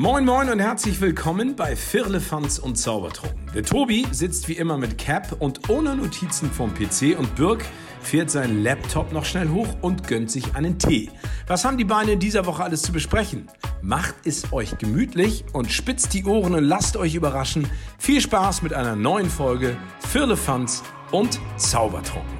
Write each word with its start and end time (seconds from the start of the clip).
Moin 0.00 0.24
Moin 0.24 0.48
und 0.48 0.60
herzlich 0.60 0.98
willkommen 1.02 1.56
bei 1.56 1.76
Firlefanz 1.76 2.58
und 2.58 2.76
Zaubertrunken. 2.76 3.50
Der 3.54 3.62
Tobi 3.62 4.06
sitzt 4.12 4.48
wie 4.48 4.54
immer 4.54 4.78
mit 4.78 4.96
Cap 4.96 5.36
und 5.40 5.68
ohne 5.68 5.94
Notizen 5.94 6.50
vom 6.50 6.72
PC 6.72 7.18
und 7.18 7.36
Birk 7.36 7.62
fährt 8.00 8.30
seinen 8.30 8.62
Laptop 8.62 9.12
noch 9.12 9.26
schnell 9.26 9.50
hoch 9.50 9.68
und 9.82 10.08
gönnt 10.08 10.30
sich 10.30 10.54
einen 10.54 10.78
Tee. 10.78 11.10
Was 11.46 11.66
haben 11.66 11.76
die 11.76 11.84
Beine 11.84 12.12
in 12.12 12.18
dieser 12.18 12.46
Woche 12.46 12.64
alles 12.64 12.80
zu 12.80 12.92
besprechen? 12.92 13.50
Macht 13.82 14.14
es 14.24 14.50
euch 14.54 14.78
gemütlich 14.78 15.44
und 15.52 15.70
spitzt 15.70 16.14
die 16.14 16.24
Ohren 16.24 16.54
und 16.54 16.64
lasst 16.64 16.96
euch 16.96 17.14
überraschen. 17.14 17.68
Viel 17.98 18.22
Spaß 18.22 18.62
mit 18.62 18.72
einer 18.72 18.96
neuen 18.96 19.28
Folge 19.28 19.76
Firlefanz 19.98 20.82
und 21.10 21.38
Zaubertrunken. 21.58 22.38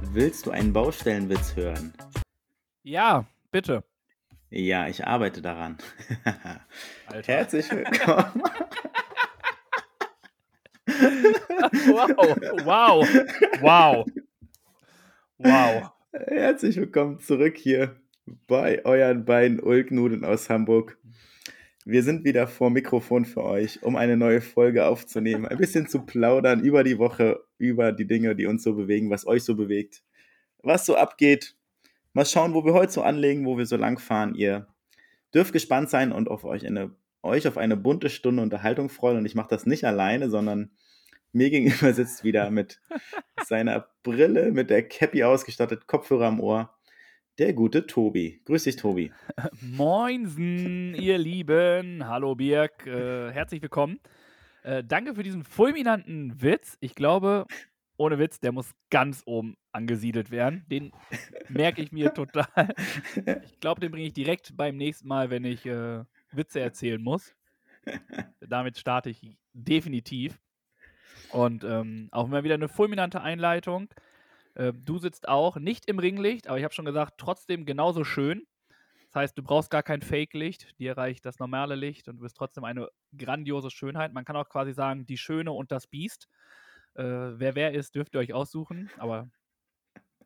Willst 0.00 0.46
du 0.46 0.52
einen 0.52 0.72
Baustellenwitz 0.72 1.54
hören? 1.54 1.92
Ja, 2.82 3.26
bitte. 3.50 3.84
Ja, 4.58 4.88
ich 4.88 5.06
arbeite 5.06 5.42
daran. 5.42 5.76
Herzlich 7.26 7.70
willkommen. 7.70 8.42
wow, 11.88 12.64
wow, 12.64 13.08
wow, 13.60 14.06
wow. 15.36 15.90
Herzlich 16.10 16.76
willkommen 16.78 17.18
zurück 17.18 17.58
hier 17.58 18.00
bei 18.46 18.82
euren 18.86 19.26
beiden 19.26 19.60
Ulknudeln 19.60 20.24
aus 20.24 20.48
Hamburg. 20.48 20.96
Wir 21.84 22.02
sind 22.02 22.24
wieder 22.24 22.46
vor 22.46 22.70
Mikrofon 22.70 23.26
für 23.26 23.44
euch, 23.44 23.82
um 23.82 23.94
eine 23.94 24.16
neue 24.16 24.40
Folge 24.40 24.86
aufzunehmen, 24.86 25.44
ein 25.44 25.58
bisschen 25.58 25.86
zu 25.86 26.06
plaudern 26.06 26.60
über 26.60 26.82
die 26.82 26.96
Woche, 26.96 27.44
über 27.58 27.92
die 27.92 28.06
Dinge, 28.06 28.34
die 28.34 28.46
uns 28.46 28.62
so 28.62 28.74
bewegen, 28.74 29.10
was 29.10 29.26
euch 29.26 29.44
so 29.44 29.54
bewegt, 29.54 30.02
was 30.62 30.86
so 30.86 30.96
abgeht 30.96 31.56
Mal 32.16 32.24
schauen, 32.24 32.54
wo 32.54 32.64
wir 32.64 32.72
heute 32.72 32.90
so 32.90 33.02
anlegen, 33.02 33.44
wo 33.44 33.58
wir 33.58 33.66
so 33.66 33.76
lang 33.76 33.98
fahren. 33.98 34.34
Ihr 34.34 34.66
dürft 35.34 35.52
gespannt 35.52 35.90
sein 35.90 36.12
und 36.12 36.30
auf 36.30 36.44
euch, 36.46 36.66
eine, 36.66 36.96
euch 37.22 37.46
auf 37.46 37.58
eine 37.58 37.76
bunte 37.76 38.08
Stunde 38.08 38.42
Unterhaltung 38.42 38.88
freuen. 38.88 39.18
Und 39.18 39.26
ich 39.26 39.34
mache 39.34 39.50
das 39.50 39.66
nicht 39.66 39.84
alleine, 39.84 40.30
sondern 40.30 40.70
mir 41.32 41.50
gegenüber 41.50 41.92
sitzt 41.92 42.24
wieder 42.24 42.50
mit 42.50 42.80
seiner 43.44 43.86
Brille, 44.02 44.50
mit 44.50 44.70
der 44.70 44.88
Cappy 44.88 45.24
ausgestattet, 45.24 45.88
Kopfhörer 45.88 46.28
am 46.28 46.40
Ohr, 46.40 46.74
der 47.36 47.52
gute 47.52 47.86
Tobi. 47.86 48.40
Grüß 48.46 48.64
dich, 48.64 48.76
Tobi. 48.76 49.12
Moinsen, 49.60 50.94
ihr 50.94 51.18
Lieben. 51.18 52.08
Hallo, 52.08 52.34
Birk. 52.34 52.86
Äh, 52.86 53.30
herzlich 53.30 53.60
willkommen. 53.60 54.00
Äh, 54.62 54.82
danke 54.82 55.14
für 55.14 55.22
diesen 55.22 55.44
fulminanten 55.44 56.40
Witz. 56.40 56.78
Ich 56.80 56.94
glaube, 56.94 57.44
ohne 57.96 58.18
Witz, 58.18 58.40
der 58.40 58.52
muss 58.52 58.74
ganz 58.90 59.22
oben 59.26 59.56
angesiedelt 59.72 60.30
werden. 60.30 60.64
Den 60.68 60.92
merke 61.48 61.82
ich 61.82 61.92
mir 61.92 62.12
total. 62.14 62.74
Ich 63.44 63.60
glaube, 63.60 63.80
den 63.80 63.90
bringe 63.90 64.06
ich 64.06 64.12
direkt 64.12 64.56
beim 64.56 64.76
nächsten 64.76 65.08
Mal, 65.08 65.30
wenn 65.30 65.44
ich 65.44 65.64
äh, 65.66 66.04
Witze 66.32 66.60
erzählen 66.60 67.02
muss. 67.02 67.34
Damit 68.40 68.78
starte 68.78 69.10
ich 69.10 69.38
definitiv. 69.52 70.38
Und 71.30 71.64
ähm, 71.64 72.08
auch 72.12 72.26
immer 72.26 72.44
wieder 72.44 72.54
eine 72.54 72.68
fulminante 72.68 73.20
Einleitung. 73.20 73.88
Äh, 74.54 74.72
du 74.74 74.98
sitzt 74.98 75.28
auch 75.28 75.56
nicht 75.56 75.86
im 75.86 75.98
Ringlicht, 75.98 76.48
aber 76.48 76.58
ich 76.58 76.64
habe 76.64 76.74
schon 76.74 76.84
gesagt, 76.84 77.14
trotzdem 77.18 77.64
genauso 77.64 78.04
schön. 78.04 78.46
Das 79.06 79.22
heißt, 79.22 79.38
du 79.38 79.42
brauchst 79.42 79.70
gar 79.70 79.82
kein 79.82 80.02
Fake-Licht, 80.02 80.78
dir 80.78 80.96
reicht 80.96 81.24
das 81.24 81.38
normale 81.38 81.74
Licht 81.74 82.08
und 82.08 82.16
du 82.16 82.22
bist 82.22 82.36
trotzdem 82.36 82.64
eine 82.64 82.88
grandiose 83.16 83.70
Schönheit. 83.70 84.12
Man 84.12 84.24
kann 84.24 84.36
auch 84.36 84.48
quasi 84.48 84.72
sagen, 84.72 85.06
die 85.06 85.16
Schöne 85.16 85.52
und 85.52 85.72
das 85.72 85.86
Biest. 85.86 86.28
Äh, 86.96 87.38
wer 87.38 87.54
wer 87.54 87.72
ist, 87.72 87.94
dürft 87.94 88.14
ihr 88.14 88.20
euch 88.20 88.32
aussuchen. 88.32 88.90
Aber 88.98 89.28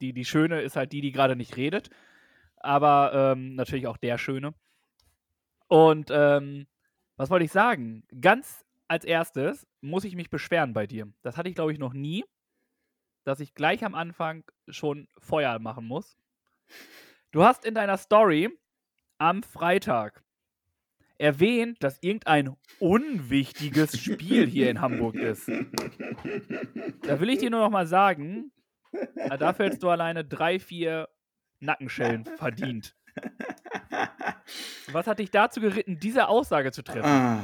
die, 0.00 0.12
die 0.12 0.24
Schöne 0.24 0.60
ist 0.62 0.76
halt 0.76 0.92
die, 0.92 1.00
die 1.00 1.12
gerade 1.12 1.36
nicht 1.36 1.56
redet. 1.56 1.90
Aber 2.56 3.12
ähm, 3.14 3.54
natürlich 3.54 3.86
auch 3.86 3.96
der 3.96 4.18
Schöne. 4.18 4.54
Und 5.68 6.10
ähm, 6.10 6.66
was 7.16 7.30
wollte 7.30 7.44
ich 7.44 7.52
sagen? 7.52 8.04
Ganz 8.20 8.64
als 8.88 9.04
erstes 9.04 9.66
muss 9.80 10.04
ich 10.04 10.16
mich 10.16 10.30
beschweren 10.30 10.72
bei 10.72 10.86
dir. 10.86 11.12
Das 11.22 11.36
hatte 11.36 11.48
ich, 11.48 11.54
glaube 11.54 11.72
ich, 11.72 11.78
noch 11.78 11.92
nie, 11.92 12.25
dass 13.25 13.41
ich 13.41 13.54
gleich 13.54 13.84
am 13.84 13.94
Anfang 13.94 14.44
schon 14.69 15.08
Feuer 15.19 15.58
machen 15.58 15.87
muss. 15.87 16.16
Du 17.31 17.44
hast 17.44 17.64
in 17.64 17.75
deiner 17.75 17.98
Story 17.98 18.48
am 19.19 19.42
Freitag 19.42 20.25
erwähnt, 21.20 21.82
dass 21.82 22.03
irgendein 22.03 22.56
unwichtiges 22.78 24.00
Spiel 24.00 24.47
hier 24.47 24.70
in 24.70 24.81
Hamburg 24.81 25.16
ist. 25.16 25.48
Da 27.03 27.20
will 27.20 27.28
ich 27.28 27.38
dir 27.38 27.50
nur 27.50 27.60
noch 27.60 27.70
mal 27.70 27.86
sagen, 27.86 28.53
dafür 29.38 29.66
hättest 29.66 29.82
du 29.82 29.91
alleine 29.91 30.25
drei, 30.25 30.58
vier 30.58 31.08
Nackenschellen 31.60 32.25
verdient. 32.25 32.97
Was 34.92 35.06
hat 35.06 35.19
dich 35.19 35.31
dazu 35.31 35.60
geritten, 35.60 35.98
diese 36.00 36.28
Aussage 36.28 36.72
zu 36.72 36.82
treffen? 36.82 37.04
Ach, 37.04 37.42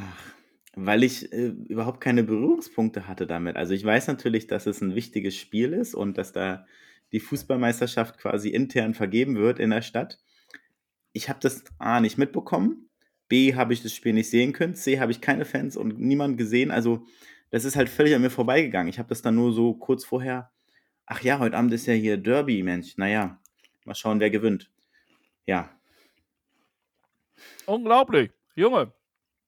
weil 0.74 1.02
ich 1.02 1.30
äh, 1.32 1.48
überhaupt 1.48 2.00
keine 2.00 2.22
Berührungspunkte 2.22 3.06
hatte 3.06 3.26
damit. 3.26 3.56
Also 3.56 3.74
ich 3.74 3.84
weiß 3.84 4.06
natürlich, 4.08 4.46
dass 4.46 4.66
es 4.66 4.80
ein 4.80 4.94
wichtiges 4.94 5.36
Spiel 5.36 5.72
ist 5.72 5.94
und 5.94 6.16
dass 6.18 6.32
da 6.32 6.66
die 7.12 7.20
Fußballmeisterschaft 7.20 8.18
quasi 8.18 8.48
intern 8.48 8.94
vergeben 8.94 9.36
wird 9.36 9.58
in 9.58 9.70
der 9.70 9.82
Stadt. 9.82 10.18
Ich 11.12 11.28
habe 11.28 11.40
das 11.40 11.64
A 11.78 12.00
nicht 12.00 12.18
mitbekommen 12.18 12.85
B 13.28 13.54
habe 13.54 13.72
ich 13.72 13.82
das 13.82 13.92
Spiel 13.92 14.12
nicht 14.12 14.30
sehen 14.30 14.52
können, 14.52 14.74
C 14.74 15.00
habe 15.00 15.12
ich 15.12 15.20
keine 15.20 15.44
Fans 15.44 15.76
und 15.76 15.98
niemand 15.98 16.38
gesehen. 16.38 16.70
Also 16.70 17.04
das 17.50 17.64
ist 17.64 17.76
halt 17.76 17.88
völlig 17.88 18.14
an 18.14 18.22
mir 18.22 18.30
vorbeigegangen. 18.30 18.88
Ich 18.88 18.98
habe 18.98 19.08
das 19.08 19.22
dann 19.22 19.34
nur 19.34 19.52
so 19.52 19.74
kurz 19.74 20.04
vorher, 20.04 20.50
ach 21.06 21.22
ja, 21.22 21.38
heute 21.38 21.56
Abend 21.56 21.72
ist 21.72 21.86
ja 21.86 21.94
hier 21.94 22.16
Derby, 22.16 22.62
Mensch. 22.62 22.96
Naja, 22.96 23.38
mal 23.84 23.94
schauen, 23.94 24.20
wer 24.20 24.30
gewinnt. 24.30 24.70
Ja. 25.46 25.70
Unglaublich. 27.66 28.30
Junge, 28.54 28.92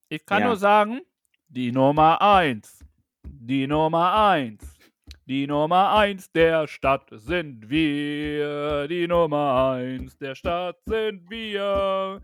ich 0.09 0.25
kann 0.25 0.43
ja. 0.43 0.49
nur 0.49 0.57
sagen, 0.57 1.01
die 1.49 1.73
Nummer 1.73 2.21
1. 2.21 2.85
Die 3.25 3.67
Nummer 3.67 4.31
1. 4.31 4.79
Die 5.27 5.47
Nummer 5.47 5.95
1 5.95 6.33
der 6.33 6.67
Stadt 6.67 7.09
sind 7.11 7.69
wir. 7.69 8.89
Die 8.89 9.07
Nummer 9.07 9.73
1 9.75 10.17
der 10.19 10.35
Stadt 10.35 10.79
sind 10.87 11.29
wir. 11.29 12.23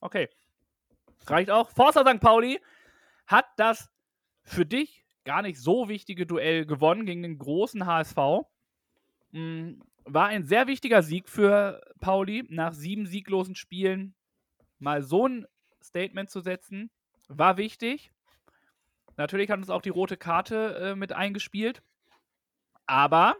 Okay, 0.00 0.28
reicht 1.30 1.50
auch. 1.50 1.70
Forster 1.70 2.04
St. 2.06 2.20
Pauli 2.20 2.60
hat 3.26 3.46
das 3.56 3.90
für 4.42 4.66
dich 4.66 5.04
gar 5.24 5.42
nicht 5.42 5.58
so 5.58 5.88
wichtige 5.88 6.26
Duell 6.26 6.66
gewonnen 6.66 7.06
gegen 7.06 7.22
den 7.22 7.38
großen 7.38 7.86
HSV. 7.86 8.46
Hm, 9.32 9.82
war 10.04 10.26
ein 10.26 10.44
sehr 10.44 10.66
wichtiger 10.66 11.02
Sieg 11.02 11.28
für 11.28 11.80
Pauli, 12.00 12.44
nach 12.48 12.72
sieben 12.72 13.06
sieglosen 13.06 13.54
Spielen 13.54 14.14
mal 14.78 15.02
so 15.02 15.26
ein 15.26 15.46
Statement 15.82 16.30
zu 16.30 16.40
setzen, 16.40 16.90
war 17.28 17.56
wichtig. 17.56 18.12
Natürlich 19.16 19.50
hat 19.50 19.58
uns 19.58 19.70
auch 19.70 19.82
die 19.82 19.90
rote 19.90 20.16
Karte 20.16 20.76
äh, 20.76 20.94
mit 20.94 21.12
eingespielt. 21.12 21.82
Aber 22.86 23.36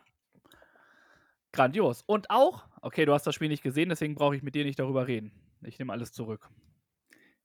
grandios. 1.52 2.02
Und 2.02 2.30
auch, 2.30 2.64
okay, 2.80 3.04
du 3.04 3.12
hast 3.12 3.26
das 3.26 3.34
Spiel 3.34 3.48
nicht 3.48 3.62
gesehen, 3.62 3.88
deswegen 3.88 4.14
brauche 4.14 4.36
ich 4.36 4.42
mit 4.42 4.54
dir 4.54 4.64
nicht 4.64 4.78
darüber 4.78 5.06
reden. 5.06 5.32
Ich 5.62 5.78
nehme 5.78 5.92
alles 5.92 6.12
zurück. 6.12 6.48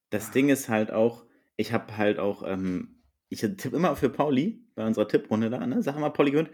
Das 0.09 0.31
Ding 0.31 0.50
ist 0.50 0.70
halt 0.70 0.92
auch, 0.92 1.25
ich 1.56 1.74
habe 1.74 1.97
halt 1.97 2.20
auch, 2.20 2.44
ähm, 2.44 3.03
ich 3.30 3.42
tippe 3.42 3.75
immer 3.75 3.96
für 3.96 4.09
Pauli 4.09 4.66
bei 4.75 4.86
unserer 4.86 5.08
Tipprunde 5.08 5.50
da, 5.50 5.66
ne? 5.66 5.81
Sag 5.84 5.97
mal, 6.00 6.09
Pauli 6.09 6.31
gewinnt. 6.31 6.52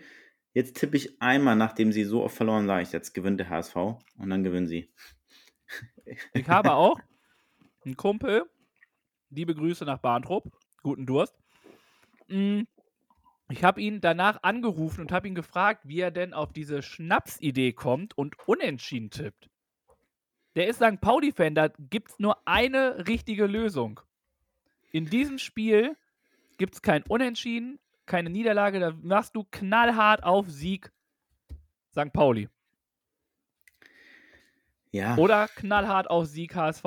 Jetzt 0.53 0.77
tippe 0.77 0.97
ich 0.97 1.21
einmal, 1.21 1.55
nachdem 1.55 1.91
sie 1.91 2.03
so 2.05 2.23
oft 2.23 2.35
verloren, 2.35 2.65
sage 2.65 2.83
ich, 2.83 2.91
jetzt 2.91 3.13
gewinnt 3.13 3.39
der 3.39 3.49
HSV 3.49 3.75
und 3.75 4.29
dann 4.29 4.43
gewinnen 4.43 4.67
sie. 4.67 4.93
Ich 6.33 6.47
habe 6.47 6.73
auch 6.73 6.99
einen 7.83 7.97
Kumpel, 7.97 8.45
liebe 9.29 9.55
Grüße 9.55 9.85
nach 9.85 9.99
Bahntrupp, 9.99 10.45
guten 10.81 11.05
Durst. 11.05 11.35
Mm, 12.27 12.61
ich 13.49 13.63
habe 13.63 13.81
ihn 13.81 14.01
danach 14.01 14.43
angerufen 14.43 15.01
und 15.01 15.11
habe 15.11 15.27
ihn 15.27 15.35
gefragt, 15.35 15.87
wie 15.87 15.99
er 15.99 16.11
denn 16.11 16.33
auf 16.33 16.51
diese 16.53 16.81
Schnapsidee 16.81 17.73
kommt 17.73 18.17
und 18.17 18.35
unentschieden 18.47 19.09
tippt. 19.09 19.49
Der 20.55 20.67
ist 20.67 20.77
St. 20.77 21.01
Pauli-Fan, 21.01 21.53
da 21.53 21.67
gibt 21.67 22.11
es 22.11 22.19
nur 22.19 22.37
eine 22.47 23.07
richtige 23.07 23.45
Lösung. 23.45 23.99
In 24.91 25.05
diesem 25.05 25.37
Spiel 25.37 25.97
gibt 26.57 26.75
es 26.75 26.81
kein 26.81 27.03
Unentschieden, 27.03 27.79
keine 28.05 28.29
Niederlage, 28.29 28.79
da 28.79 28.93
machst 29.01 29.35
du 29.35 29.43
knallhart 29.51 30.23
auf 30.23 30.49
Sieg 30.49 30.91
St. 31.91 32.13
Pauli. 32.13 32.47
Ja. 34.91 35.17
Oder 35.17 35.49
knallhart 35.49 36.09
auf 36.09 36.25
Sieg 36.27 36.55
HSV. 36.55 36.85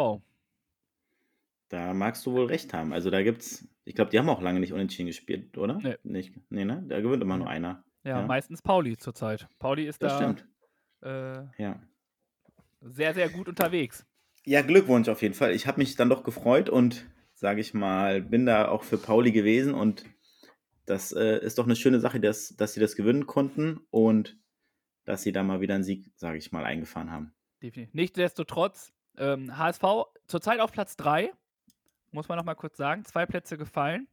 Da 1.68 1.92
magst 1.92 2.24
du 2.24 2.32
wohl 2.32 2.46
recht 2.46 2.72
haben. 2.72 2.94
Also 2.94 3.10
da 3.10 3.22
gibt's, 3.22 3.68
ich 3.84 3.94
glaube, 3.94 4.10
die 4.10 4.18
haben 4.18 4.30
auch 4.30 4.40
lange 4.40 4.60
nicht 4.60 4.72
unentschieden 4.72 5.08
gespielt, 5.08 5.58
oder? 5.58 5.74
Nee. 5.74 5.96
Nicht, 6.04 6.34
nee, 6.48 6.64
ne? 6.64 6.82
Da 6.88 7.02
gewinnt 7.02 7.22
immer 7.22 7.36
nur 7.36 7.48
einer. 7.48 7.84
Ja, 8.04 8.20
ja. 8.20 8.26
meistens 8.26 8.62
Pauli 8.62 8.96
zurzeit. 8.96 9.46
Pauli 9.58 9.86
ist 9.86 10.02
das 10.02 10.12
da. 10.12 10.18
Stimmt. 10.18 10.48
Äh, 11.02 11.62
ja 11.62 11.78
sehr, 12.80 13.14
sehr 13.14 13.28
gut 13.28 13.48
unterwegs. 13.48 14.06
Ja, 14.44 14.62
Glückwunsch 14.62 15.08
auf 15.08 15.22
jeden 15.22 15.34
Fall. 15.34 15.52
Ich 15.52 15.66
habe 15.66 15.78
mich 15.78 15.96
dann 15.96 16.08
doch 16.08 16.22
gefreut 16.22 16.68
und, 16.68 17.06
sage 17.34 17.60
ich 17.60 17.74
mal, 17.74 18.22
bin 18.22 18.46
da 18.46 18.68
auch 18.68 18.82
für 18.82 18.98
Pauli 18.98 19.32
gewesen 19.32 19.74
und 19.74 20.04
das 20.86 21.12
äh, 21.12 21.38
ist 21.44 21.58
doch 21.58 21.66
eine 21.66 21.76
schöne 21.76 22.00
Sache, 22.00 22.18
dass, 22.18 22.56
dass 22.56 22.72
sie 22.72 22.80
das 22.80 22.96
gewinnen 22.96 23.26
konnten 23.26 23.80
und 23.90 24.38
dass 25.04 25.22
sie 25.22 25.32
da 25.32 25.42
mal 25.42 25.60
wieder 25.60 25.74
einen 25.74 25.84
Sieg, 25.84 26.10
sage 26.16 26.38
ich 26.38 26.50
mal, 26.52 26.64
eingefahren 26.64 27.10
haben. 27.10 27.34
Definitiv. 27.62 27.94
Nichtsdestotrotz, 27.94 28.92
ähm, 29.18 29.56
HSV 29.58 29.82
zurzeit 30.26 30.60
auf 30.60 30.72
Platz 30.72 30.96
3 30.96 31.32
muss 32.10 32.28
man 32.28 32.38
noch 32.38 32.44
mal 32.44 32.54
kurz 32.54 32.76
sagen. 32.76 33.04
Zwei 33.04 33.26
Plätze 33.26 33.58
gefallen, 33.58 34.08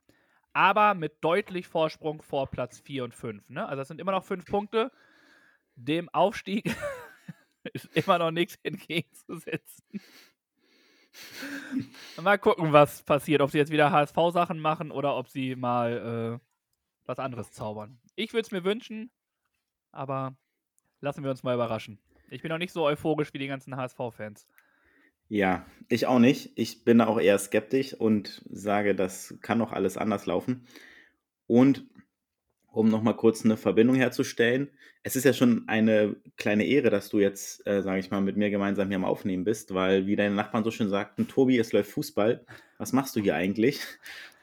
aber 0.54 0.94
mit 0.94 1.24
deutlich 1.24 1.68
Vorsprung 1.68 2.22
vor 2.22 2.50
Platz 2.50 2.80
4 2.80 3.06
und 3.06 3.14
5. 3.14 3.50
Ne? 3.50 3.66
Also 3.66 3.82
das 3.82 3.88
sind 3.88 4.02
immer 4.02 4.12
noch 4.12 4.24
fünf 4.24 4.46
Punkte. 4.46 4.92
Dem 5.76 6.10
Aufstieg 6.10 6.76
ist 7.74 7.90
immer 7.96 8.18
noch 8.18 8.32
nichts 8.32 8.58
entgegenzusetzen. 8.64 10.02
mal 12.22 12.38
gucken, 12.38 12.74
was 12.74 13.04
passiert. 13.04 13.42
Ob 13.42 13.52
sie 13.52 13.58
jetzt 13.58 13.72
wieder 13.72 13.92
HSV-Sachen 13.92 14.60
machen 14.60 14.92
oder 14.92 15.16
ob 15.16 15.30
sie 15.30 15.56
mal 15.56 16.40
äh, 16.42 16.46
was 17.06 17.20
anderes 17.20 17.52
zaubern. 17.52 18.00
Ich 18.16 18.34
würde 18.34 18.46
es 18.46 18.52
mir 18.52 18.64
wünschen, 18.64 19.12
aber 19.92 20.36
lassen 21.02 21.24
wir 21.24 21.32
uns 21.32 21.44
mal 21.44 21.56
überraschen. 21.56 22.00
Ich 22.30 22.42
bin 22.42 22.50
noch 22.50 22.58
nicht 22.58 22.74
so 22.74 22.84
euphorisch 22.84 23.34
wie 23.34 23.40
die 23.40 23.48
ganzen 23.48 23.76
HSV-Fans. 23.76 24.48
Ja, 25.28 25.66
ich 25.90 26.06
auch 26.06 26.20
nicht. 26.20 26.52
Ich 26.56 26.84
bin 26.84 27.02
auch 27.02 27.20
eher 27.20 27.38
skeptisch 27.40 27.94
und 27.94 28.44
sage, 28.50 28.96
das 28.96 29.36
kann 29.42 29.58
noch 29.58 29.72
alles 29.72 29.98
anders 29.98 30.26
laufen. 30.26 30.68
Und 31.48 31.86
um 32.76 32.90
nochmal 32.90 33.16
kurz 33.16 33.46
eine 33.46 33.58
Verbindung 33.58 33.96
herzustellen, 33.96 34.70
es 35.04 35.16
ist 35.16 35.24
ja 35.24 35.34
schon 35.34 35.64
eine 35.68 36.16
kleine 36.36 36.66
Ehre, 36.66 36.90
dass 36.90 37.10
du 37.10 37.20
jetzt, 37.20 37.66
äh, 37.68 37.82
sage 37.82 38.00
ich 38.00 38.12
mal, 38.12 38.22
mit 38.22 38.38
mir 38.38 38.50
gemeinsam 38.50 38.88
hier 38.88 38.98
am 38.98 39.06
Aufnehmen 39.06 39.44
bist, 39.44 39.74
weil, 39.74 40.08
wie 40.08 40.16
deine 40.16 40.36
Nachbarn 40.36 40.64
so 40.64 40.72
schön 40.72 40.90
sagten, 40.90 41.28
Tobi, 41.28 41.58
es 41.58 41.72
läuft 41.72 41.92
Fußball. 41.92 42.46
Was 42.78 42.92
machst 42.92 43.16
du 43.16 43.22
hier 43.22 43.36
eigentlich? 43.36 43.80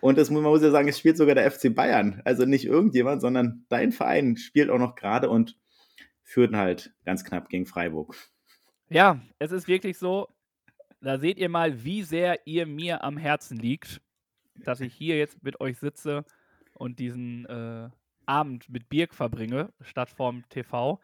Und 0.00 0.19
das, 0.19 0.31
man 0.31 0.43
muss 0.43 0.62
ja 0.62 0.70
sagen, 0.70 0.88
es 0.88 0.99
spielt 0.99 1.17
sogar 1.17 1.34
der 1.34 1.50
FC 1.50 1.75
Bayern. 1.75 2.23
Also 2.25 2.44
nicht 2.44 2.64
irgendjemand, 2.64 3.20
sondern 3.20 3.67
dein 3.69 3.93
Verein 3.93 4.37
spielt 4.37 4.70
auch 4.70 4.78
noch 4.78 4.94
gerade 4.94 5.28
und 5.28 5.56
führt 6.23 6.55
halt 6.55 6.94
ganz 7.05 7.25
knapp 7.25 7.49
gegen 7.49 7.67
Freiburg. 7.67 8.17
Ja, 8.88 9.20
es 9.38 9.52
ist 9.52 9.69
wirklich 9.69 9.99
so, 9.99 10.28
da 11.00 11.19
seht 11.19 11.38
ihr 11.38 11.49
mal, 11.49 11.85
wie 11.85 12.02
sehr 12.02 12.46
ihr 12.46 12.67
mir 12.67 13.05
am 13.05 13.17
Herzen 13.17 13.58
liegt, 13.58 14.00
dass 14.56 14.81
ich 14.81 14.94
hier 14.94 15.19
jetzt 15.19 15.43
mit 15.43 15.61
euch 15.61 15.78
sitze 15.78 16.25
und 16.75 16.99
diesen 16.99 17.46
äh, 17.46 17.90
Abend 18.27 18.69
mit 18.69 18.89
Birk 18.89 19.15
verbringe, 19.15 19.73
statt 19.81 20.11
vorm 20.11 20.49
TV. 20.49 21.01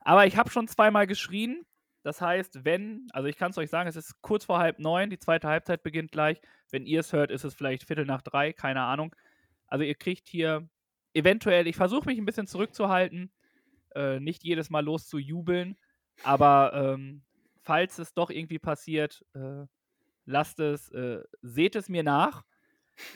Aber 0.00 0.26
ich 0.26 0.36
habe 0.36 0.50
schon 0.50 0.68
zweimal 0.68 1.06
geschrien. 1.06 1.64
Das 2.02 2.20
heißt, 2.20 2.64
wenn, 2.64 3.06
also 3.12 3.28
ich 3.28 3.36
kann 3.36 3.52
es 3.52 3.58
euch 3.58 3.70
sagen, 3.70 3.88
es 3.88 3.96
ist 3.96 4.20
kurz 4.22 4.44
vor 4.44 4.58
halb 4.58 4.80
neun, 4.80 5.10
die 5.10 5.18
zweite 5.18 5.48
Halbzeit 5.48 5.82
beginnt 5.82 6.10
gleich. 6.10 6.40
Wenn 6.70 6.84
ihr 6.84 7.00
es 7.00 7.12
hört, 7.12 7.30
ist 7.30 7.44
es 7.44 7.54
vielleicht 7.54 7.86
Viertel 7.86 8.06
nach 8.06 8.22
drei, 8.22 8.52
keine 8.52 8.82
Ahnung. 8.82 9.14
Also 9.68 9.84
ihr 9.84 9.94
kriegt 9.94 10.28
hier 10.28 10.68
eventuell, 11.14 11.66
ich 11.66 11.76
versuche 11.76 12.06
mich 12.06 12.18
ein 12.18 12.24
bisschen 12.24 12.46
zurückzuhalten, 12.46 13.30
äh, 13.94 14.18
nicht 14.18 14.42
jedes 14.42 14.70
Mal 14.70 14.84
loszujubeln, 14.84 15.76
aber 16.24 16.72
ähm, 16.74 17.22
falls 17.62 17.98
es 17.98 18.14
doch 18.14 18.30
irgendwie 18.30 18.58
passiert, 18.58 19.24
äh, 19.34 19.66
lasst 20.24 20.60
es, 20.60 20.90
äh, 20.90 21.22
seht 21.42 21.76
es 21.76 21.88
mir 21.88 22.02
nach. 22.02 22.42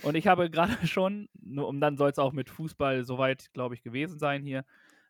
Und 0.03 0.15
ich 0.15 0.27
habe 0.27 0.51
gerade 0.51 0.75
schon, 0.87 1.29
und 1.57 1.81
dann 1.81 1.97
soll 1.97 2.11
es 2.11 2.19
auch 2.19 2.33
mit 2.33 2.51
Fußball 2.51 3.05
soweit, 3.05 3.53
glaube 3.53 3.75
ich, 3.75 3.83
gewesen 3.83 4.19
sein 4.19 4.43
hier, 4.43 4.65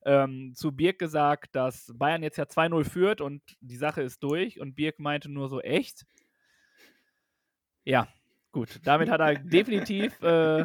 ähm, 0.05 0.55
zu 0.55 0.73
Birk 0.73 0.99
gesagt, 0.99 1.57
dass 1.57 1.93
Bayern 1.95 2.23
jetzt 2.23 2.37
ja 2.39 2.45
2-0 2.45 2.85
führt 2.85 3.21
und 3.21 3.43
die 3.61 3.77
Sache 3.77 4.03
ist 4.03 4.23
durch. 4.23 4.61
Und 4.61 4.77
Birk 4.77 5.01
meinte 5.01 5.29
nur 5.29 5.49
so, 5.49 5.61
echt? 5.61 6.07
Ja, 7.85 8.07
gut. 8.53 8.81
Damit 8.85 9.11
hat 9.11 9.21
er 9.21 9.35
definitiv 9.35 10.21
äh, 10.23 10.65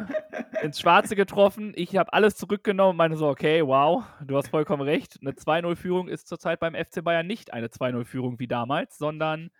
ins 0.62 0.78
Schwarze 0.78 1.16
getroffen. 1.16 1.72
Ich 1.74 1.96
habe 1.96 2.12
alles 2.12 2.36
zurückgenommen 2.36 2.90
und 2.90 2.96
meine 2.96 3.16
so, 3.16 3.28
okay, 3.28 3.66
wow, 3.66 4.04
du 4.24 4.36
hast 4.36 4.48
vollkommen 4.48 4.82
recht. 4.82 5.18
Eine 5.20 5.32
2-0-Führung 5.32 6.08
ist 6.08 6.28
zurzeit 6.28 6.60
beim 6.60 6.74
FC 6.74 7.02
Bayern 7.02 7.26
nicht 7.26 7.52
eine 7.52 7.66
2-0-Führung 7.66 8.38
wie 8.38 8.48
damals, 8.48 8.96
sondern 8.96 9.50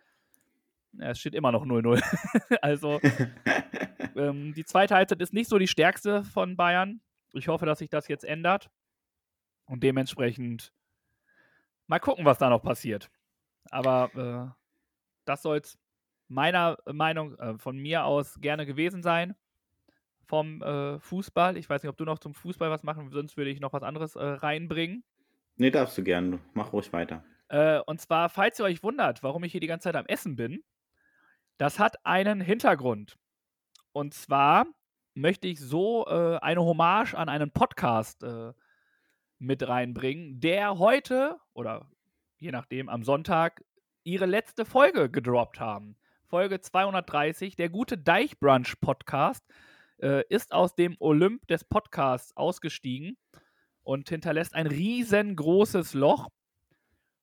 es 0.99 1.19
steht 1.19 1.35
immer 1.35 1.53
noch 1.53 1.65
0-0. 1.65 2.03
also 2.63 3.01
ähm, 4.17 4.55
die 4.55 4.65
zweite 4.65 4.95
Halbzeit 4.95 5.21
ist 5.21 5.33
nicht 5.33 5.49
so 5.49 5.59
die 5.59 5.69
stärkste 5.69 6.25
von 6.25 6.57
Bayern. 6.57 7.01
Ich 7.33 7.49
hoffe, 7.49 7.67
dass 7.67 7.79
sich 7.79 7.89
das 7.89 8.09
jetzt 8.09 8.25
ändert. 8.25 8.71
Und 9.67 9.83
dementsprechend 9.83 10.73
mal 11.87 11.99
gucken, 11.99 12.25
was 12.25 12.39
da 12.39 12.51
noch 12.51 12.63
passiert. 12.63 13.11
Aber 13.71 14.55
äh, 14.55 14.63
das 15.25 15.43
soll 15.43 15.59
es 15.59 15.79
meiner 16.29 16.79
Meinung, 16.91 17.39
äh, 17.39 17.59
von 17.59 17.79
mir 17.79 18.05
aus 18.05 18.41
gerne 18.41 18.67
gewesen 18.67 19.03
sein. 19.03 19.35
Vom 20.27 20.63
äh, 20.63 20.99
Fußball. 20.99 21.57
Ich 21.57 21.69
weiß 21.69 21.83
nicht, 21.83 21.91
ob 21.91 21.97
du 21.97 22.05
noch 22.05 22.19
zum 22.19 22.35
Fußball 22.35 22.71
was 22.71 22.83
machen, 22.83 23.11
sonst 23.11 23.37
würde 23.37 23.51
ich 23.51 23.61
noch 23.61 23.73
was 23.73 23.83
anderes 23.83 24.17
äh, 24.17 24.25
reinbringen. 24.25 25.05
Nee, 25.57 25.71
darfst 25.71 25.99
du 25.99 26.03
gerne. 26.03 26.39
Mach 26.55 26.73
ruhig 26.73 26.93
weiter. 26.93 27.25
Äh, 27.49 27.81
und 27.81 28.01
zwar, 28.01 28.31
falls 28.31 28.59
ihr 28.59 28.65
euch 28.65 28.83
wundert, 28.83 29.23
warum 29.23 29.45
ich 29.45 29.53
hier 29.53 29.61
die 29.61 29.67
ganze 29.67 29.85
Zeit 29.85 29.97
am 29.97 30.07
Essen 30.07 30.37
bin, 30.37 30.65
das 31.63 31.79
hat 31.79 32.05
einen 32.05 32.41
Hintergrund. 32.41 33.17
Und 33.93 34.15
zwar 34.15 34.67
möchte 35.15 35.47
ich 35.47 35.61
so 35.61 36.05
äh, 36.09 36.39
eine 36.39 36.61
Hommage 36.61 37.15
an 37.15 37.29
einen 37.29 37.53
Podcast 37.53 38.25
äh, 38.25 38.53
mit 39.39 39.69
reinbringen, 39.69 40.41
der 40.41 40.81
heute 40.81 41.39
oder 41.53 41.89
je 42.39 42.51
nachdem 42.51 42.89
am 42.89 43.05
Sonntag 43.05 43.65
ihre 44.03 44.27
letzte 44.27 44.65
Folge 44.65 45.09
gedroppt 45.09 45.61
haben. 45.61 45.97
Folge 46.27 46.61
230, 46.61 47.55
der 47.55 47.69
gute 47.69 47.97
Deichbrunch 47.97 48.81
Podcast, 48.81 49.47
äh, 49.99 50.25
ist 50.29 50.51
aus 50.51 50.75
dem 50.75 50.97
Olymp 50.99 51.47
des 51.47 51.63
Podcasts 51.63 52.37
ausgestiegen 52.37 53.17
und 53.85 54.09
hinterlässt 54.09 54.57
ein 54.57 54.67
riesengroßes 54.67 55.95
Loch. 55.95 56.29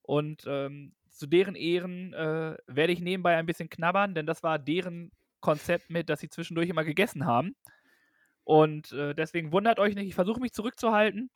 Und 0.02 0.46
ähm, 0.48 0.96
zu 1.20 1.28
deren 1.28 1.56
Ehren 1.56 2.14
äh, 2.14 2.56
werde 2.66 2.94
ich 2.94 3.02
nebenbei 3.02 3.36
ein 3.36 3.46
bisschen 3.46 3.70
knabbern, 3.70 4.16
denn 4.16 4.26
das 4.26 4.42
war 4.42 4.58
deren 4.58 5.12
Konzept 5.42 5.90
mit, 5.90 6.10
dass 6.10 6.22
sie 6.22 6.30
zwischendurch 6.30 6.70
immer 6.70 6.86
gegessen 6.86 7.26
haben. 7.26 7.56
Und 8.46 8.94
äh, 8.94 9.14
deswegen 9.14 9.52
wundert 9.52 9.80
euch 9.80 9.96
nicht, 9.96 10.08
ich 10.08 10.16
versuche 10.16 10.40
mich 10.40 10.54
zurückzuhalten. 10.54 11.30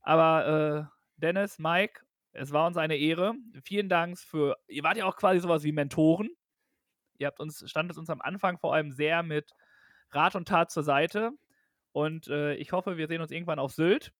Aber 0.00 0.88
äh, 0.88 0.96
Dennis, 1.18 1.58
Mike, 1.58 2.00
es 2.32 2.50
war 2.52 2.66
uns 2.66 2.78
eine 2.78 2.96
Ehre. 2.96 3.34
Vielen 3.62 3.90
Dank 3.90 4.18
für, 4.18 4.56
ihr 4.68 4.82
wart 4.82 4.96
ja 4.96 5.04
auch 5.04 5.16
quasi 5.16 5.38
sowas 5.38 5.64
wie 5.64 5.72
Mentoren. 5.72 6.30
Ihr 7.18 7.26
habt 7.26 7.40
uns, 7.40 7.62
standet 7.68 7.98
uns 7.98 8.08
am 8.08 8.22
Anfang 8.22 8.58
vor 8.58 8.74
allem 8.74 8.90
sehr 8.90 9.22
mit 9.22 9.52
Rat 10.12 10.34
und 10.34 10.48
Tat 10.48 10.70
zur 10.70 10.82
Seite. 10.82 11.32
Und 11.92 12.28
äh, 12.28 12.54
ich 12.54 12.72
hoffe, 12.72 12.96
wir 12.96 13.06
sehen 13.06 13.20
uns 13.20 13.32
irgendwann 13.32 13.58
auf 13.58 13.72
Sylt. 13.72 14.14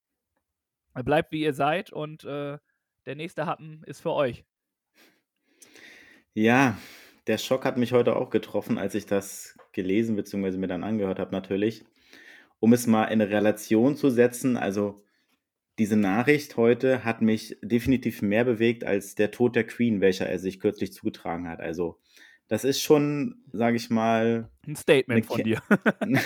Bleibt 0.92 1.32
wie 1.32 1.40
ihr 1.40 1.54
seid 1.54 1.90
und 1.90 2.24
äh, 2.24 2.58
der 3.06 3.14
nächste 3.14 3.46
Happen 3.46 3.82
ist 3.84 4.02
für 4.02 4.12
euch. 4.12 4.44
Ja, 6.34 6.78
der 7.26 7.38
Schock 7.38 7.64
hat 7.64 7.76
mich 7.76 7.92
heute 7.92 8.16
auch 8.16 8.30
getroffen, 8.30 8.78
als 8.78 8.94
ich 8.94 9.06
das 9.06 9.58
gelesen 9.72 10.16
bzw. 10.16 10.56
mir 10.56 10.68
dann 10.68 10.84
angehört 10.84 11.18
habe 11.18 11.32
natürlich. 11.32 11.84
Um 12.58 12.72
es 12.72 12.86
mal 12.86 13.04
in 13.04 13.20
eine 13.20 13.30
Relation 13.30 13.96
zu 13.96 14.10
setzen, 14.10 14.56
also 14.56 15.02
diese 15.78 15.96
Nachricht 15.96 16.56
heute 16.56 17.04
hat 17.04 17.22
mich 17.22 17.56
definitiv 17.62 18.20
mehr 18.20 18.44
bewegt 18.44 18.84
als 18.84 19.14
der 19.14 19.30
Tod 19.30 19.56
der 19.56 19.66
Queen, 19.66 20.00
welcher 20.00 20.26
er 20.26 20.38
sich 20.38 20.60
kürzlich 20.60 20.92
zugetragen 20.92 21.48
hat. 21.48 21.60
Also 21.60 21.98
das 22.48 22.64
ist 22.64 22.82
schon, 22.82 23.42
sage 23.52 23.76
ich 23.76 23.88
mal, 23.90 24.50
ein 24.66 24.76
Statement 24.76 25.24
von 25.24 25.42
dir. 25.42 25.62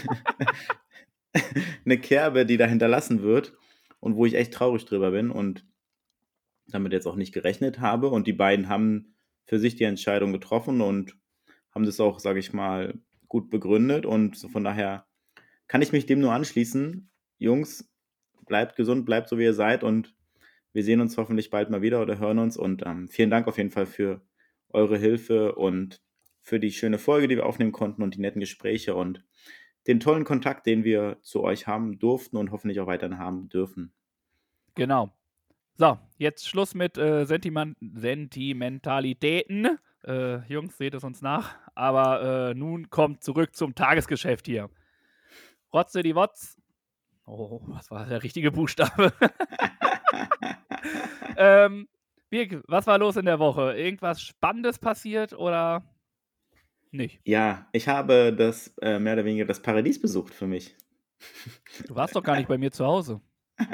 eine 1.85 1.99
Kerbe, 1.99 2.47
die 2.47 2.57
da 2.57 2.67
hinterlassen 2.67 3.23
wird 3.23 3.57
und 4.01 4.17
wo 4.17 4.27
ich 4.27 4.35
echt 4.35 4.55
traurig 4.55 4.87
drüber 4.87 5.13
bin 5.13 5.31
und 5.31 5.65
damit 6.67 6.93
jetzt 6.93 7.07
auch 7.07 7.17
nicht 7.17 7.33
gerechnet 7.33 7.79
habe. 7.79 8.09
Und 8.09 8.27
die 8.27 8.33
beiden 8.33 8.69
haben 8.69 9.14
für 9.47 9.59
sich 9.59 9.77
die 9.77 9.85
Entscheidung 9.85 10.33
getroffen 10.33 10.81
und 10.81 11.17
haben 11.75 11.85
das 11.85 12.01
auch, 12.01 12.19
sage 12.19 12.39
ich 12.39 12.53
mal, 12.53 12.99
gut 13.29 13.51
begründet. 13.51 14.07
Und 14.07 14.37
von 14.37 14.65
daher 14.65 15.07
kann 15.67 15.83
ich 15.83 15.93
mich 15.93 16.07
dem 16.07 16.21
nur 16.21 16.33
anschließen. 16.33 17.11
Jungs, 17.39 17.91
bleibt 18.47 18.77
gesund, 18.77 19.05
bleibt 19.05 19.29
so 19.29 19.39
wie 19.39 19.45
ihr 19.45 19.55
seid 19.55 19.83
und 19.83 20.15
wir 20.73 20.83
sehen 20.83 21.01
uns 21.01 21.17
hoffentlich 21.17 21.51
bald 21.51 21.71
mal 21.71 21.83
wieder 21.83 22.03
oder 22.03 22.19
hören 22.19 22.39
uns. 22.39 22.57
Und 22.57 22.83
ähm, 22.85 23.09
vielen 23.09 23.31
Dank 23.31 23.47
auf 23.47 23.59
jeden 23.59 23.71
Fall 23.71 23.87
für 23.87 24.23
eure 24.69 24.99
Hilfe 24.99 25.55
und 25.55 26.03
für 26.43 26.61
die 26.61 26.73
schöne 26.73 26.99
Folge, 26.99 27.29
die 27.29 27.37
wir 27.37 27.47
aufnehmen 27.47 27.73
konnten 27.73 28.03
und 28.03 28.15
die 28.15 28.21
netten 28.21 28.41
Gespräche 28.41 28.95
und 28.95 29.25
den 29.87 30.01
tollen 30.01 30.25
Kontakt, 30.25 30.67
den 30.67 30.85
wir 30.85 31.19
zu 31.23 31.43
euch 31.43 31.67
haben 31.67 31.99
durften 31.99 32.37
und 32.37 32.51
hoffentlich 32.51 32.81
auch 32.81 32.87
weiterhin 32.87 33.19
haben 33.19 33.49
dürfen. 33.49 33.93
Genau. 34.75 35.15
So, 35.77 35.99
jetzt 36.19 36.49
Schluss 36.49 36.75
mit 36.75 36.97
äh, 36.99 37.25
Sentimen 37.25 37.75
Sentimentalitäten. 37.81 39.81
Äh, 40.05 40.37
Jungs, 40.47 40.79
seht 40.79 40.95
es 40.95 41.03
uns 41.03 41.21
nach. 41.21 41.57
Aber 41.75 42.51
äh, 42.51 42.55
nun 42.55 42.91
kommt 42.91 43.25
zurück 43.25 43.57
zum 43.57 43.75
Tagesgeschäft 43.75 44.47
hier. 44.47 44.71
Rotze 45.73 46.05
die 46.05 46.15
Wotz. 46.15 46.57
Oh, 47.27 47.61
was 47.67 47.91
war 47.91 48.07
der 48.07 48.23
richtige 48.23 48.53
Buchstabe? 48.53 49.13
ähm, 51.37 51.89
Birk, 52.31 52.63
was 52.69 52.87
war 52.87 52.99
los 52.99 53.17
in 53.17 53.25
der 53.25 53.41
Woche? 53.41 53.77
Irgendwas 53.77 54.23
Spannendes 54.23 54.79
passiert 54.79 55.33
oder 55.33 55.83
nicht? 56.93 57.21
Ja, 57.25 57.67
ich 57.73 57.89
habe 57.89 58.33
das 58.33 58.69
äh, 58.81 59.01
mehr 59.01 59.15
oder 59.15 59.25
weniger 59.25 59.47
das 59.47 59.61
Paradies 59.61 60.01
besucht 60.01 60.35
für 60.35 60.47
mich. 60.47 60.77
Du 61.89 61.97
warst 61.97 62.15
doch 62.15 62.23
gar 62.23 62.37
nicht 62.37 62.47
bei 62.47 62.59
mir 62.59 62.71
zu 62.71 62.87
Hause. 62.87 63.21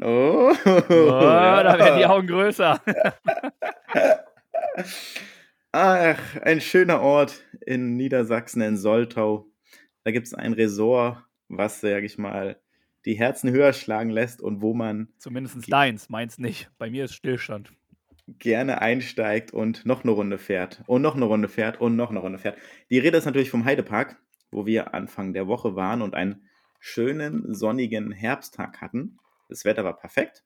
Oh, 0.00 0.52
oh 0.64 0.80
da 0.88 1.78
werden 1.78 1.98
die 1.98 2.06
Augen 2.06 2.26
größer. 2.26 2.80
Ach, 5.72 6.36
ein 6.42 6.60
schöner 6.60 7.00
Ort 7.00 7.42
in 7.64 7.96
Niedersachsen, 7.96 8.62
in 8.62 8.76
Soltau. 8.76 9.46
Da 10.04 10.10
gibt 10.10 10.26
es 10.26 10.34
ein 10.34 10.52
Resort, 10.52 11.22
was, 11.48 11.80
sag 11.80 12.04
ich 12.04 12.18
mal, 12.18 12.60
die 13.04 13.14
Herzen 13.14 13.50
höher 13.50 13.72
schlagen 13.72 14.10
lässt 14.10 14.42
und 14.42 14.60
wo 14.62 14.74
man 14.74 15.08
Zumindest 15.18 15.72
deins, 15.72 16.08
meins 16.08 16.38
nicht. 16.38 16.70
Bei 16.78 16.90
mir 16.90 17.04
ist 17.04 17.14
Stillstand. 17.14 17.72
gerne 18.38 18.82
einsteigt 18.82 19.52
und 19.52 19.86
noch 19.86 20.02
eine 20.02 20.12
Runde 20.12 20.38
fährt 20.38 20.82
und 20.86 21.02
noch 21.02 21.14
eine 21.14 21.24
Runde 21.24 21.48
fährt 21.48 21.80
und 21.80 21.96
noch 21.96 22.10
eine 22.10 22.18
Runde 22.18 22.38
fährt. 22.38 22.58
Die 22.90 22.98
Rede 22.98 23.18
ist 23.18 23.24
natürlich 23.24 23.50
vom 23.50 23.64
Heidepark, 23.64 24.16
wo 24.50 24.66
wir 24.66 24.94
Anfang 24.94 25.32
der 25.32 25.46
Woche 25.46 25.76
waren 25.76 26.02
und 26.02 26.14
einen 26.14 26.48
schönen 26.80 27.54
sonnigen 27.54 28.12
Herbsttag 28.12 28.80
hatten. 28.80 29.18
Das 29.48 29.64
Wetter 29.64 29.84
war 29.84 29.96
perfekt. 29.96 30.44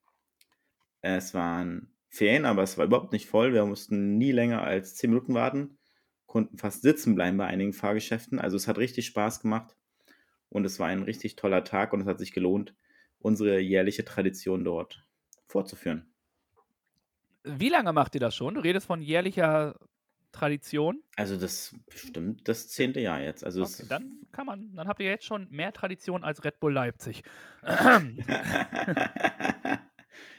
Es 1.02 1.34
waren 1.34 1.94
Ferien, 2.08 2.44
aber 2.44 2.62
es 2.62 2.78
war 2.78 2.86
überhaupt 2.86 3.12
nicht 3.12 3.26
voll. 3.28 3.52
Wir 3.52 3.64
mussten 3.66 4.18
nie 4.18 4.32
länger 4.32 4.62
als 4.62 4.96
10 4.96 5.10
Minuten 5.10 5.34
warten, 5.34 5.78
konnten 6.26 6.58
fast 6.58 6.82
sitzen 6.82 7.14
bleiben 7.14 7.36
bei 7.36 7.46
einigen 7.46 7.72
Fahrgeschäften. 7.72 8.38
Also 8.38 8.56
es 8.56 8.68
hat 8.68 8.78
richtig 8.78 9.06
Spaß 9.06 9.40
gemacht 9.40 9.76
und 10.48 10.64
es 10.64 10.78
war 10.80 10.88
ein 10.88 11.02
richtig 11.02 11.36
toller 11.36 11.64
Tag 11.64 11.92
und 11.92 12.02
es 12.02 12.06
hat 12.06 12.18
sich 12.18 12.32
gelohnt, 12.32 12.74
unsere 13.20 13.60
jährliche 13.60 14.04
Tradition 14.04 14.64
dort 14.64 15.06
fortzuführen. 15.46 16.12
Wie 17.44 17.68
lange 17.70 17.92
macht 17.92 18.14
ihr 18.14 18.20
das 18.20 18.34
schon? 18.34 18.54
Du 18.54 18.60
redest 18.60 18.86
von 18.86 19.00
jährlicher 19.02 19.74
Tradition. 20.32 21.02
Also 21.16 21.36
das 21.36 21.74
bestimmt 21.88 22.46
das 22.48 22.68
zehnte 22.68 23.00
Jahr 23.00 23.20
jetzt. 23.20 23.44
Also 23.44 23.62
Okay, 23.62 23.84
dann 23.88 24.20
kann 24.32 24.46
man, 24.46 24.74
dann 24.74 24.86
habt 24.88 25.00
ihr 25.00 25.08
jetzt 25.08 25.24
schon 25.24 25.48
mehr 25.50 25.72
Tradition 25.72 26.22
als 26.24 26.44
Red 26.44 26.60
Bull 26.60 26.72
Leipzig. 26.72 27.22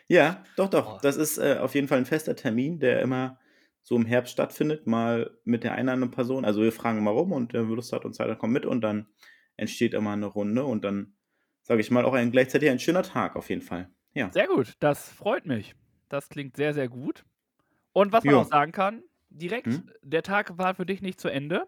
ja, 0.08 0.44
doch, 0.56 0.68
Oh. 0.68 0.70
doch. 0.72 1.02
Das 1.02 1.18
ist 1.18 1.38
äh, 1.38 1.58
auf 1.60 1.76
jeden 1.76 1.88
Fall 1.88 1.98
ein 2.00 2.06
fester 2.06 2.36
Termin, 2.36 2.80
der 2.80 3.02
immer 3.02 3.40
so 3.84 3.96
im 3.96 4.06
Herbst 4.06 4.34
stattfindet, 4.34 4.86
mal 4.88 5.32
mit 5.44 5.64
der 5.64 5.74
einen 5.74 5.88
oder 5.88 5.94
anderen 5.94 6.12
Person. 6.12 6.46
Also 6.46 6.62
wir 6.62 6.72
fragen 6.72 7.04
mal 7.04 7.12
rum 7.12 7.32
und 7.32 7.54
der 7.54 7.64
Lust 7.64 7.94
hat 7.94 8.06
und 8.06 8.14
Zeit 8.14 8.30
hat, 8.30 8.38
kommt 8.40 8.54
mit 8.54 8.66
und 8.66 8.82
dann 8.82 9.08
entsteht 9.58 9.94
immer 9.94 10.12
eine 10.12 10.28
Runde 10.28 10.64
und 10.66 10.84
dann, 10.84 11.16
sage 11.64 11.82
ich 11.82 11.90
mal, 11.92 12.06
auch 12.06 12.14
ein 12.14 12.32
gleichzeitig 12.32 12.70
ein 12.70 12.80
schöner 12.80 13.04
Tag 13.04 13.36
auf 13.36 13.50
jeden 13.50 13.62
Fall. 13.62 13.90
Ja. 14.14 14.32
Sehr 14.32 14.48
gut, 14.48 14.76
das 14.80 15.10
freut 15.10 15.46
mich. 15.46 15.76
Das 16.10 16.30
klingt 16.30 16.58
sehr, 16.58 16.74
sehr 16.74 16.90
gut. 16.90 17.24
Und 17.94 18.12
was 18.12 18.24
man 18.24 18.36
Ja. 18.36 18.42
auch 18.42 18.46
sagen 18.50 18.72
kann, 18.72 19.02
direkt, 19.32 19.68
Hm? 19.68 19.90
der 20.02 20.24
Tag 20.24 20.58
war 20.58 20.76
für 20.76 20.86
dich 20.86 21.02
nicht 21.02 21.20
zu 21.20 21.30
Ende. 21.30 21.68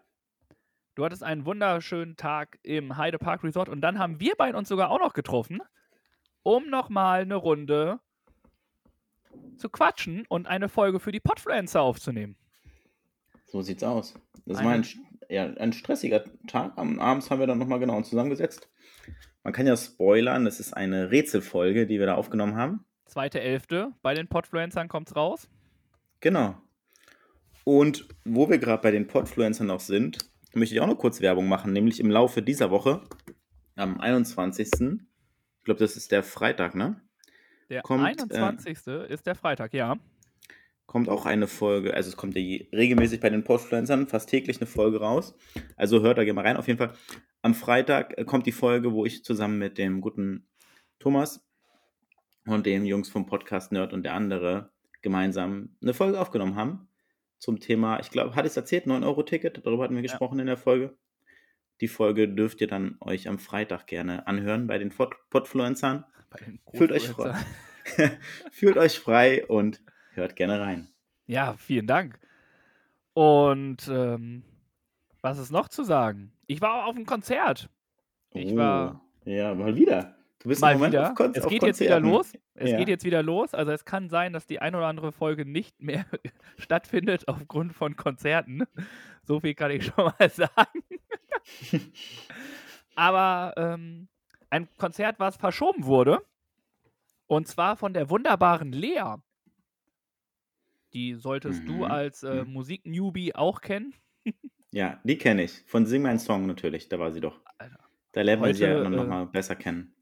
Du 0.94 1.04
hattest 1.04 1.24
einen 1.24 1.44
wunderschönen 1.44 2.16
Tag 2.16 2.58
im 2.62 2.96
Heide 2.96 3.18
Park 3.18 3.42
Resort 3.42 3.68
und 3.68 3.80
dann 3.80 3.98
haben 3.98 4.20
wir 4.20 4.34
beide 4.38 4.56
uns 4.56 4.68
sogar 4.68 4.90
auch 4.90 5.00
noch 5.00 5.12
getroffen, 5.12 5.60
um 6.42 6.68
nochmal 6.70 7.22
eine 7.22 7.34
Runde 7.34 7.98
zu 9.56 9.68
quatschen 9.68 10.24
und 10.28 10.46
eine 10.46 10.68
Folge 10.68 11.00
für 11.00 11.10
die 11.10 11.20
Podfluencer 11.20 11.80
aufzunehmen. 11.82 12.36
So 13.46 13.62
sieht's 13.62 13.82
aus. 13.82 14.14
Das 14.46 14.62
war 14.62 14.72
ein, 14.72 14.86
ja, 15.28 15.44
ein 15.44 15.72
stressiger 15.72 16.24
Tag. 16.46 16.72
Am 16.76 17.00
Abends 17.00 17.30
haben 17.30 17.40
wir 17.40 17.46
dann 17.46 17.58
nochmal 17.58 17.80
genau 17.80 17.96
uns 17.96 18.10
zusammengesetzt. 18.10 18.68
Man 19.42 19.52
kann 19.52 19.66
ja 19.66 19.76
spoilern, 19.76 20.44
das 20.44 20.60
ist 20.60 20.72
eine 20.74 21.10
Rätselfolge, 21.10 21.86
die 21.86 21.98
wir 21.98 22.06
da 22.06 22.14
aufgenommen 22.14 22.56
haben. 22.56 22.84
Zweite 23.06 23.40
Elfte, 23.40 23.92
bei 24.02 24.14
den 24.14 24.28
Podfluencern 24.28 24.88
kommt's 24.88 25.14
raus. 25.16 25.48
Genau. 26.20 26.54
Und 27.64 28.06
wo 28.24 28.48
wir 28.48 28.58
gerade 28.58 28.82
bei 28.82 28.90
den 28.90 29.06
Podfluencern 29.06 29.66
noch 29.66 29.80
sind, 29.80 30.18
möchte 30.54 30.74
ich 30.74 30.80
auch 30.80 30.86
noch 30.86 30.98
kurz 30.98 31.20
Werbung 31.20 31.48
machen, 31.48 31.72
nämlich 31.72 31.98
im 32.00 32.10
Laufe 32.10 32.42
dieser 32.42 32.70
Woche, 32.70 33.02
am 33.74 34.00
21. 34.00 34.68
Ich 34.72 35.64
glaube, 35.64 35.80
das 35.80 35.96
ist 35.96 36.12
der 36.12 36.22
Freitag, 36.22 36.74
ne? 36.74 37.00
Der 37.70 37.80
Kommt, 37.82 38.02
äh, 38.04 38.36
21. 38.36 38.86
ist 39.08 39.26
der 39.26 39.34
Freitag, 39.34 39.72
ja. 39.72 39.96
Kommt 40.86 41.08
auch 41.08 41.24
eine 41.24 41.46
Folge, 41.46 41.94
also 41.94 42.10
es 42.10 42.16
kommt 42.16 42.34
ja 42.36 42.42
je- 42.42 42.68
regelmäßig 42.72 43.18
bei 43.20 43.30
den 43.30 43.42
Podfluencern 43.42 44.06
fast 44.06 44.28
täglich 44.28 44.58
eine 44.58 44.66
Folge 44.66 45.00
raus. 45.00 45.34
Also 45.76 46.02
hört 46.02 46.18
da 46.18 46.24
gerne 46.24 46.34
mal 46.34 46.46
rein. 46.46 46.58
Auf 46.58 46.68
jeden 46.68 46.78
Fall 46.78 46.92
am 47.40 47.54
Freitag 47.54 48.16
äh, 48.18 48.24
kommt 48.24 48.46
die 48.46 48.52
Folge, 48.52 48.92
wo 48.92 49.06
ich 49.06 49.24
zusammen 49.24 49.58
mit 49.58 49.78
dem 49.78 50.02
guten 50.02 50.46
Thomas 50.98 51.42
und 52.46 52.66
den 52.66 52.84
Jungs 52.84 53.08
vom 53.08 53.24
Podcast 53.24 53.72
Nerd 53.72 53.94
und 53.94 54.02
der 54.02 54.12
andere 54.12 54.70
gemeinsam 55.00 55.74
eine 55.82 55.94
Folge 55.94 56.20
aufgenommen 56.20 56.56
haben 56.56 56.88
zum 57.38 57.60
Thema, 57.60 58.00
ich 58.00 58.10
glaube, 58.10 58.34
hatte 58.34 58.46
ich 58.46 58.52
es 58.52 58.56
erzählt, 58.56 58.86
9-Euro-Ticket, 58.86 59.64
darüber 59.66 59.84
hatten 59.84 59.94
wir 59.94 60.02
gesprochen 60.02 60.38
in 60.38 60.46
der 60.46 60.56
Folge. 60.56 60.96
Die 61.80 61.88
Folge 61.88 62.28
dürft 62.28 62.60
ihr 62.60 62.68
dann 62.68 62.96
euch 63.00 63.28
am 63.28 63.38
Freitag 63.38 63.86
gerne 63.86 64.26
anhören 64.26 64.66
bei 64.66 64.78
den 64.78 64.90
Pod 64.90 65.14
Podfluencern. 65.30 66.04
Fühlt 66.72 66.92
euch 66.92 67.08
frei. 67.08 67.34
Fühlt 68.50 68.76
euch 68.76 68.98
frei 68.98 69.44
und 69.46 69.82
hört 70.12 70.36
gerne 70.36 70.60
rein. 70.60 70.88
Ja, 71.26 71.54
vielen 71.58 71.86
Dank. 71.86 72.18
Und 73.12 73.88
ähm, 73.88 74.44
was 75.20 75.38
ist 75.38 75.50
noch 75.50 75.68
zu 75.68 75.84
sagen? 75.84 76.32
Ich 76.46 76.60
war 76.60 76.86
auf 76.86 76.96
einem 76.96 77.06
Konzert. 77.06 77.68
Ich 78.32 78.54
war 78.56 79.00
Oh, 79.24 79.30
Ja, 79.30 79.54
mal 79.54 79.76
wieder. 79.76 80.16
Du 80.44 80.50
bist 80.50 80.60
mal 80.60 80.78
wieder. 80.80 81.10
auf, 81.10 81.14
Kon 81.16 81.32
es 81.34 81.46
geht 81.46 81.62
jetzt 81.62 81.80
wieder 81.80 81.94
Konzerten. 82.00 82.08
los. 82.10 82.32
Es 82.54 82.70
Ja. 82.70 82.76
geht 82.78 82.88
jetzt 82.88 83.04
wieder 83.04 83.22
los. 83.22 83.54
Also 83.54 83.72
es 83.72 83.84
kann 83.86 84.08
sein, 84.10 84.32
dass 84.34 84.46
die 84.46 84.60
ein 84.60 84.74
oder 84.74 84.86
andere 84.86 85.10
Folge 85.10 85.46
nicht 85.46 85.80
mehr 85.80 86.04
stattfindet 86.58 87.26
aufgrund 87.28 87.72
von 87.72 87.96
Konzerten. 87.96 88.64
So 89.22 89.40
viel 89.40 89.54
kann 89.54 89.70
ich 89.70 89.86
schon 89.86 90.12
mal 90.18 90.28
sagen. 90.30 90.84
Aber 92.94 93.54
ähm, 93.56 94.08
ein 94.50 94.68
Konzert, 94.76 95.18
was 95.18 95.36
verschoben 95.36 95.84
wurde. 95.84 96.20
Und 97.26 97.48
zwar 97.48 97.76
von 97.76 97.94
der 97.94 98.10
wunderbaren 98.10 98.70
Lea. 98.72 99.16
Die 100.92 101.14
solltest 101.14 101.66
du 101.66 101.76
Mhm. 101.78 101.84
als 101.84 102.22
äh, 102.22 102.44
Mhm. 102.44 102.52
Musik-Newbie 102.52 103.34
auch 103.34 103.60
kennen. 103.62 103.94
Ja, 104.70 105.00
die 105.04 105.16
kenne 105.18 105.44
ich. 105.44 105.62
Von 105.66 105.86
Sing 105.86 106.02
Mein 106.02 106.18
Song 106.18 106.46
natürlich, 106.46 106.88
da 106.88 106.98
war 106.98 107.10
sie 107.12 107.20
doch. 107.20 107.40
Alter. 107.58 107.78
Da 108.12 108.22
lernt 108.22 108.42
man 108.42 108.54
sie 108.54 108.62
ja 108.64 108.84
äh, 108.84 108.88
nochmal 108.88 109.26
besser 109.26 109.56
kennen. 109.56 109.93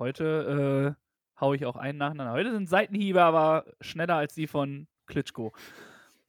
Heute 0.00 0.96
äh, 0.96 1.40
hau 1.42 1.52
ich 1.52 1.66
auch 1.66 1.76
einen 1.76 1.98
nacheinander. 1.98 2.32
Heute 2.32 2.52
sind 2.52 2.70
Seitenhiebe 2.70 3.22
aber 3.22 3.66
schneller 3.82 4.16
als 4.16 4.34
die 4.34 4.46
von 4.46 4.88
Klitschko. 5.06 5.52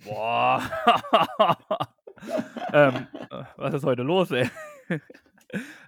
Boah. 0.03 0.61
ähm, 2.73 3.07
äh, 3.29 3.43
was 3.55 3.73
ist 3.73 3.85
heute 3.85 4.01
los, 4.01 4.29
ey? 4.31 4.49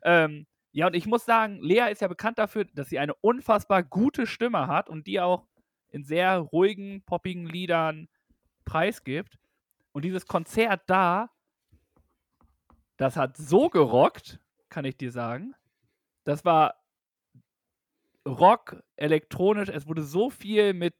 ähm, 0.03 0.47
ja, 0.71 0.87
und 0.87 0.95
ich 0.95 1.07
muss 1.07 1.25
sagen, 1.25 1.59
Lea 1.61 1.91
ist 1.91 1.99
ja 1.99 2.07
bekannt 2.07 2.39
dafür, 2.39 2.63
dass 2.73 2.87
sie 2.87 2.99
eine 2.99 3.15
unfassbar 3.15 3.83
gute 3.83 4.27
Stimme 4.27 4.67
hat 4.67 4.89
und 4.89 5.05
die 5.05 5.19
auch 5.19 5.45
in 5.89 6.05
sehr 6.05 6.37
ruhigen, 6.37 7.03
poppigen 7.03 7.45
Liedern 7.45 8.07
preisgibt. 8.63 9.37
Und 9.91 10.05
dieses 10.05 10.25
Konzert 10.25 10.83
da, 10.87 11.31
das 12.95 13.17
hat 13.17 13.35
so 13.35 13.67
gerockt, 13.67 14.39
kann 14.69 14.85
ich 14.85 14.95
dir 14.95 15.11
sagen. 15.11 15.53
Das 16.23 16.45
war 16.45 16.82
Rock, 18.27 18.81
elektronisch, 18.95 19.69
es 19.69 19.87
wurde 19.87 20.03
so 20.03 20.29
viel 20.29 20.73
mit 20.73 20.95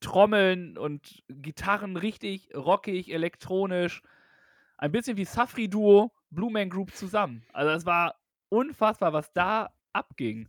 Trommeln 0.00 0.76
und 0.78 1.22
Gitarren 1.28 1.96
richtig 1.96 2.54
rockig, 2.54 3.12
elektronisch. 3.12 4.02
Ein 4.76 4.92
bisschen 4.92 5.16
wie 5.16 5.24
Safri 5.24 5.68
Duo, 5.68 6.12
Blue 6.30 6.50
Man 6.52 6.70
Group 6.70 6.92
zusammen. 6.94 7.44
Also 7.52 7.70
es 7.72 7.84
war 7.86 8.14
unfassbar, 8.48 9.12
was 9.12 9.32
da 9.32 9.72
abging. 9.92 10.48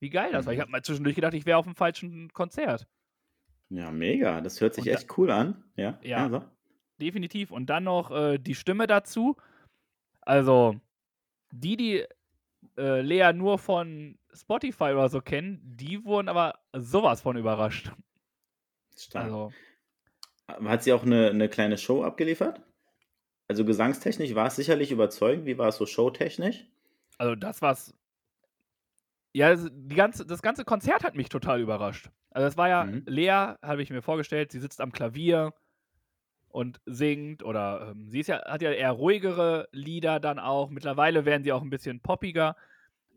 Wie 0.00 0.10
geil 0.10 0.32
das 0.32 0.44
war. 0.44 0.52
Ich 0.52 0.58
Mhm. 0.58 0.62
habe 0.62 0.70
mal 0.72 0.82
zwischendurch 0.82 1.16
gedacht, 1.16 1.32
ich 1.34 1.46
wäre 1.46 1.56
auf 1.58 1.66
einem 1.66 1.74
falschen 1.76 2.30
Konzert. 2.32 2.86
Ja, 3.70 3.90
mega. 3.90 4.40
Das 4.42 4.60
hört 4.60 4.74
sich 4.74 4.84
da- 4.84 4.90
echt 4.92 5.16
cool 5.16 5.30
an. 5.30 5.64
Ja, 5.76 5.98
Ja. 6.02 6.28
so. 6.28 6.44
Definitiv. 7.00 7.50
Und 7.50 7.66
dann 7.66 7.84
noch 7.84 8.10
äh, 8.10 8.38
die 8.38 8.54
Stimme 8.54 8.86
dazu. 8.86 9.36
Also, 10.20 10.78
die, 11.52 11.76
die 11.76 12.04
äh, 12.76 13.00
Lea 13.00 13.32
nur 13.32 13.58
von 13.58 14.18
Spotify 14.32 14.92
oder 14.92 15.08
so 15.08 15.20
kennen, 15.20 15.60
die 15.64 16.04
wurden 16.04 16.28
aber 16.28 16.60
sowas 16.72 17.22
von 17.22 17.36
überrascht. 17.36 17.92
Stark. 18.96 19.24
Also, 19.24 19.54
Hat 20.48 20.82
sie 20.82 20.92
auch 20.94 21.02
eine, 21.02 21.28
eine 21.30 21.48
kleine 21.50 21.76
Show 21.78 22.02
abgeliefert? 22.02 22.62
Also 23.48 23.64
gesangstechnisch 23.64 24.34
war 24.34 24.48
es 24.48 24.56
sicherlich 24.56 24.92
überzeugend. 24.92 25.46
Wie 25.46 25.58
war 25.58 25.68
es 25.68 25.76
so 25.76 25.86
showtechnisch? 25.86 26.66
also 27.18 27.34
das 27.34 27.62
was. 27.62 27.94
Ja, 29.32 29.50
das, 29.50 29.68
die 29.72 29.96
ganze, 29.96 30.24
das 30.24 30.42
ganze 30.42 30.64
Konzert 30.64 31.02
hat 31.02 31.16
mich 31.16 31.28
total 31.28 31.60
überrascht. 31.60 32.10
Also, 32.30 32.46
es 32.48 32.56
war 32.56 32.68
ja, 32.68 32.84
Mhm. 32.84 33.02
Lea, 33.06 33.54
habe 33.62 33.82
ich 33.82 33.90
mir 33.90 34.02
vorgestellt, 34.02 34.52
sie 34.52 34.60
sitzt 34.60 34.80
am 34.80 34.92
Klavier 34.92 35.52
und 36.54 36.80
singt 36.86 37.42
oder 37.42 37.88
ähm, 37.90 38.08
sie 38.10 38.20
ist 38.20 38.28
ja, 38.28 38.44
hat 38.44 38.62
ja 38.62 38.70
eher 38.70 38.92
ruhigere 38.92 39.68
Lieder 39.72 40.20
dann 40.20 40.38
auch. 40.38 40.70
Mittlerweile 40.70 41.24
werden 41.24 41.42
sie 41.42 41.52
auch 41.52 41.62
ein 41.62 41.70
bisschen 41.70 42.00
poppiger. 42.00 42.54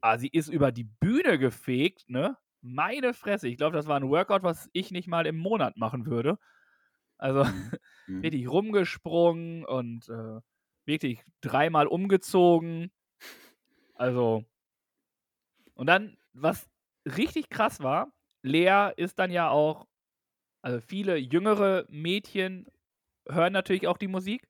Aber 0.01 0.17
sie 0.17 0.29
ist 0.29 0.47
über 0.49 0.71
die 0.71 0.85
Bühne 0.85 1.37
gefegt, 1.37 2.09
ne? 2.09 2.37
Meine 2.61 3.13
Fresse. 3.13 3.47
Ich 3.47 3.57
glaube, 3.57 3.75
das 3.77 3.85
war 3.85 3.99
ein 3.99 4.09
Workout, 4.09 4.41
was 4.41 4.69
ich 4.73 4.89
nicht 4.91 5.07
mal 5.07 5.27
im 5.27 5.37
Monat 5.37 5.77
machen 5.77 6.07
würde. 6.07 6.39
Also 7.19 7.43
Mhm. 8.07 8.21
wirklich 8.21 8.49
rumgesprungen 8.49 9.65
und 9.65 10.09
äh, 10.09 10.41
wirklich 10.87 11.23
dreimal 11.41 11.85
umgezogen. 11.87 12.91
Also. 13.95 14.45
Und 15.73 15.87
dann, 15.87 16.17
was 16.33 16.69
richtig 17.05 17.49
krass 17.49 17.81
war, 17.81 18.11
Lea 18.41 18.91
ist 18.95 19.19
dann 19.19 19.31
ja 19.31 19.49
auch, 19.49 19.87
also 20.61 20.81
viele 20.81 21.17
jüngere 21.17 21.85
Mädchen 21.89 22.67
hören 23.29 23.53
natürlich 23.53 23.87
auch 23.87 23.97
die 23.97 24.07
Musik. 24.07 24.47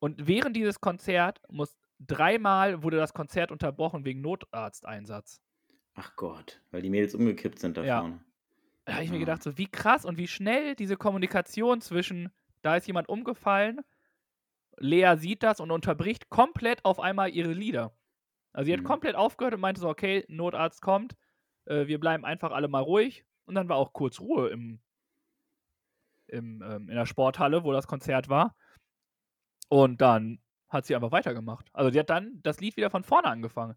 Und 0.00 0.26
während 0.26 0.56
dieses 0.56 0.80
Konzert 0.80 1.40
muss 1.48 1.76
dreimal 2.00 2.82
wurde 2.82 2.96
das 2.96 3.12
Konzert 3.12 3.50
unterbrochen 3.52 4.04
wegen 4.04 4.20
Notarzteinsatz. 4.20 5.40
Ach 5.94 6.16
Gott, 6.16 6.62
weil 6.70 6.80
die 6.80 6.88
Mädels 6.88 7.14
umgekippt 7.14 7.58
sind 7.58 7.76
da 7.76 7.84
Ja. 7.84 8.00
vorne. 8.00 8.24
Da 8.86 8.94
habe 8.94 9.04
ich 9.04 9.10
mir 9.10 9.18
Ah. 9.18 9.20
gedacht, 9.20 9.42
so 9.42 9.58
wie 9.58 9.68
krass 9.68 10.04
und 10.04 10.18
wie 10.18 10.28
schnell 10.28 10.74
diese 10.76 10.96
Kommunikation 10.96 11.80
zwischen, 11.82 12.30
da 12.62 12.76
ist 12.76 12.86
jemand 12.86 13.08
umgefallen, 13.08 13.80
Lea 14.78 15.16
sieht 15.16 15.42
das 15.42 15.60
und 15.60 15.70
unterbricht 15.70 16.30
komplett 16.30 16.84
auf 16.84 17.00
einmal 17.00 17.30
ihre 17.30 17.52
Lieder. 17.52 17.96
Also 18.52 18.66
sie 18.68 18.74
hat 18.74 18.82
Mhm. 18.82 18.84
komplett 18.84 19.16
aufgehört 19.16 19.54
und 19.54 19.60
meinte 19.60 19.80
so, 19.80 19.88
okay, 19.88 20.24
Notarzt 20.28 20.82
kommt, 20.82 21.16
äh, 21.66 21.86
wir 21.88 22.00
bleiben 22.00 22.24
einfach 22.24 22.52
alle 22.52 22.68
mal 22.68 22.82
ruhig. 22.82 23.24
Und 23.46 23.54
dann 23.56 23.68
war 23.68 23.76
auch 23.76 23.92
kurz 23.92 24.20
Ruhe 24.20 24.48
im, 24.50 24.80
im, 26.28 26.62
ähm, 26.62 26.88
in 26.88 26.96
der 26.96 27.06
Sporthalle, 27.06 27.64
wo 27.64 27.72
das 27.72 27.86
Konzert 27.86 28.28
war. 28.28 28.54
Und 29.68 30.00
dann 30.00 30.40
hat 30.68 30.86
sie 30.86 30.94
einfach 30.94 31.12
weitergemacht. 31.12 31.68
Also 31.72 31.90
die 31.90 31.98
hat 31.98 32.10
dann 32.10 32.40
das 32.42 32.60
Lied 32.60 32.76
wieder 32.76 32.90
von 32.90 33.04
vorne 33.04 33.28
angefangen. 33.28 33.74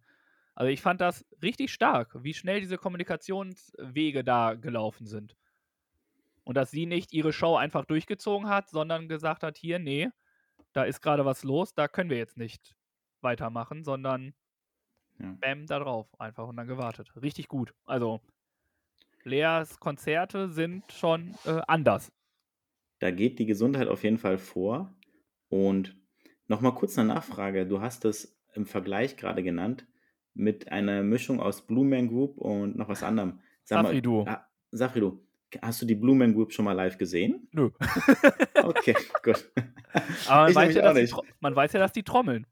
Also 0.55 0.70
ich 0.70 0.81
fand 0.81 1.00
das 1.01 1.25
richtig 1.41 1.72
stark, 1.72 2.24
wie 2.24 2.34
schnell 2.34 2.60
diese 2.60 2.77
Kommunikationswege 2.77 4.24
da 4.24 4.53
gelaufen 4.55 5.08
sind. 5.08 5.36
Und 6.43 6.55
dass 6.58 6.72
sie 6.72 6.86
nicht 6.86 7.13
ihre 7.13 7.31
Show 7.34 7.55
einfach 7.55 7.86
durchgezogen 7.86 8.50
hat, 8.50 8.70
sondern 8.70 9.08
gesagt 9.08 9.43
hat, 9.43 9.58
hier, 9.58 9.79
nee, 9.79 10.10
da 10.74 10.84
ist 10.84 11.01
gerade 11.01 11.25
was 11.25 11.43
los, 11.43 11.74
da 11.74 11.88
können 11.88 12.10
wir 12.10 12.17
jetzt 12.17 12.38
nicht 12.38 12.75
weitermachen, 13.22 13.84
sondern 13.84 14.34
Ja. 15.20 15.36
bam, 15.39 15.67
da 15.67 15.79
drauf 15.79 16.08
einfach 16.20 16.48
und 16.48 16.58
dann 16.58 16.67
gewartet. 16.67 17.12
Richtig 17.15 17.48
gut. 17.48 17.74
Also 17.86 18.22
Leas 19.24 19.79
Konzerte 19.79 20.50
sind 20.50 20.91
schon 20.91 21.36
äh, 21.46 21.62
anders. 21.67 22.12
Da 23.01 23.10
geht 23.10 23.39
die 23.39 23.48
Gesundheit 23.48 23.88
auf 23.88 24.03
jeden 24.03 24.20
Fall 24.20 24.38
vor. 24.38 24.96
Und 25.50 25.98
nochmal 26.48 26.75
kurz 26.75 27.00
eine 27.00 27.08
Nachfrage. 27.08 27.65
Du 27.65 27.81
hast 27.81 28.05
es 28.05 28.39
im 28.53 28.67
Vergleich 28.67 29.17
gerade 29.17 29.41
genannt 29.41 29.88
mit 30.36 30.72
einer 30.72 31.01
Mischung 31.01 31.39
aus 31.39 31.65
Blue 31.65 31.84
Man 31.84 32.08
Group 32.08 32.38
und 32.38 32.77
noch 32.77 32.89
was 32.89 33.01
anderem. 33.01 33.39
Safri 33.63 34.03
Duo. 34.03 34.25
ah, 34.27 34.46
Safri 34.70 35.00
Duo, 35.00 35.20
hast 35.63 35.81
du 35.81 35.88
die 35.88 35.96
Blue 35.96 36.15
Man 36.15 36.36
Group 36.36 36.53
schon 36.53 36.63
mal 36.63 36.74
live 36.74 36.98
gesehen? 36.98 37.48
Nö. 37.51 37.72
Okay, 38.63 38.96
gut. 39.24 39.51
Aber 40.27 40.41
man 40.41 40.50
Ich 40.51 40.55
weiß, 40.55 40.75
ja, 40.75 40.93
die, 40.93 41.12
man 41.39 41.55
weiß 41.55 41.74
ja, 41.74 41.79
dass 41.79 41.93
die 41.93 42.03
trommeln. 42.03 42.46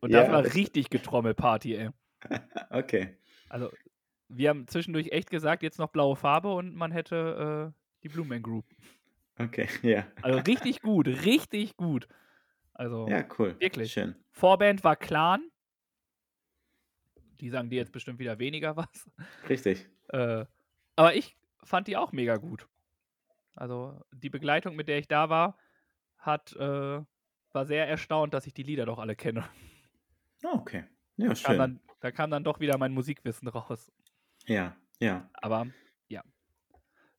Und 0.00 0.10
Ja, 0.10 0.22
das 0.22 0.32
war 0.32 0.54
richtig 0.56 0.90
Getrommelparty, 0.90 1.76
ey. 1.76 1.90
Okay. 2.70 3.16
Also, 3.48 3.70
wir 4.28 4.48
haben 4.48 4.66
zwischendurch 4.66 5.12
echt 5.12 5.30
gesagt, 5.30 5.62
jetzt 5.62 5.78
noch 5.78 5.90
blaue 5.90 6.16
Farbe 6.16 6.52
und 6.52 6.74
man 6.74 6.90
hätte 6.90 7.72
äh, 7.72 8.02
die 8.02 8.08
Blue 8.08 8.26
Man 8.26 8.42
Group. 8.42 8.64
Okay, 9.38 9.68
ja. 9.82 10.06
Also 10.22 10.38
richtig 10.40 10.82
gut, 10.82 11.06
richtig 11.08 11.76
gut. 11.76 12.08
Also, 12.74 13.06
Ja, 13.08 13.24
cool. 13.38 13.56
Wirklich. 13.60 13.92
Schön. 13.92 14.14
Vorband 14.30 14.82
war 14.84 14.96
Clan. 14.96 15.50
Die 17.40 17.48
sagen 17.50 17.70
dir 17.70 17.76
jetzt 17.76 17.92
bestimmt 17.92 18.18
wieder 18.18 18.38
weniger 18.38 18.76
was. 18.76 19.10
Richtig. 19.48 19.88
Äh, 20.08 20.44
aber 20.96 21.14
ich 21.14 21.36
fand 21.64 21.88
die 21.88 21.96
auch 21.96 22.12
mega 22.12 22.36
gut. 22.36 22.68
Also, 23.54 24.00
die 24.12 24.30
Begleitung, 24.30 24.76
mit 24.76 24.88
der 24.88 24.98
ich 24.98 25.08
da 25.08 25.28
war, 25.28 25.58
hat, 26.18 26.54
äh, 26.56 27.00
war 27.52 27.66
sehr 27.66 27.86
erstaunt, 27.88 28.32
dass 28.32 28.46
ich 28.46 28.54
die 28.54 28.62
Lieder 28.62 28.86
doch 28.86 28.98
alle 28.98 29.16
kenne. 29.16 29.48
Ah, 30.44 30.54
Okay. 30.54 30.84
Ja, 31.16 31.26
Kam 31.28 31.36
schön. 31.36 31.58
dann, 31.58 31.80
da 32.00 32.10
kam 32.10 32.30
dann 32.30 32.42
doch 32.42 32.58
wieder 32.58 32.78
mein 32.78 32.92
Musikwissen 32.92 33.46
raus. 33.48 33.92
Ja, 34.46 34.74
ja. 34.98 35.28
Aber 35.34 35.66
ja. 36.08 36.22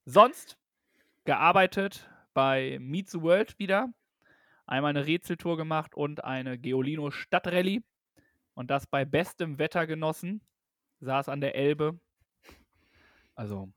Sonst 0.05 0.58
gearbeitet 1.25 2.10
bei 2.34 2.77
Meet 2.80 3.10
the 3.10 3.22
World 3.22 3.58
wieder. 3.60 3.94
Einmal 4.65 4.92
eine 4.92 5.06
Rätseltour 5.06 5.58
gemacht 5.58 5.96
und 5.96 6.24
eine 6.24 6.58
Geolino 6.58 7.12
Stadtrallye. 7.12 7.84
Und 8.53 8.70
das 8.70 8.88
bei 8.88 9.05
bestem 9.05 9.59
Wetter 9.59 9.88
genossen. 9.88 10.42
Saß 11.00 11.29
an 11.29 11.42
der 11.42 11.55
Elbe. 11.55 12.00
Also 13.36 13.72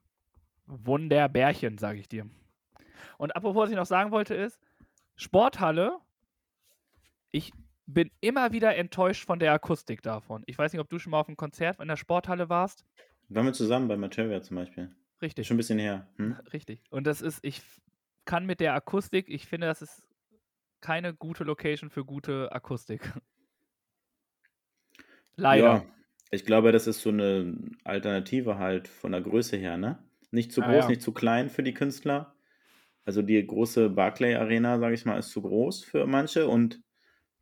Wunderbärchen, 0.66 1.78
sage 1.78 1.98
ich 1.98 2.08
dir. 2.08 2.28
Und 3.18 3.34
apropos, 3.34 3.64
was 3.64 3.70
ich 3.70 3.76
noch 3.76 3.86
sagen 3.86 4.10
wollte, 4.10 4.34
ist, 4.34 4.58
Sporthalle, 5.16 5.98
ich 7.30 7.52
bin 7.86 8.10
immer 8.20 8.52
wieder 8.52 8.76
enttäuscht 8.76 9.24
von 9.24 9.38
der 9.38 9.52
Akustik 9.52 10.02
davon. 10.02 10.42
Ich 10.46 10.58
weiß 10.58 10.72
nicht, 10.72 10.80
ob 10.80 10.88
du 10.88 10.98
schon 10.98 11.12
mal 11.12 11.20
auf 11.20 11.28
einem 11.28 11.36
Konzert 11.36 11.80
in 11.80 11.88
der 11.88 11.96
Sporthalle 11.96 12.48
warst. 12.48 12.84
Waren 13.28 13.46
wir 13.46 13.52
zusammen 13.52 13.88
bei 13.88 13.96
Materia 13.96 14.42
zum 14.42 14.56
Beispiel? 14.56 14.94
Richtig. 15.22 15.46
Schon 15.46 15.54
ein 15.54 15.58
bisschen 15.58 15.78
her. 15.78 16.06
Hm? 16.16 16.36
Richtig. 16.52 16.80
Und 16.90 17.06
das 17.06 17.22
ist, 17.22 17.40
ich 17.42 17.62
kann 18.24 18.46
mit 18.46 18.60
der 18.60 18.74
Akustik, 18.74 19.28
ich 19.28 19.46
finde, 19.46 19.66
das 19.66 19.82
ist 19.82 20.08
keine 20.80 21.14
gute 21.14 21.44
Location 21.44 21.90
für 21.90 22.04
gute 22.04 22.52
Akustik. 22.52 23.12
Leider. 25.36 25.64
Ja, 25.64 25.84
ich 26.30 26.44
glaube, 26.44 26.72
das 26.72 26.86
ist 26.86 27.02
so 27.02 27.10
eine 27.10 27.54
Alternative 27.84 28.58
halt 28.58 28.88
von 28.88 29.12
der 29.12 29.20
Größe 29.20 29.56
her, 29.56 29.76
ne? 29.76 29.98
Nicht 30.30 30.52
zu 30.52 30.62
Ah, 30.62 30.72
groß, 30.72 30.84
ja. 30.84 30.88
nicht 30.88 31.02
zu 31.02 31.12
klein 31.12 31.50
für 31.50 31.62
die 31.62 31.74
Künstler. 31.74 32.34
Also 33.04 33.22
die 33.22 33.46
große 33.46 33.90
Barclay 33.90 34.34
Arena, 34.34 34.78
sage 34.78 34.94
ich 34.94 35.04
mal, 35.04 35.18
ist 35.18 35.30
zu 35.30 35.42
groß 35.42 35.84
für 35.84 36.06
manche 36.06 36.48
und 36.48 36.82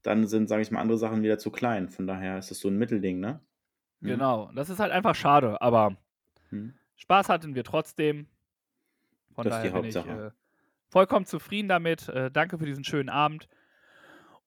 dann 0.03 0.27
sind, 0.27 0.49
sage 0.49 0.63
ich 0.63 0.71
mal, 0.71 0.81
andere 0.81 0.99
Sachen 0.99 1.23
wieder 1.23 1.39
zu 1.39 1.51
klein. 1.51 1.89
Von 1.89 2.07
daher 2.07 2.39
ist 2.39 2.51
es 2.51 2.61
so 2.61 2.69
ein 2.69 2.77
Mittelding, 2.79 3.21
ne? 3.21 3.41
Hm? 4.03 4.09
Genau. 4.09 4.51
Das 4.55 4.71
ist 4.71 4.81
halt 4.81 4.93
einfach 4.93 5.15
schade, 5.15 5.61
aber 5.63 5.97
Hm. 6.51 6.75
Spaß 6.97 7.29
hatten 7.29 7.55
wir 7.55 7.65
trotzdem. 7.65 8.27
Von 9.35 9.45
Das 9.45 9.55
daher 9.63 9.73
bin 9.73 9.85
ich 9.85 9.97
äh, 9.97 10.31
vollkommen 10.89 11.27
zufrieden 11.27 11.69
damit. 11.69 12.09
Äh, 12.09 12.31
danke 12.31 12.59
für 12.59 12.67
diesen 12.67 12.85
schönen 12.85 13.09
Abend. 13.09 13.49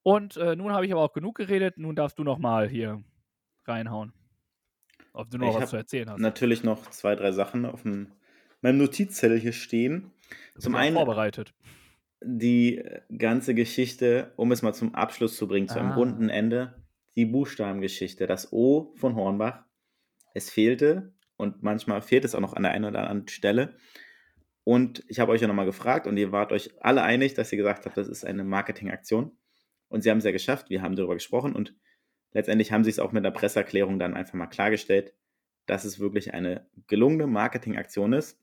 Und 0.04 0.38
äh, 0.38 0.56
nun 0.56 0.72
habe 0.72 0.86
ich 0.86 0.92
aber 0.94 1.02
auch 1.02 1.14
genug 1.14 1.36
geredet. 1.36 1.78
Nun 1.78 1.96
darfst 1.96 2.18
du 2.20 2.24
noch 2.24 2.38
mal 2.38 2.70
hier 2.70 3.04
reinhauen. 3.66 4.14
Ob 5.12 5.30
du 5.30 5.38
noch 5.38 5.54
Ich 5.56 5.62
was 5.62 5.72
zu 5.72 5.76
erzählen 5.78 6.10
hast. 6.10 6.20
Natürlich 6.20 6.64
noch 6.64 6.90
zwei, 6.90 7.16
drei 7.16 7.32
Sachen 7.32 7.66
auf 7.66 7.82
dem, 7.82 8.12
meinem 8.62 8.78
Notizzettel 8.78 9.38
hier 9.40 9.52
stehen. 9.52 10.12
Du 10.56 10.62
Zum 10.62 10.76
einen 10.76 10.96
vorbereitet. 10.96 11.54
die 12.22 12.84
ganze 13.18 13.54
Geschichte, 13.54 14.32
um 14.38 14.52
es 14.52 14.62
mal 14.62 14.74
zum 14.74 14.96
Abschluss 14.96 15.36
zu 15.36 15.48
bringen, 15.48 15.68
zu 15.68 15.80
einem 15.80 15.92
Ah. 15.92 15.96
runden 15.96 16.30
Ende, 16.30 16.82
die 17.16 17.26
Buchstabengeschichte, 17.26 18.28
das 18.28 18.54
O 18.54 18.94
von 18.96 19.16
Hornbach. 19.16 19.64
Es 20.34 20.50
fehlte 20.52 21.14
und 21.38 21.64
manchmal 21.64 22.02
fehlt 22.02 22.26
es 22.26 22.36
auch 22.36 22.40
noch 22.40 22.54
an 22.54 22.64
der 22.64 22.72
einen 22.72 22.86
oder 22.86 23.02
anderen 23.02 23.28
Stelle. 23.28 23.76
Und 24.64 25.04
ich 25.08 25.20
habe 25.20 25.32
euch 25.32 25.42
ja 25.42 25.48
nochmal 25.48 25.66
gefragt 25.66 26.08
und 26.08 26.18
ihr 26.18 26.32
wart 26.32 26.52
euch 26.52 26.72
alle 26.82 27.02
einig, 27.02 27.36
dass 27.36 27.52
ihr 27.54 27.58
gesagt 27.58 27.86
habt, 27.86 27.96
das 27.96 28.10
ist 28.10 28.26
eine 28.26 28.44
Marketingaktion. 28.44 29.32
Und 29.88 30.02
sie 30.02 30.12
haben 30.12 30.18
es 30.18 30.26
ja 30.26 30.32
geschafft, 30.32 30.70
wir 30.70 30.82
haben 30.82 30.96
darüber 30.96 31.14
gesprochen 31.14 31.56
und 31.56 31.74
letztendlich 32.34 32.74
haben 32.74 32.84
sie 32.84 32.90
es 32.90 33.00
auch 33.00 33.14
mit 33.14 33.24
der 33.24 33.32
Presseerklärung 33.32 34.00
dann 34.00 34.14
einfach 34.14 34.34
mal 34.34 34.48
klargestellt, 34.48 35.14
dass 35.68 35.86
es 35.86 36.00
wirklich 36.00 36.34
eine 36.34 36.68
gelungene 36.88 37.28
Marketingaktion 37.28 38.12
ist. 38.12 38.42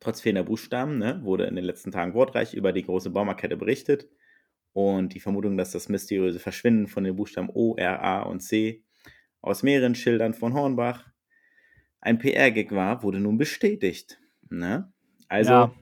Trotz 0.00 0.20
fehlender 0.22 0.44
Buchstaben 0.44 0.98
ne, 0.98 1.20
wurde 1.24 1.44
in 1.44 1.56
den 1.56 1.64
letzten 1.64 1.92
Tagen 1.92 2.14
wortreich 2.14 2.54
über 2.54 2.72
die 2.72 2.82
große 2.82 3.10
Baumarkette 3.10 3.56
berichtet 3.56 4.08
und 4.72 5.14
die 5.14 5.20
Vermutung, 5.20 5.56
dass 5.56 5.72
das 5.72 5.88
mysteriöse 5.88 6.40
Verschwinden 6.40 6.86
von 6.86 7.04
den 7.04 7.16
Buchstaben 7.16 7.50
O, 7.50 7.76
R, 7.76 8.02
A 8.02 8.22
und 8.22 8.40
C 8.40 8.84
aus 9.40 9.62
mehreren 9.62 9.94
Schildern 9.94 10.34
von 10.34 10.54
Hornbach 10.54 11.13
ein 12.04 12.18
PR-Gag 12.18 12.70
war, 12.72 13.02
wurde 13.02 13.18
nun 13.18 13.38
bestätigt. 13.38 14.20
Ne? 14.50 14.92
Also, 15.28 15.52
Ja. 15.52 15.74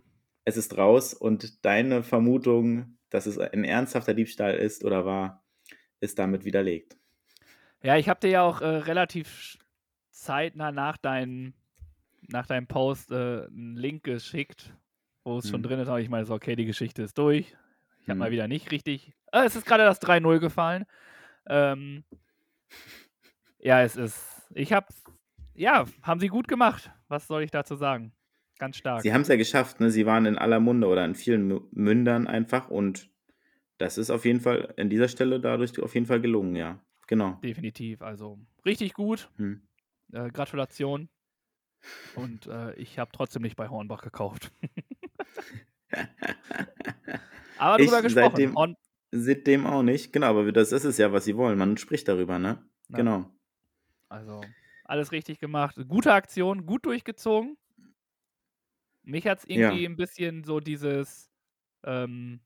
es 0.45 0.57
ist 0.57 0.77
raus 0.79 1.15
und 1.15 1.65
deine 1.65 2.03
Vermutung, 2.03 2.99
dass 3.11 3.27
es 3.27 3.39
ein 3.39 3.65
ernsthafter 3.65 4.15
Diebstahl 4.15 4.55
ist 4.55 4.85
oder 4.85 5.05
war, 5.05 5.45
ist 6.01 6.19
damit 6.19 6.45
widerlegt. 6.45 6.97
Ja, 7.83 7.97
ich 7.97 8.09
habe 8.09 8.21
dir 8.21 8.31
ja 8.31 8.43
auch 8.43 8.61
äh, 8.61 8.67
relativ 8.67 9.59
zeitnah 10.11 10.71
nach, 10.71 10.97
dein, 10.97 11.55
nach 12.29 12.47
deinem 12.47 12.67
Post 12.69 13.11
äh, 13.11 13.47
einen 13.47 13.77
Link 13.77 14.05
geschickt, 14.05 14.73
wo 15.25 15.39
es 15.39 15.49
schon 15.51 15.61
Mhm. 15.61 15.65
drin 15.65 15.81
ist. 15.81 15.89
Aber 15.89 16.01
ich 16.01 16.09
meine, 16.09 16.25
so, 16.25 16.35
okay, 16.35 16.55
die 16.55 16.67
Geschichte 16.67 17.03
ist 17.03 17.19
durch. 17.19 17.57
Ich 18.01 18.09
habe 18.09 18.15
Mhm. 18.15 18.19
mal 18.19 18.31
wieder 18.31 18.47
nicht 18.49 18.71
richtig. 18.71 19.13
Äh, 19.33 19.45
es 19.45 19.57
ist 19.57 19.67
gerade 19.67 19.85
das 19.85 20.01
3-0 20.01 20.39
gefallen. 20.39 20.85
Ähm, 21.47 22.05
ja, 23.59 23.83
es 23.83 23.97
ist. 23.97 24.43
Ich 24.55 24.73
habe. 24.73 24.87
Ja, 25.55 25.85
haben 26.03 26.21
sie 26.21 26.29
gut 26.29 26.49
gemacht. 26.49 26.91
Was 27.09 27.27
soll 27.27 27.43
ich 27.43 27.51
dazu 27.51 27.75
sagen? 27.77 28.13
Ganz 28.59 28.77
stark. 28.77 29.03
Sie 29.03 29.13
haben 29.13 29.23
es 29.23 29.29
ja 29.29 29.37
geschafft, 29.37 29.81
ne? 29.81 29.91
Sie 29.91 30.07
waren 30.07 30.25
in 30.27 30.39
aller 30.39 30.61
Munde 30.61 30.87
oder 30.87 31.05
in 31.05 31.15
vielen 31.15 31.51
Mü- 31.51 31.67
Mündern 31.73 32.27
einfach 32.27 32.69
und 32.69 33.11
das 33.79 33.99
ist 33.99 34.11
auf 34.11 34.25
jeden 34.25 34.41
Fall 34.41 34.73
an 34.79 34.89
dieser 34.91 35.09
Stelle 35.09 35.41
dadurch 35.41 35.79
auf 35.81 35.95
jeden 35.95 36.07
Fall 36.07 36.21
gelungen, 36.21 36.55
ja. 36.57 36.79
Genau. 37.09 37.33
Definitiv. 37.43 38.01
Also 38.03 38.39
richtig 38.65 38.95
gut. 38.95 39.31
Hm. 39.37 39.63
Äh, 40.13 40.31
Gratulation. 40.31 41.09
Und 42.15 42.47
äh, 42.47 42.75
ich 42.75 42.99
habe 43.01 43.11
trotzdem 43.13 43.43
nicht 43.43 43.57
bei 43.57 43.69
Hornbach 43.69 44.03
gekauft. 44.03 44.53
Aber 47.59 47.79
Ich 47.81 47.87
drüber 47.87 48.03
gesprochen. 48.03 48.37
seitdem- 48.57 48.77
Seitdem 49.15 49.67
auch 49.67 49.83
nicht. 49.83 50.11
Genau, 50.15 50.29
aber 50.29 50.51
das 50.53 50.73
ist 50.73 50.85
es 50.85 50.97
ja, 50.97 51.13
was 51.13 51.27
sie 51.27 51.37
wollen. 51.37 51.59
Man 51.59 51.77
spricht 51.77 52.09
darüber, 52.09 52.39
ne? 52.39 52.65
Ja. 52.89 52.97
Genau. 52.97 53.31
also 54.09 54.41
alles 54.85 55.13
richtig 55.13 55.39
gemacht. 55.39 55.77
Gute 55.89 56.13
Aktion, 56.13 56.67
gut 56.67 56.87
durchgezogen. 56.87 57.57
Mich 59.03 59.27
hat 59.27 59.41
es 59.41 59.45
irgendwie 59.45 59.85
ein 59.85 59.97
bisschen 59.97 60.45
so 60.45 60.61
dieses, 60.61 61.31
ähm, 61.83 62.41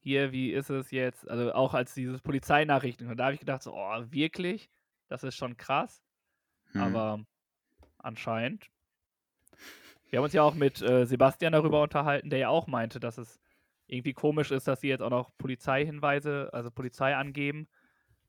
hier, 0.00 0.32
wie 0.32 0.52
ist 0.52 0.70
es 0.70 0.90
jetzt? 0.90 1.28
Also 1.28 1.52
auch 1.54 1.74
als 1.74 1.94
dieses 1.94 2.20
Polizeinachrichten, 2.20 3.16
da 3.16 3.24
habe 3.24 3.34
ich 3.34 3.40
gedacht, 3.40 3.62
so, 3.62 3.74
oh, 3.74 4.04
wirklich? 4.10 4.68
Das 5.08 5.22
ist 5.22 5.36
schon 5.36 5.56
krass. 5.56 6.02
Hm. 6.72 6.80
Aber 6.80 7.24
anscheinend. 7.98 8.66
Wir 10.10 10.18
haben 10.18 10.24
uns 10.24 10.34
ja 10.34 10.42
auch 10.42 10.54
mit 10.54 10.82
äh, 10.82 11.06
Sebastian 11.06 11.52
darüber 11.52 11.82
unterhalten, 11.82 12.30
der 12.30 12.38
ja 12.38 12.48
auch 12.48 12.66
meinte, 12.66 13.00
dass 13.00 13.18
es 13.18 13.40
irgendwie 13.86 14.12
komisch 14.12 14.50
ist, 14.50 14.68
dass 14.68 14.80
sie 14.80 14.88
jetzt 14.88 15.02
auch 15.02 15.10
noch 15.10 15.36
Polizeihinweise, 15.38 16.50
also 16.52 16.70
Polizei 16.70 17.16
angeben. 17.16 17.68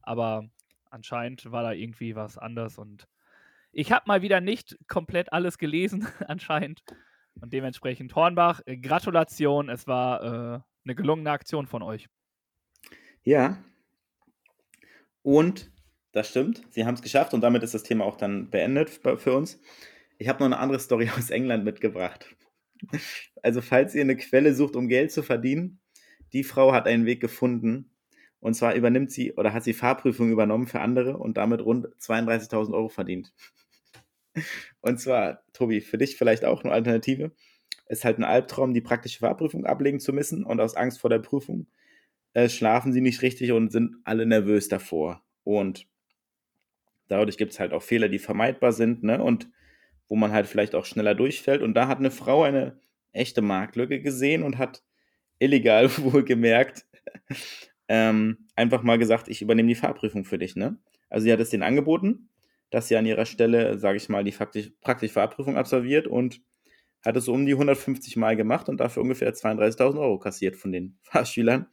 Aber 0.02 0.50
anscheinend 0.90 1.52
war 1.52 1.64
da 1.64 1.72
irgendwie 1.72 2.16
was 2.16 2.38
anders 2.38 2.78
und 2.78 3.08
ich 3.72 3.92
habe 3.92 4.06
mal 4.08 4.22
wieder 4.22 4.40
nicht 4.40 4.78
komplett 4.88 5.34
alles 5.34 5.58
gelesen, 5.58 6.08
anscheinend. 6.28 6.82
Und 7.42 7.52
dementsprechend 7.52 8.16
Hornbach, 8.16 8.62
äh, 8.66 8.78
Gratulation, 8.78 9.68
es 9.68 9.88
war 9.88 10.24
äh, 10.24 10.60
eine 10.86 10.96
gelungene 10.96 11.32
Aktion 11.32 11.68
von 11.68 11.84
euch. 11.84 12.08
Ja. 13.24 13.58
Und 15.22 15.72
das 16.14 16.30
stimmt, 16.30 16.62
sie 16.70 16.86
haben 16.86 16.94
es 16.94 17.02
geschafft 17.02 17.34
und 17.34 17.42
damit 17.42 17.64
ist 17.64 17.74
das 17.74 17.84
Thema 17.84 18.06
auch 18.06 18.16
dann 18.16 18.50
beendet 18.50 18.90
für 18.90 19.36
uns. 19.36 19.60
Ich 20.18 20.30
habe 20.30 20.40
noch 20.40 20.46
eine 20.46 20.60
andere 20.60 20.80
Story 20.80 21.10
aus 21.18 21.30
England 21.30 21.66
mitgebracht. 21.66 22.34
Also, 23.42 23.62
falls 23.62 23.96
ihr 23.96 24.02
eine 24.02 24.16
Quelle 24.16 24.54
sucht, 24.54 24.76
um 24.76 24.88
Geld 24.88 25.12
zu 25.12 25.24
verdienen, 25.24 25.80
die 26.32 26.44
Frau 26.44 26.72
hat 26.72 26.88
einen 26.88 27.06
Weg 27.06 27.20
gefunden. 27.20 27.92
Und 28.46 28.54
zwar 28.54 28.76
übernimmt 28.76 29.12
sie 29.12 29.34
oder 29.34 29.54
hat 29.54 29.64
sie 29.64 29.74
Fahrprüfungen 29.74 30.32
übernommen 30.32 30.68
für 30.68 30.80
andere 30.80 31.18
und 31.18 31.36
damit 31.36 31.66
rund 31.66 31.88
32.000 32.00 32.76
Euro 32.76 32.90
verdient. 32.90 33.34
Und 34.82 35.00
zwar, 35.00 35.42
Tobi, 35.52 35.82
für 35.82 35.98
dich 35.98 36.16
vielleicht 36.16 36.46
auch 36.46 36.64
eine 36.64 36.72
Alternative. 36.72 37.32
Es 37.88 38.00
ist 38.00 38.06
halt 38.06 38.20
ein 38.20 38.24
Albtraum, 38.24 38.76
die 38.76 38.82
praktische 38.82 39.18
Fahrprüfung 39.18 39.66
ablegen 39.66 40.00
zu 40.00 40.14
müssen 40.14 40.44
und 40.44 40.62
aus 40.62 40.76
Angst 40.76 41.00
vor 41.00 41.10
der 41.10 41.18
Prüfung 41.18 41.66
äh, 42.34 42.48
schlafen 42.48 42.94
sie 42.94 43.02
nicht 43.02 43.24
richtig 43.24 43.52
und 43.52 43.72
sind 43.72 43.96
alle 44.04 44.28
nervös 44.28 44.68
davor. 44.68 45.24
Und 45.44 45.88
dadurch 47.08 47.38
gibt 47.38 47.54
es 47.54 47.60
halt 47.60 47.74
auch 47.74 47.82
Fehler, 47.82 48.10
die 48.10 48.20
vermeidbar 48.20 48.74
sind 48.74 49.02
ne? 49.02 49.24
und 49.24 49.50
wo 50.08 50.16
man 50.16 50.32
halt 50.32 50.46
vielleicht 50.46 50.76
auch 50.76 50.86
schneller 50.86 51.16
durchfällt. 51.16 51.64
Und 51.64 51.74
da 51.74 51.88
hat 51.88 51.98
eine 51.98 52.12
Frau 52.12 52.44
eine 52.44 52.80
echte 53.12 53.42
Marktlücke 53.42 54.02
gesehen 54.02 54.44
und 54.44 54.60
hat 54.60 54.84
illegal 55.40 55.90
wohl 55.98 56.24
gemerkt, 56.24 56.86
ähm, 57.88 58.48
einfach 58.56 58.84
mal 58.84 58.98
gesagt, 58.98 59.28
ich 59.28 59.42
übernehme 59.42 59.70
die 59.70 59.76
Fahrprüfung 59.76 60.26
für 60.26 60.38
dich. 60.38 60.56
Ne? 60.56 60.78
Also 61.10 61.26
sie 61.26 61.34
hat 61.34 61.40
es 61.40 61.50
denen 61.50 61.64
angeboten 61.64 62.30
dass 62.70 62.88
sie 62.88 62.98
an 62.98 63.06
ihrer 63.06 63.26
Stelle, 63.26 63.78
sage 63.78 63.98
ich 63.98 64.10
mal, 64.10 64.24
die 64.24 64.32
faktisch, 64.32 64.72
praktische 64.82 65.14
Fahrprüfung 65.14 65.58
absolviert 65.58 66.08
und 66.08 66.42
hat 67.04 67.16
es 67.16 67.28
um 67.28 67.46
die 67.46 67.54
150 67.54 68.18
Mal 68.18 68.36
gemacht 68.36 68.68
und 68.68 68.80
dafür 68.80 69.04
ungefähr 69.04 69.34
32.000 69.34 70.00
Euro 70.00 70.20
kassiert 70.20 70.56
von 70.56 70.72
den 70.72 70.98
Fahrschülern. 71.04 71.68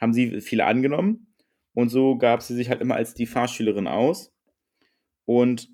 Haben 0.00 0.12
sie 0.12 0.40
viele 0.40 0.64
angenommen 0.64 1.34
und 1.74 1.88
so 1.90 2.16
gab 2.16 2.42
sie 2.42 2.54
sich 2.54 2.68
halt 2.68 2.80
immer 2.80 2.96
als 2.96 3.14
die 3.14 3.26
Fahrschülerin 3.26 3.86
aus. 3.86 4.34
Und 5.24 5.68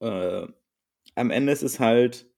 äh, 0.00 0.46
am 1.14 1.30
Ende 1.30 1.52
ist 1.52 1.62
es 1.62 1.80
halt 1.80 2.30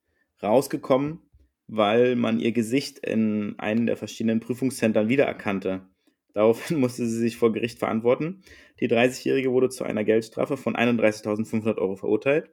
rausgekommen, 0.42 1.20
weil 1.66 2.16
man 2.16 2.40
ihr 2.40 2.52
Gesicht 2.52 2.98
in 2.98 3.58
einem 3.58 3.86
der 3.86 3.96
verschiedenen 3.96 4.40
Prüfungszentren 4.40 5.08
wiedererkannte. 5.08 5.89
Daraufhin 6.34 6.78
musste 6.80 7.06
sie 7.06 7.18
sich 7.18 7.36
vor 7.36 7.52
Gericht 7.52 7.78
verantworten. 7.78 8.42
Die 8.80 8.88
30-Jährige 8.88 9.52
wurde 9.52 9.68
zu 9.68 9.84
einer 9.84 10.04
Geldstrafe 10.04 10.56
von 10.56 10.76
31.500 10.76 11.78
Euro 11.78 11.96
verurteilt. 11.96 12.50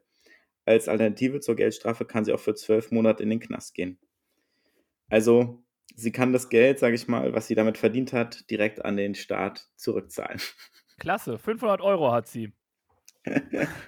Als 0.66 0.90
Alternative 0.90 1.40
zur 1.40 1.56
Geldstrafe 1.56 2.06
kann 2.06 2.26
sie 2.26 2.34
auch 2.34 2.40
für 2.40 2.54
zwölf 2.54 2.92
Monate 2.92 3.24
in 3.24 3.30
den 3.30 3.40
Knast 3.40 3.74
gehen. 3.74 3.98
Also, 5.10 5.64
sie 5.96 6.12
kann 6.12 6.34
das 6.34 6.50
Geld, 6.50 6.80
sage 6.80 6.96
ich 6.96 7.08
mal, 7.08 7.34
was 7.34 7.48
sie 7.48 7.56
damit 7.56 7.78
verdient 7.78 8.12
hat, 8.12 8.50
direkt 8.50 8.84
an 8.84 8.98
den 8.98 9.16
Staat 9.16 9.70
zurückzahlen. 9.78 10.42
Klasse, 11.00 11.38
500 11.38 11.80
Euro 11.80 12.12
hat 12.12 12.28
sie. 12.28 12.52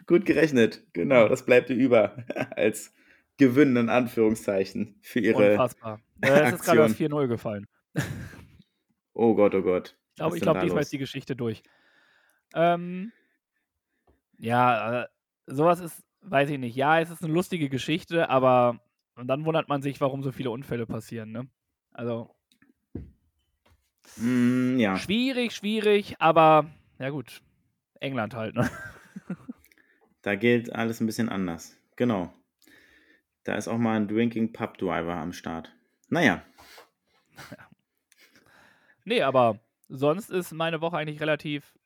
Gut 0.08 0.26
gerechnet, 0.26 0.86
genau, 0.94 1.28
das 1.28 1.46
bleibt 1.46 1.70
ihr 1.70 1.76
über 1.76 2.24
als 2.52 2.94
Gewinn 3.38 3.76
in 3.76 3.90
Anführungszeichen 3.90 5.00
für 5.02 5.20
ihre. 5.20 5.52
Unfassbar. 5.52 6.02
Äh, 6.22 6.30
es 6.30 6.54
ist 6.54 6.64
gerade 6.64 6.80
das 6.80 6.96
4-0 6.96 7.28
gefallen. 7.28 7.68
Oh 9.14 9.36
Gott, 9.36 9.56
oh 9.56 9.62
Gott. 9.62 9.96
Ich 10.12 10.16
glaube, 10.16 10.38
ich 10.38 10.42
glaub, 10.42 10.60
diesmal 10.60 10.82
ist 10.82 10.92
die 10.92 10.98
Geschichte 10.98 11.36
durch. 11.36 11.64
Ähm, 12.54 13.12
ja, 14.38 15.04
äh, 15.04 15.08
sowas 15.48 15.80
ist, 15.80 16.04
weiß 16.22 16.50
ich 16.50 16.60
nicht. 16.60 16.76
Ja, 16.76 17.00
es 17.00 17.10
ist 17.10 17.24
eine 17.24 17.34
lustige 17.34 17.70
Geschichte, 17.70 18.30
aber 18.30 18.80
und 19.16 19.28
dann 19.28 19.44
wundert 19.46 19.68
man 19.68 19.82
sich, 19.82 20.00
warum 20.00 20.24
so 20.24 20.32
viele 20.32 20.50
Unfälle 20.50 20.86
passieren, 20.86 21.32
ne? 21.32 21.48
Also. 21.92 22.34
Mm, 24.16 24.78
ja. 24.78 24.98
Schwierig, 24.98 25.54
schwierig, 25.54 26.16
aber 26.20 26.70
ja 27.00 27.10
gut. 27.10 27.42
England 28.00 28.34
halt, 28.34 28.56
ne? 28.56 28.70
Da 30.22 30.36
gilt 30.36 30.74
alles 30.74 31.00
ein 31.00 31.06
bisschen 31.06 31.30
anders. 31.30 31.78
Genau. 31.96 32.34
Da 33.46 33.56
ist 33.56 33.70
auch 33.70 33.78
mal 33.78 33.96
ein 33.96 34.08
Drinking 34.08 34.52
Pub 34.52 34.78
Driver 34.78 35.16
am 35.16 35.32
Start. 35.32 35.74
Naja. 36.10 36.44
Nee, 39.10 39.24
aber 39.24 39.58
sonst 39.88 40.30
ist 40.30 40.52
meine 40.52 40.82
Woche 40.82 40.96
eigentlich 40.96 41.20
relativ 41.20 41.80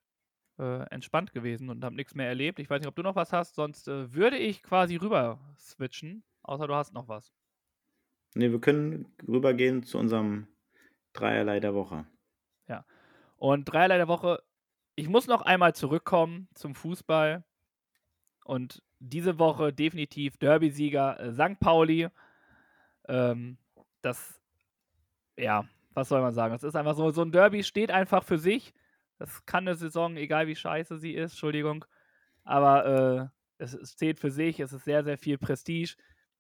äh, 0.60 0.84
entspannt 0.90 1.32
gewesen 1.32 1.70
und 1.70 1.82
habe 1.86 1.96
nichts 1.96 2.16
mehr 2.16 2.28
erlebt. 2.28 2.60
Ich 2.60 2.70
weiß 2.70 2.82
nicht, 2.82 2.90
ob 2.90 2.98
du 2.98 3.02
noch 3.02 3.16
was 3.16 3.32
hast, 3.32 3.56
sonst 3.56 3.88
äh, 3.88 4.14
würde 4.14 4.38
ich 4.38 4.62
quasi 4.62 4.98
rüber 4.98 5.40
switchen, 5.58 6.26
außer 6.42 6.68
du 6.68 6.76
hast 6.76 6.94
noch 6.94 7.08
was. 7.08 7.34
Nee, 8.36 8.52
wir 8.52 8.60
können 8.60 9.06
rübergehen 9.26 9.84
zu 9.84 10.00
unserem 10.00 10.48
Dreierlei 11.14 11.62
der 11.62 11.74
Woche. 11.74 12.06
Ja. 12.68 12.84
Und 13.38 13.72
Dreierlei 13.72 13.96
der 13.96 14.10
Woche, 14.10 14.44
ich 14.96 15.08
muss 15.08 15.26
noch 15.26 15.44
einmal 15.44 15.74
zurückkommen 15.74 16.50
zum 16.56 16.76
Fußball. 16.76 17.46
Und 18.44 18.84
diese 19.00 19.40
Woche 19.40 19.72
definitiv 19.72 20.36
Derby-Sieger 20.40 21.22
äh, 21.22 21.32
St. 21.32 21.58
Pauli. 21.62 22.10
Ähm, 23.08 23.58
das, 24.02 24.42
ja, 25.38 25.70
was 25.94 26.10
soll 26.10 26.22
man 26.22 26.34
sagen? 26.34 26.54
Es 26.54 26.64
ist 26.64 26.76
einfach 26.76 26.96
so, 26.96 27.10
so 27.12 27.22
ein 27.22 27.32
Derby 27.32 27.64
steht 27.64 27.92
einfach 27.92 28.24
für 28.24 28.38
sich. 28.38 28.74
Das 29.20 29.46
kann 29.46 29.68
eine 29.68 29.76
Saison, 29.76 30.18
egal 30.18 30.48
wie 30.48 30.56
scheiße 30.56 30.98
sie 30.98 31.14
ist, 31.14 31.34
Entschuldigung. 31.34 31.86
Aber 32.44 33.32
äh, 33.60 33.64
es, 33.64 33.74
es 33.74 33.96
zählt 33.96 34.20
für 34.20 34.32
sich, 34.32 34.60
es 34.60 34.74
ist 34.74 34.86
sehr, 34.86 35.04
sehr 35.04 35.18
viel 35.18 35.38
Prestige. 35.38 35.96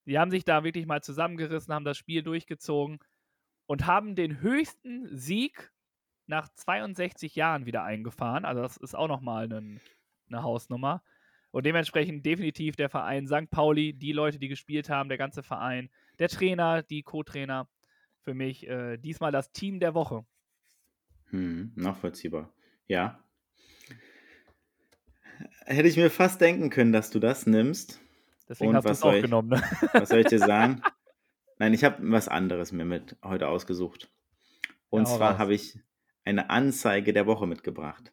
Die 0.06 0.20
haben 0.20 0.32
sich 0.32 0.44
da 0.44 0.64
wirklich 0.64 0.86
mal 0.86 1.02
zusammengerissen, 1.02 1.74
haben 1.74 1.86
das 1.86 1.98
Spiel 1.98 2.24
durchgezogen 2.24 3.00
und 3.68 3.86
haben 3.86 4.16
den 4.16 4.42
höchsten 4.42 5.08
Sieg 5.16 5.72
nach 6.26 6.50
62 6.50 7.36
Jahren 7.36 7.66
wieder 7.66 7.84
eingefahren. 7.84 8.46
Also 8.46 8.62
das 8.62 8.78
ist 8.78 8.96
auch 8.96 9.08
nochmal 9.08 9.46
eine, 9.46 9.80
eine 10.30 10.44
Hausnummer. 10.44 11.04
Und 11.52 11.66
dementsprechend 11.66 12.26
definitiv 12.26 12.76
der 12.76 12.90
Verein 12.90 13.28
St. 13.28 13.50
Pauli, 13.52 13.94
die 13.94 14.12
Leute, 14.12 14.40
die 14.40 14.48
gespielt 14.48 14.90
haben, 14.90 15.10
der 15.10 15.20
ganze 15.20 15.44
Verein, 15.44 15.90
der 16.18 16.28
Trainer, 16.28 16.82
die 16.82 17.04
Co-Trainer, 17.04 17.68
für 18.24 18.34
mich 18.34 18.68
äh, 18.68 18.98
diesmal 18.98 19.32
das 19.32 19.52
Team 19.52 19.80
der 19.80 19.94
Woche. 19.94 20.26
Hm, 21.30 21.74
nachvollziehbar. 21.76 22.54
Ja. 22.88 23.20
Hätte 25.66 25.88
ich 25.88 25.98
mir 25.98 26.10
fast 26.10 26.42
denken 26.42 26.70
können, 26.70 26.94
dass 26.94 27.10
du 27.10 27.20
das 27.20 27.46
nimmst. 27.46 28.00
Deswegen 28.48 28.70
Und 28.70 28.76
hast 28.76 28.86
du 28.86 28.92
es 28.92 29.04
auch 29.04 29.14
ich, 29.14 29.24
genommen. 29.24 29.50
Ne? 29.50 29.62
Was 29.94 30.10
soll 30.10 30.20
ich 30.20 30.28
dir 30.28 30.40
sagen? 30.40 30.82
Nein, 31.60 31.74
ich 31.74 31.84
habe 31.84 32.12
was 32.12 32.28
anderes 32.28 32.72
mir 32.72 32.84
mit 32.84 33.16
heute 33.24 33.48
ausgesucht. 33.48 34.12
Und 34.90 35.08
ja, 35.08 35.16
zwar 35.16 35.38
habe 35.38 35.54
ich 35.54 35.80
eine 36.26 36.50
Anzeige 36.50 37.14
der 37.14 37.28
Woche 37.28 37.48
mitgebracht. 37.48 38.12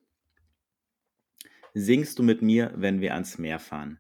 Singst 1.72 2.18
du 2.18 2.22
mit 2.22 2.42
mir, 2.42 2.72
wenn 2.76 3.00
wir 3.00 3.14
ans 3.14 3.38
Meer 3.38 3.58
fahren? 3.58 3.98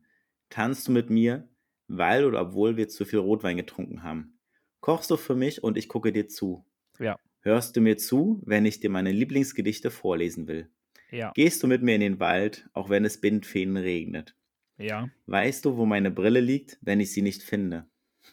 Tanzt 0.50 0.86
du 0.86 0.92
mit 0.92 1.08
mir, 1.08 1.48
weil 1.88 2.26
oder 2.26 2.42
obwohl 2.42 2.76
wir 2.76 2.88
zu 2.88 3.04
viel 3.04 3.18
Rotwein 3.18 3.56
getrunken 3.56 4.02
haben? 4.02 4.39
Kochst 4.80 5.10
du 5.10 5.16
für 5.16 5.34
mich 5.34 5.62
und 5.62 5.76
ich 5.76 5.88
gucke 5.88 6.12
dir 6.12 6.28
zu? 6.28 6.64
Ja. 6.98 7.18
Hörst 7.40 7.76
du 7.76 7.80
mir 7.80 7.96
zu, 7.96 8.40
wenn 8.44 8.66
ich 8.66 8.80
dir 8.80 8.90
meine 8.90 9.12
Lieblingsgedichte 9.12 9.90
vorlesen 9.90 10.46
will? 10.48 10.68
Ja. 11.10 11.32
Gehst 11.34 11.62
du 11.62 11.66
mit 11.66 11.82
mir 11.82 11.94
in 11.94 12.00
den 12.00 12.20
Wald, 12.20 12.68
auch 12.72 12.88
wenn 12.88 13.04
es 13.04 13.20
Bindfäden 13.20 13.76
regnet? 13.76 14.36
Ja. 14.78 15.08
Weißt 15.26 15.64
du, 15.64 15.76
wo 15.76 15.84
meine 15.84 16.10
Brille 16.10 16.40
liegt, 16.40 16.78
wenn 16.80 17.00
ich 17.00 17.12
sie 17.12 17.22
nicht 17.22 17.42
finde? 17.42 17.86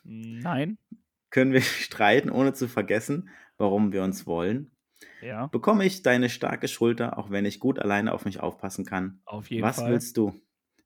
Nein. 0.03 0.77
Können 1.29 1.53
wir 1.53 1.62
streiten, 1.62 2.29
ohne 2.29 2.53
zu 2.53 2.67
vergessen, 2.67 3.29
warum 3.57 3.91
wir 3.91 4.03
uns 4.03 4.25
wollen? 4.25 4.71
Ja. 5.21 5.47
Bekomme 5.47 5.86
ich 5.86 6.01
deine 6.01 6.29
starke 6.29 6.67
Schulter, 6.67 7.17
auch 7.17 7.29
wenn 7.29 7.45
ich 7.45 7.60
gut 7.60 7.79
alleine 7.79 8.13
auf 8.13 8.25
mich 8.25 8.39
aufpassen 8.39 8.86
kann? 8.86 9.21
Auf 9.25 9.49
jeden 9.49 9.63
Was 9.63 9.77
Fall. 9.77 9.86
Was 9.86 9.91
willst 9.91 10.17
du? 10.17 10.33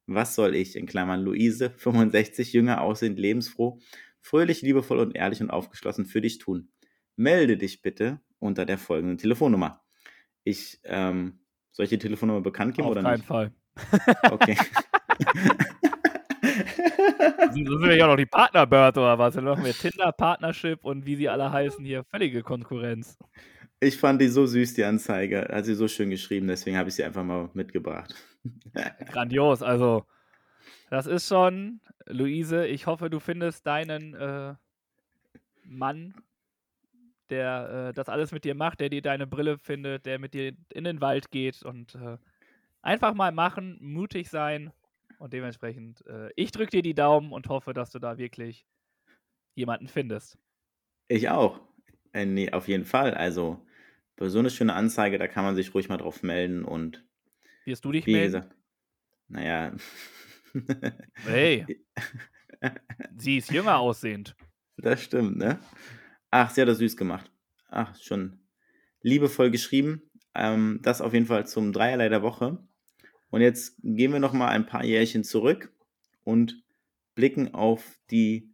Was 0.07 0.35
soll 0.35 0.55
ich, 0.55 0.75
in 0.75 0.87
Klammern 0.87 1.21
Luise, 1.21 1.69
65, 1.77 2.53
jünger 2.53 2.81
aussehend, 2.81 3.19
lebensfroh, 3.19 3.79
fröhlich, 4.21 4.61
liebevoll 4.61 4.99
und 4.99 5.15
ehrlich 5.15 5.41
und 5.41 5.49
aufgeschlossen 5.49 6.05
für 6.05 6.21
dich 6.21 6.37
tun. 6.37 6.69
Melde 7.15 7.57
dich 7.57 7.81
bitte 7.81 8.21
unter 8.39 8.65
der 8.65 8.77
folgenden 8.77 9.17
Telefonnummer. 9.17 9.83
Ich, 10.43 10.79
ähm, 10.83 11.39
soll 11.71 11.83
ich 11.83 11.89
die 11.89 11.99
Telefonnummer 11.99 12.41
bekannt 12.41 12.75
geben 12.75 12.87
Auf 12.87 12.91
oder 12.91 13.01
nicht? 13.03 13.21
Auf 13.21 13.27
keinen 13.27 13.51
Fall. 13.51 14.31
Okay. 14.31 14.57
Das 17.37 17.53
sind 17.53 17.91
ja 17.91 18.05
auch 18.05 18.09
noch 18.09 18.17
die 18.17 18.25
Partnerbird 18.25 18.97
oder 18.97 19.17
was? 19.17 19.35
Dann 19.35 19.43
machen 19.43 19.63
wir 19.63 19.73
Tinder, 19.73 20.11
Partnership 20.11 20.83
und 20.83 21.05
wie 21.05 21.15
sie 21.15 21.29
alle 21.29 21.51
heißen 21.51 21.83
hier. 21.83 22.03
Völlige 22.05 22.43
Konkurrenz. 22.43 23.17
Ich 23.79 23.97
fand 23.97 24.21
die 24.21 24.27
so 24.27 24.45
süß, 24.45 24.73
die 24.75 24.83
Anzeige. 24.83 25.47
Hat 25.51 25.65
sie 25.65 25.75
so 25.75 25.87
schön 25.87 26.09
geschrieben, 26.09 26.47
deswegen 26.47 26.77
habe 26.77 26.89
ich 26.89 26.95
sie 26.95 27.03
einfach 27.03 27.23
mal 27.23 27.49
mitgebracht. 27.53 28.15
Grandios, 29.11 29.61
also 29.61 30.05
das 30.91 31.07
ist 31.07 31.27
schon, 31.27 31.79
Luise, 32.05 32.67
ich 32.67 32.85
hoffe, 32.85 33.09
du 33.09 33.19
findest 33.21 33.65
deinen 33.65 34.13
äh, 34.13 34.55
Mann, 35.63 36.13
der 37.29 37.89
äh, 37.89 37.93
das 37.93 38.09
alles 38.09 38.31
mit 38.31 38.43
dir 38.43 38.55
macht, 38.55 38.79
der 38.79 38.89
dir 38.89 39.01
deine 39.01 39.25
Brille 39.25 39.57
findet, 39.57 40.05
der 40.05 40.19
mit 40.19 40.33
dir 40.33 40.53
in 40.73 40.83
den 40.83 40.99
Wald 41.01 41.31
geht 41.31 41.63
und 41.63 41.95
äh, 41.95 42.17
einfach 42.81 43.13
mal 43.13 43.31
machen, 43.31 43.77
mutig 43.81 44.29
sein 44.29 44.73
und 45.19 45.33
dementsprechend, 45.33 46.05
äh, 46.07 46.29
ich 46.35 46.51
drücke 46.51 46.71
dir 46.71 46.81
die 46.81 46.95
Daumen 46.95 47.31
und 47.31 47.47
hoffe, 47.47 47.73
dass 47.73 47.91
du 47.91 47.99
da 47.99 48.17
wirklich 48.17 48.65
jemanden 49.55 49.87
findest. 49.87 50.37
Ich 51.07 51.29
auch. 51.29 51.59
Äh, 52.13 52.25
nee, 52.25 52.51
auf 52.51 52.67
jeden 52.67 52.85
Fall. 52.85 53.13
Also, 53.13 53.63
so 54.19 54.39
einer 54.39 54.49
schönen 54.49 54.69
Anzeige, 54.71 55.17
da 55.19 55.27
kann 55.27 55.43
man 55.45 55.55
sich 55.55 55.73
ruhig 55.73 55.89
mal 55.89 55.97
drauf 55.97 56.23
melden 56.23 56.63
und 56.65 57.05
Wirst 57.65 57.85
du 57.85 57.91
dich 57.91 58.05
wie 58.05 58.11
melden? 58.11 58.21
gesagt, 58.21 58.55
naja. 59.29 59.73
Hey, 61.23 61.65
sie 63.17 63.37
ist 63.37 63.51
jünger 63.51 63.79
aussehend. 63.79 64.35
Das 64.77 65.03
stimmt, 65.03 65.37
ne? 65.37 65.59
Ach, 66.29 66.49
sie 66.49 66.61
hat 66.61 66.67
das 66.67 66.79
süß 66.79 66.97
gemacht. 66.97 67.31
Ach, 67.69 67.95
schon 67.99 68.39
liebevoll 69.01 69.51
geschrieben. 69.51 70.01
Ähm, 70.33 70.79
das 70.81 71.01
auf 71.01 71.13
jeden 71.13 71.25
Fall 71.25 71.45
zum 71.47 71.73
Dreierlei 71.73 72.09
der 72.09 72.21
Woche. 72.21 72.57
Und 73.29 73.41
jetzt 73.41 73.77
gehen 73.83 74.11
wir 74.11 74.19
noch 74.19 74.33
mal 74.33 74.49
ein 74.49 74.65
paar 74.65 74.83
Jährchen 74.83 75.23
zurück 75.23 75.73
und 76.23 76.63
blicken 77.15 77.53
auf 77.53 77.99
die 78.09 78.50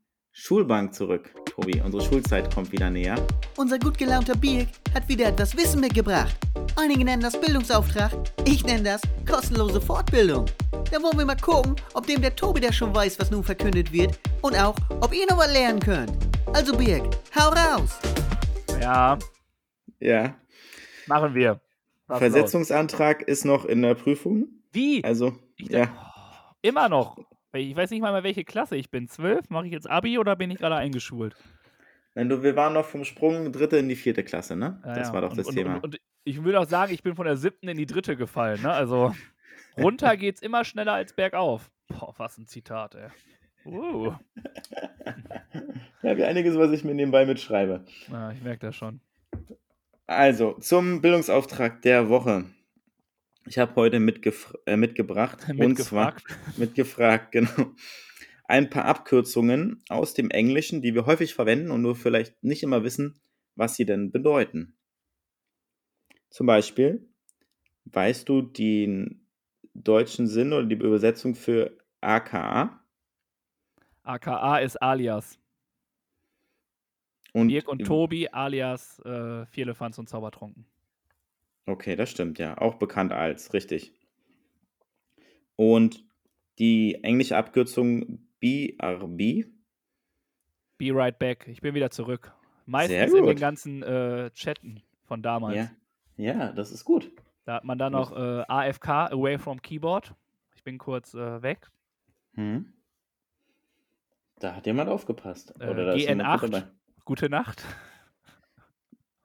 Schulbank 0.47 0.93
zurück. 0.93 1.33
Tobi, 1.45 1.81
unsere 1.83 2.03
Schulzeit 2.03 2.53
kommt 2.53 2.71
wieder 2.71 2.91
näher. 2.91 3.15
Unser 3.57 3.79
gut 3.79 3.97
gelaunter 3.97 4.35
Birk 4.35 4.67
hat 4.93 5.09
wieder 5.09 5.25
etwas 5.29 5.57
Wissen 5.57 5.81
mitgebracht. 5.81 6.37
Einige 6.75 7.03
nennen 7.03 7.23
das 7.23 7.41
Bildungsauftrag, 7.41 8.11
ich 8.45 8.63
nenne 8.63 8.83
das 8.83 9.01
kostenlose 9.27 9.81
Fortbildung. 9.81 10.45
Da 10.91 11.01
wollen 11.01 11.17
wir 11.17 11.25
mal 11.25 11.35
gucken, 11.37 11.75
ob 11.95 12.05
dem 12.05 12.21
der 12.21 12.35
Tobi 12.35 12.61
da 12.61 12.71
schon 12.71 12.93
weiß, 12.93 13.17
was 13.19 13.31
nun 13.31 13.43
verkündet 13.43 13.91
wird 13.91 14.19
und 14.43 14.55
auch, 14.55 14.75
ob 15.01 15.11
ihr 15.11 15.25
noch 15.27 15.39
was 15.39 15.51
lernen 15.51 15.79
könnt. 15.79 16.11
Also 16.53 16.77
Birk, 16.77 17.03
hau 17.35 17.49
raus! 17.49 17.97
Ja, 18.79 19.17
Ja. 19.99 20.35
machen 21.07 21.33
wir. 21.33 21.59
Was 22.05 22.21
los? 22.21 22.31
Versetzungsantrag 22.31 23.23
ist 23.23 23.43
noch 23.43 23.65
in 23.65 23.81
der 23.81 23.95
Prüfung. 23.95 24.45
Wie? 24.71 25.03
Also, 25.03 25.33
Ich 25.55 25.69
ja. 25.69 25.85
oh, 25.85 26.53
immer 26.61 26.87
noch. 26.89 27.17
Ich 27.53 27.75
weiß 27.75 27.91
nicht 27.91 28.01
mal 28.01 28.11
mehr, 28.11 28.23
welche 28.23 28.43
Klasse 28.43 28.75
ich 28.75 28.91
bin. 28.91 29.07
Zwölf? 29.07 29.49
Mache 29.49 29.67
ich 29.67 29.71
jetzt 29.71 29.89
Abi 29.89 30.17
oder 30.17 30.35
bin 30.35 30.51
ich 30.51 30.57
gerade 30.57 30.75
eingeschult? 30.75 31.35
Nein, 32.15 32.29
du, 32.29 32.41
wir 32.43 32.55
waren 32.55 32.73
noch 32.73 32.85
vom 32.85 33.05
Sprung 33.05 33.51
dritte 33.51 33.77
in 33.77 33.87
die 33.87 33.95
vierte 33.95 34.23
Klasse, 34.23 34.55
ne? 34.55 34.81
Ja, 34.83 34.95
das 34.95 35.13
war 35.13 35.21
doch 35.21 35.31
und, 35.31 35.37
das 35.37 35.47
und, 35.47 35.55
Thema. 35.55 35.75
Und, 35.75 35.83
und 35.83 35.99
ich 36.23 36.43
will 36.43 36.55
auch 36.55 36.67
sagen, 36.67 36.93
ich 36.93 37.03
bin 37.03 37.15
von 37.15 37.25
der 37.25 37.37
siebten 37.37 37.67
in 37.67 37.77
die 37.77 37.85
dritte 37.85 38.17
gefallen. 38.17 38.61
Ne? 38.61 38.71
Also 38.71 39.13
runter 39.77 40.17
geht's 40.17 40.41
immer 40.41 40.65
schneller 40.65 40.93
als 40.93 41.13
bergauf. 41.13 41.69
Boah, 41.87 42.13
was 42.17 42.37
ein 42.37 42.47
Zitat, 42.47 42.95
ey. 42.95 43.09
Uh, 43.65 44.13
ja, 46.01 46.17
wie 46.17 46.23
einiges, 46.23 46.57
was 46.57 46.71
ich 46.71 46.83
mir 46.83 46.95
nebenbei 46.95 47.25
mitschreibe. 47.25 47.85
ja, 48.09 48.31
ich 48.31 48.41
merke 48.41 48.65
das 48.65 48.75
schon. 48.75 49.01
Also, 50.05 50.53
zum 50.53 51.01
Bildungsauftrag 51.01 51.81
der 51.81 52.09
Woche. 52.09 52.45
Ich 53.47 53.57
habe 53.57 53.75
heute 53.75 53.97
äh, 53.97 54.75
mitgebracht. 54.77 55.47
Und 55.49 55.77
zwar 55.77 56.13
Mitgefragt. 56.13 56.23
mitgefragt, 56.57 57.31
genau. 57.31 57.73
Ein 58.45 58.69
paar 58.69 58.85
Abkürzungen 58.85 59.83
aus 59.89 60.13
dem 60.13 60.29
Englischen, 60.29 60.81
die 60.81 60.93
wir 60.93 61.05
häufig 61.05 61.33
verwenden 61.33 61.69
und 61.71 61.81
nur 61.81 61.95
vielleicht 61.95 62.41
nicht 62.43 62.63
immer 62.63 62.83
wissen, 62.83 63.19
was 63.55 63.75
sie 63.75 63.85
denn 63.85 64.11
bedeuten. 64.11 64.77
Zum 66.29 66.47
Beispiel, 66.47 67.09
weißt 67.85 68.27
du 68.29 68.41
den 68.41 69.27
deutschen 69.73 70.27
Sinn 70.27 70.53
oder 70.53 70.65
die 70.65 70.75
Übersetzung 70.75 71.35
für 71.35 71.77
AKA? 71.99 72.81
AKA 74.03 74.59
ist 74.59 74.81
alias. 74.81 75.39
Und, 77.33 77.49
Birk 77.49 77.67
und 77.67 77.85
Tobi 77.85 78.29
alias 78.29 78.99
äh, 78.99 79.45
Vierlefanz 79.47 79.97
und 79.97 80.07
Zaubertrunken. 80.07 80.65
Okay, 81.67 81.95
das 81.95 82.09
stimmt, 82.09 82.39
ja. 82.39 82.57
Auch 82.57 82.75
bekannt 82.75 83.11
als, 83.11 83.53
richtig. 83.53 83.93
Und 85.55 86.03
die 86.57 87.03
englische 87.03 87.37
Abkürzung 87.37 88.19
BRB, 88.39 89.45
Be 90.77 90.93
right 90.93 91.17
back. 91.17 91.47
Ich 91.47 91.61
bin 91.61 91.73
wieder 91.73 91.89
zurück. 91.89 92.33
Meistens 92.65 93.13
in 93.13 93.25
den 93.25 93.39
ganzen 93.39 93.81
äh, 93.81 94.29
Chatten 94.31 94.83
von 95.05 95.21
damals. 95.21 95.55
ja, 95.55 95.71
ja, 96.17 96.51
das 96.51 96.71
ist 96.71 96.85
gut. 96.85 97.11
Da 97.45 97.55
hat 97.55 97.63
man 97.63 97.77
dann 97.77 97.93
noch 97.93 98.15
äh, 98.15 98.43
AFK, 98.47 98.89
Away 99.11 99.37
from 99.37 99.61
Keyboard. 99.61 100.13
Ich 100.55 100.63
bin 100.63 100.77
kurz 100.77 101.13
äh, 101.13 101.41
weg. 101.41 101.69
Hm. 102.33 102.73
Da 104.39 104.55
hat 104.55 104.65
jemand 104.65 104.89
aufgepasst. 104.89 105.53
Äh, 105.59 105.69
Oder 105.69 105.85
da 105.85 105.93
ist 105.93 106.07
jemand 106.07 106.29
GN8. 106.29 106.41
mit 106.43 106.53
dabei. 106.53 106.67
Gute 107.05 107.29
Nacht. 107.29 107.63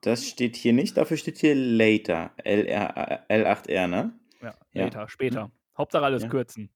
Das 0.03 0.27
steht 0.29 0.57
hier 0.57 0.73
nicht, 0.73 0.97
dafür 0.97 1.17
steht 1.17 1.39
hier 1.39 1.55
later. 1.55 2.33
LR, 2.45 3.25
L8R, 3.31 3.87
ne? 3.87 4.13
Ja, 4.43 4.55
Ja. 4.73 4.85
later, 4.85 5.09
später. 5.09 5.51
Hauptsache 5.79 6.05
alles 6.05 6.25
Ja. 6.25 6.29
kürzen. 6.29 6.69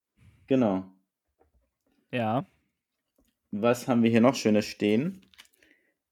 Genau. 0.47 0.85
Ja. 2.12 2.47
Was 3.51 3.89
haben 3.89 4.03
wir 4.03 4.11
hier 4.11 4.21
noch 4.21 4.35
Schönes 4.37 4.65
stehen? 4.65 5.23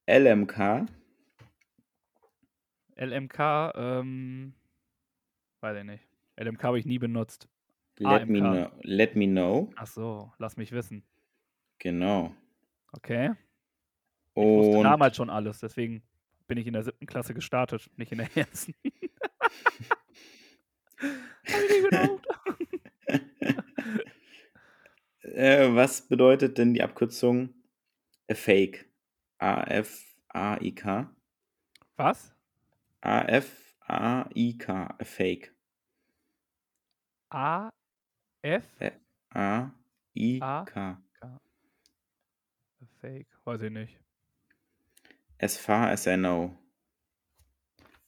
LMK. 0.06 0.86
LMK, 2.96 3.72
ähm, 3.76 4.54
weiß 5.60 5.78
ich 5.78 5.84
nicht. 5.84 6.08
LMK 6.36 6.62
habe 6.64 6.78
ich 6.78 6.84
nie 6.86 6.98
benutzt. 6.98 7.48
Let 7.98 8.28
me, 8.28 8.40
AMK. 8.40 8.70
know, 8.72 8.78
let 8.82 9.14
me 9.16 9.26
know. 9.26 9.70
Ach 9.76 9.86
so, 9.86 10.32
lass 10.38 10.56
mich 10.56 10.72
wissen. 10.72 11.04
Genau. 11.78 12.34
Okay. 12.92 13.32
Ich 14.36 14.42
wusste 14.42 14.78
Und 14.78 14.84
damals 14.84 15.16
schon 15.16 15.30
alles, 15.30 15.60
deswegen 15.60 16.02
bin 16.46 16.58
ich 16.58 16.66
in 16.66 16.72
der 16.72 16.82
siebten 16.82 17.06
Klasse 17.06 17.34
gestartet, 17.34 17.90
nicht 17.96 18.12
in 18.12 18.18
der 18.18 18.36
ersten. 18.36 18.74
Äh, 25.34 25.74
was 25.74 26.06
bedeutet 26.06 26.58
denn 26.58 26.74
die 26.74 26.82
Abkürzung 26.82 27.54
a 28.30 28.34
Fake? 28.34 28.88
A-F-A-I-K. 29.38 31.10
Was? 31.96 32.32
A-F-A-I-K. 33.00 34.96
A 34.98 35.04
Fake. 35.04 35.54
A, 37.30 37.70
F, 38.42 38.64
A-I-K. 39.30 41.02
Fake, 43.00 43.26
weiß 43.44 43.62
ich 43.62 43.70
nicht. 43.70 44.03
As 45.38 45.56
far 45.56 45.90
as 45.90 46.06
I 46.06 46.16
know. 46.16 46.56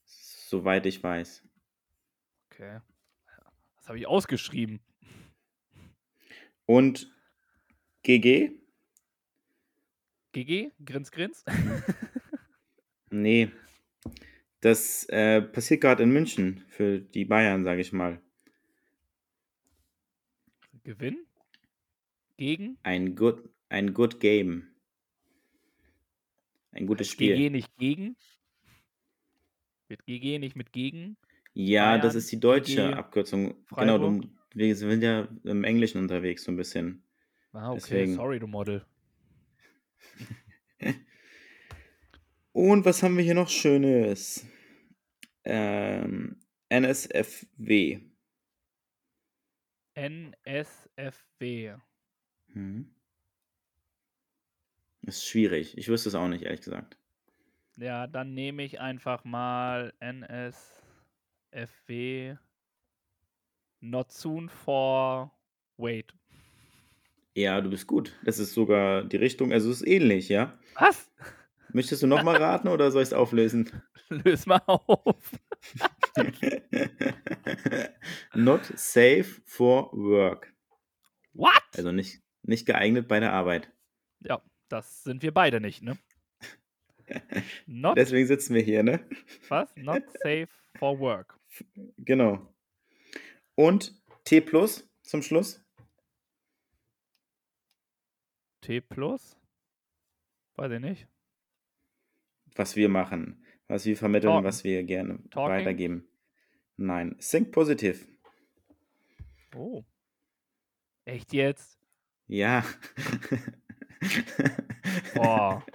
Soweit 0.05 0.87
ich 0.87 1.03
weiß. 1.03 1.43
Okay. 2.51 2.81
Das 3.77 3.89
habe 3.89 3.99
ich 3.99 4.07
ausgeschrieben. 4.07 4.81
Und 6.67 7.13
GG? 8.03 8.53
GG, 10.33 10.73
Grins, 10.85 11.11
Grins. 11.11 11.45
Nee. 13.11 13.51
Das 14.61 15.05
äh, 15.09 15.43
passiert 15.43 15.81
gerade 15.81 16.03
in 16.03 16.11
München 16.11 16.65
für 16.69 17.01
die 17.01 17.25
Bayern, 17.25 17.65
sage 17.65 17.81
ich 17.81 17.93
mal. 17.93 18.21
Gewinn? 20.83 21.27
Gegen? 22.37 22.79
Ein 22.83 23.15
good, 23.15 23.49
ein 23.69 23.95
good 23.95 24.21
game. 24.21 24.69
Ein 26.77 26.87
gutes 26.87 27.09
Spiel. 27.09 27.35
GG 27.35 27.51
nicht 27.51 27.75
gegen? 27.79 28.17
Wird 29.89 30.05
GG 30.05 30.39
nicht 30.39 30.57
mit 30.57 30.73
gegen? 30.73 31.17
Ja, 31.55 31.97
das 31.97 32.13
Bayern, 32.13 32.19
ist 32.19 32.33
die 32.33 32.41
deutsche 32.41 32.89
GG, 32.89 32.95
Abkürzung. 32.95 33.47
Genau, 33.47 33.99
Freiburg. 33.99 34.23
du, 34.23 34.29
wir 34.59 34.77
sind 34.77 35.03
ja 35.03 35.27
im 35.45 35.65
Englischen 35.65 35.99
unterwegs 35.99 36.45
so 36.45 36.53
ein 36.53 36.57
bisschen. 36.57 37.03
Ah, 37.53 37.71
okay, 37.71 37.81
Deswegen. 37.81 38.15
sorry, 38.15 38.39
du 38.39 38.47
Model. 38.47 38.85
Und 42.53 42.85
was 42.85 43.03
haben 43.03 43.17
wir 43.17 43.25
hier 43.25 43.35
noch 43.35 43.49
Schönes? 43.49 44.47
Ähm, 45.45 46.43
NSFW. 46.69 48.01
NSFW. 49.95 51.77
Hm. 52.53 52.96
Ist 55.07 55.25
schwierig. 55.25 55.79
Ich 55.79 55.89
wüsste 55.89 56.09
es 56.09 56.15
auch 56.17 56.29
nicht, 56.29 56.43
ehrlich 56.43 56.63
gesagt. 56.63 56.99
Ja, 57.77 58.07
dann 58.09 58.35
nehme 58.35 58.65
ich 58.65 58.81
einfach 58.81 59.25
mal 59.25 59.93
NSFW. 60.01 60.75
Not 63.81 64.11
soon 64.11 64.49
for 64.49 65.31
wait. 65.77 66.13
Ja, 67.35 67.61
du 67.61 67.71
bist 67.71 67.87
gut. 67.87 68.19
Das 68.25 68.41
ist 68.41 68.53
sogar 68.55 69.05
die 69.05 69.19
Richtung, 69.19 69.53
also 69.53 69.71
es 69.71 69.83
ist 69.83 69.87
ähnlich, 69.87 70.29
ja. 70.29 70.59
Was? 70.75 71.09
Möchtest 71.73 72.03
du 72.03 72.09
nochmal 72.09 72.37
raten 72.37 72.67
oder 72.67 72.91
soll 72.91 73.03
ich 73.03 73.09
es 73.11 73.13
auflösen? 73.13 73.71
Löse 74.09 74.49
mal 74.49 74.63
auf. 74.67 75.39
Not 78.35 78.65
safe 78.77 79.43
for 79.45 79.93
work. 79.93 80.53
What? 81.33 81.63
Also 81.77 81.93
nicht, 81.93 82.23
nicht 82.43 82.67
geeignet 82.67 83.07
bei 83.07 83.21
der 83.21 83.33
Arbeit. 83.33 83.71
Ja, 84.21 84.41
das 84.69 85.05
sind 85.05 85.23
wir 85.23 85.33
beide 85.33 85.61
nicht, 85.61 85.83
ne? 85.83 85.99
Not, 87.67 87.97
Deswegen 87.97 88.27
sitzen 88.27 88.55
wir 88.55 88.63
hier, 88.63 88.83
ne? 88.83 89.07
was? 89.49 89.69
Not 89.77 90.03
safe 90.23 90.49
for 90.79 90.99
work. 90.99 91.39
Genau. 91.99 92.53
Und 93.55 93.95
T 94.25 94.41
plus 94.41 94.89
zum 95.03 95.23
Schluss. 95.23 95.65
T 98.61 98.81
plus? 98.81 99.37
Weiß 100.57 100.73
ich 100.73 100.81
nicht. 100.81 101.07
Was 102.57 102.75
wir 102.75 102.89
machen, 102.89 103.45
was 103.69 103.85
wir 103.87 103.97
vermitteln, 103.97 104.31
Talken. 104.33 104.45
was 104.47 104.65
wir 104.65 104.83
gerne 104.83 105.19
Talking? 105.31 105.51
weitergeben. 105.57 106.09
Nein, 106.77 107.17
think 107.21 107.53
positive. 107.53 108.05
Oh. 109.55 109.85
Echt 111.05 111.33
jetzt? 111.33 111.79
Ja. 112.27 112.65
Boah. 115.15 115.65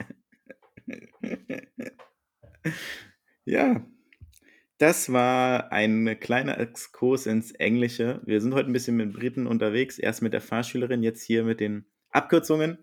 Ja, 3.43 3.83
das 4.77 5.11
war 5.11 5.71
ein 5.71 6.19
kleiner 6.19 6.59
Exkurs 6.59 7.25
ins 7.25 7.51
Englische. 7.51 8.21
Wir 8.25 8.39
sind 8.39 8.53
heute 8.53 8.69
ein 8.69 8.73
bisschen 8.73 8.97
mit 8.97 9.13
Briten 9.13 9.47
unterwegs. 9.47 9.97
Erst 9.97 10.21
mit 10.21 10.33
der 10.33 10.41
Fahrschülerin, 10.41 11.03
jetzt 11.03 11.23
hier 11.23 11.43
mit 11.43 11.59
den 11.59 11.85
Abkürzungen. 12.11 12.77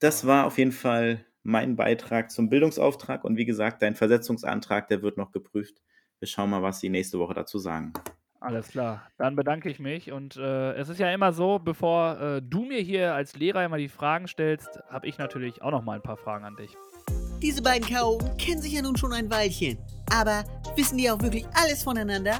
Das 0.00 0.26
war 0.26 0.46
auf 0.46 0.58
jeden 0.58 0.72
Fall 0.72 1.24
mein 1.42 1.76
Beitrag 1.76 2.30
zum 2.30 2.48
Bildungsauftrag. 2.48 3.24
Und 3.24 3.36
wie 3.36 3.44
gesagt, 3.44 3.82
dein 3.82 3.94
Versetzungsantrag, 3.94 4.88
der 4.88 5.02
wird 5.02 5.16
noch 5.16 5.30
geprüft. 5.32 5.82
Wir 6.18 6.28
schauen 6.28 6.50
mal, 6.50 6.62
was 6.62 6.80
Sie 6.80 6.88
nächste 6.88 7.18
Woche 7.18 7.34
dazu 7.34 7.58
sagen. 7.58 7.92
Alles 8.46 8.68
klar. 8.68 9.02
Dann 9.18 9.34
bedanke 9.34 9.68
ich 9.68 9.80
mich. 9.80 10.12
Und 10.12 10.36
äh, 10.36 10.74
es 10.74 10.88
ist 10.88 11.00
ja 11.00 11.12
immer 11.12 11.32
so, 11.32 11.58
bevor 11.58 12.20
äh, 12.20 12.42
du 12.42 12.64
mir 12.64 12.80
hier 12.80 13.12
als 13.12 13.34
Lehrer 13.34 13.64
immer 13.64 13.76
die 13.76 13.88
Fragen 13.88 14.28
stellst, 14.28 14.78
habe 14.88 15.08
ich 15.08 15.18
natürlich 15.18 15.62
auch 15.62 15.72
noch 15.72 15.82
mal 15.82 15.96
ein 15.96 16.02
paar 16.02 16.16
Fragen 16.16 16.44
an 16.44 16.54
dich. 16.54 16.70
Diese 17.42 17.60
beiden 17.60 17.88
Chaoten 17.88 18.36
kennen 18.36 18.62
sich 18.62 18.74
ja 18.74 18.82
nun 18.82 18.96
schon 18.96 19.12
ein 19.12 19.28
Weilchen. 19.30 19.78
Aber 20.12 20.44
wissen 20.76 20.96
die 20.96 21.10
auch 21.10 21.20
wirklich 21.20 21.44
alles 21.60 21.82
voneinander? 21.82 22.38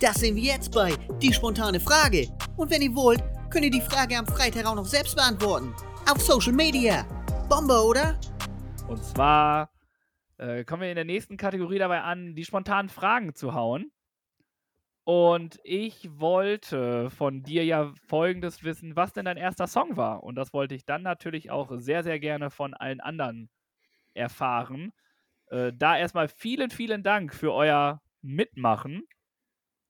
Das 0.00 0.16
sehen 0.16 0.34
wir 0.34 0.42
jetzt 0.42 0.74
bei 0.74 0.92
Die 1.22 1.32
spontane 1.32 1.78
Frage. 1.78 2.26
Und 2.56 2.72
wenn 2.72 2.82
ihr 2.82 2.94
wollt, 2.96 3.22
könnt 3.48 3.64
ihr 3.64 3.70
die 3.70 3.80
Frage 3.80 4.18
am 4.18 4.26
Freitag 4.26 4.66
auch 4.66 4.74
noch 4.74 4.86
selbst 4.86 5.14
beantworten. 5.14 5.72
Auf 6.10 6.20
Social 6.20 6.52
Media. 6.52 7.04
Bombe, 7.48 7.80
oder? 7.80 8.18
Und 8.88 9.04
zwar 9.04 9.70
äh, 10.38 10.64
kommen 10.64 10.82
wir 10.82 10.90
in 10.90 10.96
der 10.96 11.04
nächsten 11.04 11.36
Kategorie 11.36 11.78
dabei 11.78 12.00
an, 12.00 12.34
die 12.34 12.44
spontanen 12.44 12.88
Fragen 12.88 13.36
zu 13.36 13.54
hauen. 13.54 13.92
Und 15.04 15.60
ich 15.64 16.18
wollte 16.18 17.10
von 17.10 17.42
dir 17.42 17.64
ja 17.64 17.92
folgendes 18.06 18.64
wissen, 18.64 18.96
was 18.96 19.12
denn 19.12 19.26
dein 19.26 19.36
erster 19.36 19.66
Song 19.66 19.96
war. 19.98 20.22
Und 20.22 20.34
das 20.36 20.54
wollte 20.54 20.74
ich 20.74 20.86
dann 20.86 21.02
natürlich 21.02 21.50
auch 21.50 21.70
sehr, 21.76 22.02
sehr 22.02 22.18
gerne 22.18 22.50
von 22.50 22.72
allen 22.72 23.00
anderen 23.00 23.50
erfahren. 24.14 24.92
Äh, 25.48 25.72
da 25.74 25.98
erstmal 25.98 26.28
vielen, 26.28 26.70
vielen 26.70 27.02
Dank 27.02 27.34
für 27.34 27.52
euer 27.52 28.02
Mitmachen. 28.22 29.04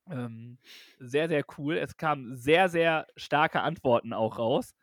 Ähm, 0.09 0.59
sehr, 0.99 1.29
sehr 1.29 1.45
cool. 1.57 1.77
Es 1.77 1.97
kamen 1.97 2.35
sehr, 2.35 2.69
sehr 2.69 3.07
starke 3.15 3.61
Antworten 3.61 4.13
auch 4.13 4.37
raus, 4.37 4.75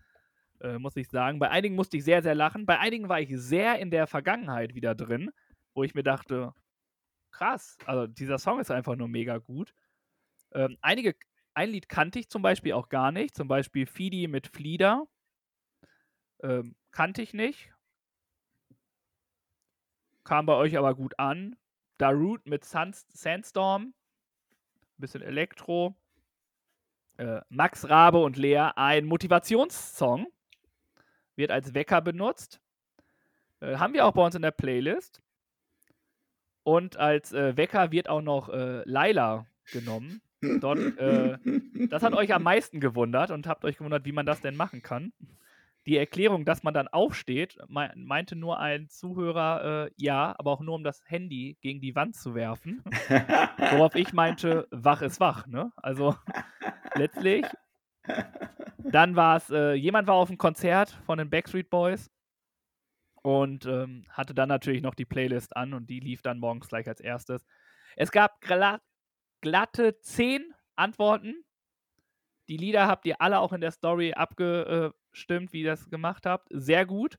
äh, 0.61 0.79
muss 0.79 0.97
ich 0.97 1.09
sagen. 1.11 1.38
Bei 1.38 1.51
einigen 1.51 1.75
musste 1.77 1.99
ich 1.99 2.05
sehr, 2.05 2.23
sehr 2.23 2.35
lachen. 2.35 2.66
Bei 2.66 2.79
einigen 2.79 3.09
war 3.09 3.21
ich 3.21 3.31
sehr 3.37 3.79
in 3.79 3.90
der 3.90 4.07
Vergangenheit 4.07 4.75
wieder 4.75 4.95
drin, 4.95 5.31
wo 5.75 5.85
ich 5.85 5.95
mir 5.95 6.03
dachte, 6.05 6.55
krass, 7.33 7.77
also 7.87 8.07
dieser 8.07 8.38
Song 8.38 8.61
ist 8.61 8.71
einfach 8.71 8.97
nur 8.97 9.09
mega 9.09 9.38
gut. 9.38 9.75
Ähm, 10.54 10.78
einige, 10.80 11.14
ein 11.54 11.70
Lied 11.70 11.88
kannte 11.88 12.18
ich 12.18 12.28
zum 12.28 12.42
Beispiel 12.42 12.72
auch 12.72 12.88
gar 12.88 13.12
nicht, 13.12 13.34
zum 13.34 13.48
Beispiel 13.48 13.86
Fidi 13.86 14.26
mit 14.28 14.46
Flieder. 14.46 15.06
Ähm, 16.42 16.74
kannte 16.90 17.22
ich 17.22 17.34
nicht. 17.34 17.72
Kam 20.24 20.46
bei 20.46 20.54
euch 20.54 20.76
aber 20.76 20.94
gut 20.94 21.18
an. 21.18 21.56
Darude 21.98 22.42
mit 22.48 22.64
Suns 22.64 23.06
Sandstorm. 23.12 23.94
Bisschen 24.96 25.22
Elektro. 25.22 25.96
Äh, 27.16 27.40
Max 27.48 27.88
Rabe 27.88 28.18
und 28.18 28.36
Lea, 28.36 28.70
ein 28.76 29.04
Motivationssong. 29.04 30.26
Wird 31.36 31.50
als 31.50 31.74
Wecker 31.74 32.00
benutzt. 32.00 32.60
Äh, 33.60 33.76
haben 33.76 33.94
wir 33.94 34.06
auch 34.06 34.12
bei 34.12 34.24
uns 34.24 34.34
in 34.34 34.42
der 34.42 34.50
Playlist. 34.50 35.22
Und 36.62 36.96
als 36.96 37.32
äh, 37.32 37.56
Wecker 37.56 37.90
wird 37.90 38.08
auch 38.08 38.22
noch 38.22 38.48
äh, 38.48 38.82
Laila 38.84 39.46
genommen. 39.72 40.22
Dort, 40.61 40.78
äh, 40.98 41.38
das 41.88 42.02
hat 42.02 42.14
euch 42.14 42.35
am 42.35 42.42
meisten 42.42 42.81
gewundert 42.81 43.31
und 43.31 43.46
habt 43.46 43.64
euch 43.64 43.78
gewundert, 43.78 44.05
wie 44.05 44.12
man 44.12 44.26
das 44.26 44.40
denn 44.40 44.57
machen 44.57 44.83
kann. 44.83 45.12
Die 45.87 45.96
Erklärung, 45.96 46.44
dass 46.44 46.62
man 46.62 46.74
dann 46.74 46.87
aufsteht, 46.87 47.59
mei- 47.68 47.92
meinte 47.96 48.37
nur 48.37 48.61
ein 48.61 48.88
Zuhörer, 48.88 49.87
äh, 49.87 49.90
ja, 49.96 50.35
aber 50.38 50.52
auch 50.52 50.61
nur 50.61 50.76
um 50.76 50.85
das 50.85 51.02
Handy 51.07 51.57
gegen 51.61 51.81
die 51.81 51.96
Wand 51.96 52.14
zu 52.14 52.35
werfen. 52.35 52.85
Worauf 53.59 53.94
ich 53.96 54.12
meinte, 54.12 54.68
wach 54.70 55.02
ist 55.02 55.18
wach, 55.18 55.46
ne? 55.46 55.72
Also 55.76 56.14
letztlich. 56.94 57.44
Dann 58.78 59.16
war 59.16 59.37
es, 59.37 59.50
äh, 59.50 59.72
jemand 59.74 60.07
war 60.09 60.14
auf 60.16 60.28
einem 60.28 60.38
Konzert 60.38 60.90
von 61.07 61.18
den 61.18 61.31
Backstreet 61.31 61.70
Boys 61.70 62.11
und 63.22 63.66
ähm, 63.66 64.05
hatte 64.11 64.35
dann 64.35 64.48
natürlich 64.48 64.83
noch 64.83 64.94
die 64.94 65.05
Playlist 65.05 65.57
an 65.57 65.74
und 65.74 65.88
die 65.88 66.00
lief 66.00 66.22
dann 66.22 66.38
morgens 66.38 66.68
gleich 66.68 66.88
als 66.88 67.00
erstes. 67.00 67.46
Es 67.96 68.11
gab 68.11 68.40
glatte 69.42 70.00
zehn 70.00 70.55
Antworten. 70.74 71.44
Die 72.48 72.57
Lieder 72.57 72.87
habt 72.87 73.05
ihr 73.05 73.20
alle 73.20 73.40
auch 73.40 73.52
in 73.52 73.61
der 73.61 73.70
Story 73.70 74.14
abgestimmt, 74.14 75.52
wie 75.52 75.61
ihr 75.61 75.70
das 75.70 75.90
gemacht 75.90 76.24
habt. 76.24 76.48
Sehr 76.50 76.87
gut. 76.87 77.18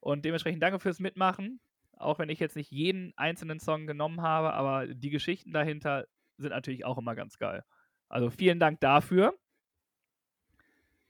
Und 0.00 0.24
dementsprechend 0.24 0.62
danke 0.62 0.80
fürs 0.80 0.98
Mitmachen. 0.98 1.60
Auch 1.96 2.18
wenn 2.18 2.28
ich 2.28 2.40
jetzt 2.40 2.56
nicht 2.56 2.72
jeden 2.72 3.12
einzelnen 3.16 3.60
Song 3.60 3.86
genommen 3.86 4.20
habe, 4.20 4.52
aber 4.52 4.88
die 4.88 5.10
Geschichten 5.10 5.52
dahinter 5.52 6.06
sind 6.36 6.50
natürlich 6.50 6.84
auch 6.84 6.98
immer 6.98 7.14
ganz 7.14 7.38
geil. 7.38 7.64
Also 8.08 8.30
vielen 8.30 8.58
Dank 8.58 8.80
dafür. 8.80 9.38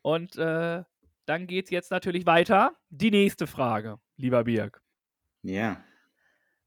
Und 0.03 0.37
äh, 0.37 0.85
dann 1.25 1.47
geht 1.47 1.65
es 1.65 1.71
jetzt 1.71 1.91
natürlich 1.91 2.27
weiter. 2.27 2.77
Die 2.91 3.11
nächste 3.11 3.47
Frage, 3.47 3.99
lieber 4.17 4.45
Birg. 4.45 4.83
ja. 5.43 5.83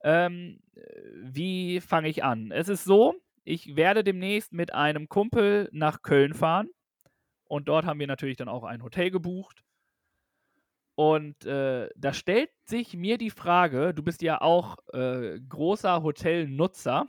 Ähm, 0.01 0.61
äh, 0.75 0.81
wie 1.23 1.81
fange 1.81 2.07
ich 2.07 2.23
an? 2.23 2.51
Es 2.51 2.69
ist 2.69 2.83
so, 2.83 3.15
ich 3.47 3.77
werde 3.77 4.03
demnächst 4.03 4.51
mit 4.51 4.73
einem 4.73 5.07
Kumpel 5.07 5.69
nach 5.71 6.01
Köln 6.01 6.33
fahren. 6.33 6.69
Und 7.45 7.69
dort 7.69 7.85
haben 7.85 7.99
wir 7.99 8.07
natürlich 8.07 8.35
dann 8.35 8.49
auch 8.49 8.65
ein 8.65 8.83
Hotel 8.83 9.09
gebucht. 9.09 9.63
Und 10.95 11.45
äh, 11.45 11.89
da 11.95 12.11
stellt 12.11 12.49
sich 12.65 12.95
mir 12.95 13.17
die 13.17 13.29
Frage, 13.29 13.93
du 13.93 14.03
bist 14.03 14.21
ja 14.21 14.41
auch 14.41 14.77
äh, 14.91 15.39
großer 15.47 16.03
Hotelnutzer, 16.03 17.07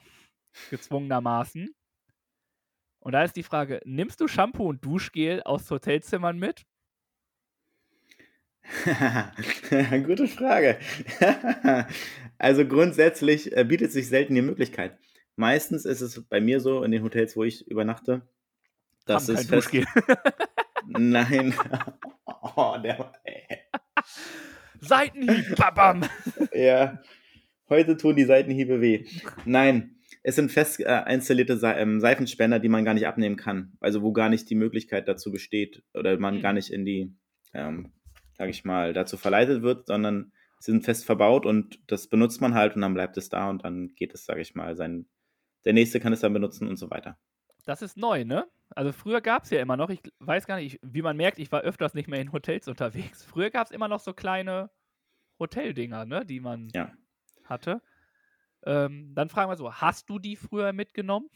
gezwungenermaßen. 0.70 1.74
Und 3.00 3.12
da 3.12 3.24
ist 3.24 3.34
die 3.36 3.42
Frage, 3.42 3.80
nimmst 3.84 4.20
du 4.20 4.28
Shampoo 4.28 4.68
und 4.68 4.84
Duschgel 4.84 5.42
aus 5.42 5.68
Hotelzimmern 5.70 6.38
mit? 6.38 6.62
Gute 10.04 10.28
Frage. 10.28 10.78
also 12.38 12.68
grundsätzlich 12.68 13.56
äh, 13.56 13.64
bietet 13.64 13.90
sich 13.90 14.08
selten 14.08 14.34
die 14.34 14.42
Möglichkeit. 14.42 14.98
Meistens 15.38 15.84
ist 15.84 16.00
es 16.00 16.20
bei 16.28 16.40
mir 16.40 16.58
so 16.58 16.82
in 16.82 16.90
den 16.90 17.04
Hotels, 17.04 17.36
wo 17.36 17.44
ich 17.44 17.64
übernachte, 17.68 18.22
dass 19.06 19.28
es 19.28 19.48
kein 19.48 19.62
fest. 19.62 19.86
Nein. 20.88 21.54
oh, 22.56 22.76
der, 22.82 23.12
Seitenhieb, 24.80 25.54
babam. 25.54 26.02
ja. 26.52 27.00
Heute 27.68 27.96
tun 27.96 28.16
die 28.16 28.24
Seitenhiebe 28.24 28.80
weh. 28.80 29.04
Nein, 29.44 30.00
es 30.24 30.34
sind 30.34 30.50
fest 30.50 30.80
äh, 30.80 31.04
installierte 31.08 31.56
Se 31.56 31.68
ähm, 31.68 32.00
Seifenspender, 32.00 32.58
die 32.58 32.68
man 32.68 32.84
gar 32.84 32.94
nicht 32.94 33.06
abnehmen 33.06 33.36
kann. 33.36 33.74
Also 33.78 34.02
wo 34.02 34.12
gar 34.12 34.30
nicht 34.30 34.50
die 34.50 34.56
Möglichkeit 34.56 35.06
dazu 35.06 35.30
besteht 35.30 35.84
oder 35.94 36.18
man 36.18 36.36
Hm. 36.36 36.42
gar 36.42 36.52
nicht 36.52 36.72
in 36.72 36.84
die, 36.84 37.14
ähm, 37.54 37.92
sag 38.36 38.48
ich 38.48 38.64
mal, 38.64 38.92
dazu 38.92 39.16
verleitet 39.16 39.62
wird, 39.62 39.86
sondern 39.86 40.32
sie 40.58 40.72
sind 40.72 40.84
fest 40.84 41.04
verbaut 41.04 41.46
und 41.46 41.78
das 41.86 42.08
benutzt 42.08 42.40
man 42.40 42.54
halt 42.54 42.74
und 42.74 42.82
dann 42.82 42.94
bleibt 42.94 43.16
es 43.16 43.28
da 43.28 43.48
und 43.48 43.64
dann 43.64 43.94
geht 43.94 44.14
es, 44.14 44.24
sag 44.24 44.38
ich 44.38 44.56
mal, 44.56 44.74
sein, 44.74 45.06
der 45.64 45.72
nächste 45.72 46.00
kann 46.00 46.12
es 46.12 46.20
dann 46.20 46.32
benutzen 46.32 46.68
und 46.68 46.76
so 46.76 46.90
weiter. 46.90 47.18
Das 47.64 47.82
ist 47.82 47.96
neu, 47.96 48.24
ne? 48.24 48.46
Also 48.70 48.92
früher 48.92 49.20
gab 49.20 49.44
es 49.44 49.50
ja 49.50 49.60
immer 49.60 49.76
noch, 49.76 49.90
ich 49.90 50.00
weiß 50.20 50.46
gar 50.46 50.56
nicht, 50.56 50.78
wie 50.82 51.02
man 51.02 51.16
merkt, 51.16 51.38
ich 51.38 51.50
war 51.52 51.62
öfters 51.62 51.94
nicht 51.94 52.08
mehr 52.08 52.20
in 52.20 52.32
Hotels 52.32 52.68
unterwegs. 52.68 53.24
Früher 53.24 53.50
gab 53.50 53.66
es 53.66 53.72
immer 53.72 53.88
noch 53.88 54.00
so 54.00 54.12
kleine 54.12 54.70
Hoteldinger, 55.38 56.04
ne, 56.04 56.24
die 56.24 56.40
man 56.40 56.68
Ja. 56.74 56.92
hatte. 57.44 57.82
Ähm, 58.64 59.12
dann 59.14 59.28
fragen 59.28 59.50
wir 59.50 59.56
so, 59.56 59.72
hast 59.72 60.10
du 60.10 60.18
die 60.18 60.36
früher 60.36 60.72
mitgenommen? 60.72 61.28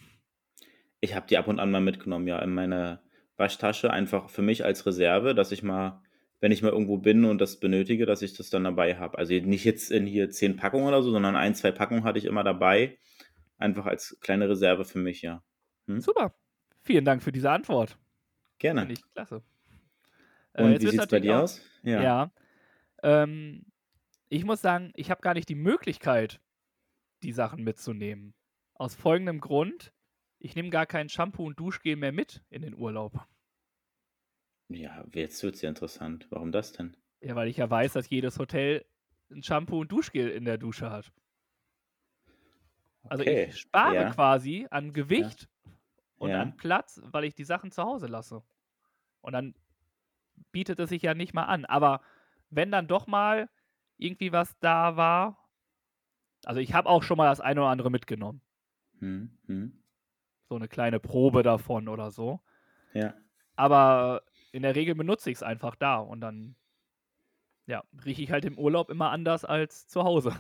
Ich 1.01 1.15
habe 1.15 1.27
die 1.27 1.37
ab 1.37 1.49
und 1.49 1.61
an 1.61 1.71
mal 1.71 1.81
mitgenommen, 1.81 2.27
ja, 2.27 2.39
in 2.41 2.55
meine 2.55 3.01
Waschtasche, 3.37 3.91
einfach 3.91 4.29
für 4.29 4.43
mich 4.43 4.65
als 4.65 4.87
Reserve, 4.87 5.35
dass 5.35 5.53
ich 5.53 5.63
mal 5.63 6.03
wenn 6.43 6.51
ich 6.51 6.61
mal 6.61 6.73
irgendwo 6.73 6.99
bin 6.99 7.25
und 7.25 7.41
das 7.41 7.61
benötige, 7.61 8.05
dass 8.05 8.21
ich 8.21 8.35
das 8.35 8.51
dann 8.51 8.65
dabei 8.65 8.97
habe. 8.97 9.17
Also 9.17 9.33
nicht 9.33 9.65
jetzt 9.65 9.93
in 9.93 10.07
hier 10.07 10.29
zehn 10.29 10.57
Packungen 10.57 10.89
oder 10.89 11.01
so, 11.01 11.13
sondern 11.13 11.37
ein, 11.37 11.55
zwei 11.55 11.71
Packungen 11.71 12.03
hatte 12.03 12.19
ich 12.19 12.25
immer 12.25 12.43
dabei. 12.43 12.99
Einfach 13.59 13.87
als 13.87 14.19
kleine 14.21 14.49
Reserve 14.49 14.85
für 14.85 14.99
mich, 14.99 15.23
ja. 15.23 15.43
Hm? 15.87 16.01
Super. 16.01 16.35
Vielen 16.83 17.05
Dank 17.05 17.23
für 17.23 17.33
diese 17.33 17.51
Antwort. 17.51 17.99
Gerne. 18.59 18.83
Finde 18.83 18.95
ich 18.95 19.03
klasse. 19.15 19.43
Und 20.55 20.73
Äh, 20.73 20.81
wie 20.81 20.89
sieht 20.89 21.01
es 21.01 21.07
bei 21.07 21.21
dir 21.21 21.41
aus? 21.41 21.61
Ja. 21.83 22.33
Ähm, 23.03 23.67
ich 24.29 24.45
muss 24.45 24.61
sagen, 24.61 24.93
ich 24.95 25.11
habe 25.11 25.21
gar 25.21 25.35
nicht 25.35 25.49
die 25.49 25.55
Möglichkeit, 25.55 26.41
die 27.23 27.33
Sachen 27.33 27.65
mitzunehmen. 27.65 28.35
Aus 28.75 28.95
folgendem 28.95 29.41
Grund: 29.41 29.93
Ich 30.39 30.55
nehme 30.57 30.71
gar 30.71 30.87
kein 30.87 31.09
Shampoo 31.09 31.47
und 31.47 31.59
Duschgel 31.61 31.97
mehr 31.97 32.13
mit 32.13 32.45
in 32.51 32.63
den 32.63 32.75
Urlaub. 32.75 33.27
Ja, 34.69 35.05
jetzt 35.13 35.43
wird 35.43 35.55
es 35.55 35.63
ja 35.63 35.69
interessant. 35.69 36.27
Warum 36.31 36.51
das 36.51 36.73
denn? 36.73 36.97
Ja, 37.21 37.37
weil 37.37 37.49
ich 37.49 37.59
ja 37.59 37.69
weiß, 37.71 37.93
dass 37.93 38.11
jedes 38.11 38.39
Hotel 38.39 38.85
ein 39.31 39.43
Shampoo 39.43 39.81
und 39.81 39.93
Duschgel 39.93 40.29
in 40.31 40.45
der 40.45 40.59
Dusche 40.59 40.91
hat. 40.91 41.13
Also 43.09 43.23
Okay, 43.23 43.47
ich 43.49 43.59
spare 43.61 43.95
ja. 43.95 44.11
quasi 44.11 44.67
an 44.71 44.93
Gewicht 44.93 45.49
und 46.17 46.31
Ja. 46.31 46.41
an 46.41 46.57
Platz, 46.57 47.01
weil 47.05 47.25
ich 47.25 47.35
die 47.35 47.45
Sachen 47.45 47.71
zu 47.71 47.83
Hause 47.83 48.07
lasse. 48.07 48.43
Und 49.21 49.33
dann 49.33 49.55
bietet 50.53 50.79
es 50.79 50.89
sich 50.91 51.03
ja 51.03 51.15
nicht 51.15 51.35
mal 51.35 51.45
an. 51.45 51.65
Aber 51.65 52.01
wenn 52.51 52.71
dann 52.71 52.87
doch 52.87 53.07
mal 53.07 53.49
irgendwie 53.97 54.33
was 54.33 54.59
da 54.61 54.97
war, 54.97 55.49
also 56.45 56.61
ich 56.61 56.75
habe 56.75 56.89
auch 56.89 57.03
schon 57.03 57.17
mal 57.17 57.27
das 57.27 57.41
eine 57.41 57.61
oder 57.61 57.71
andere 57.71 57.91
mitgenommen. 57.91 58.41
Hm, 58.99 59.39
hm. 59.47 59.83
So 60.49 60.57
eine 60.57 60.69
kleine 60.69 61.01
Probe 61.01 61.43
davon 61.43 61.89
oder 61.89 62.11
so. 62.11 62.41
Ja. 62.93 63.15
Aber 63.57 64.23
in 64.51 64.63
der 64.63 64.75
Regel 64.75 64.95
benutze 64.95 65.31
ich 65.31 65.37
es 65.37 65.43
einfach 65.43 65.77
da 65.77 65.97
und 65.99 66.21
dann 66.21 66.57
ja, 67.67 67.85
rieche 68.05 68.23
ich 68.23 68.33
halt 68.33 68.45
im 68.45 68.59
Urlaub 68.59 68.91
immer 68.91 69.11
anders 69.11 69.45
als 69.45 69.87
zu 69.87 70.03
Hause. 70.03 70.37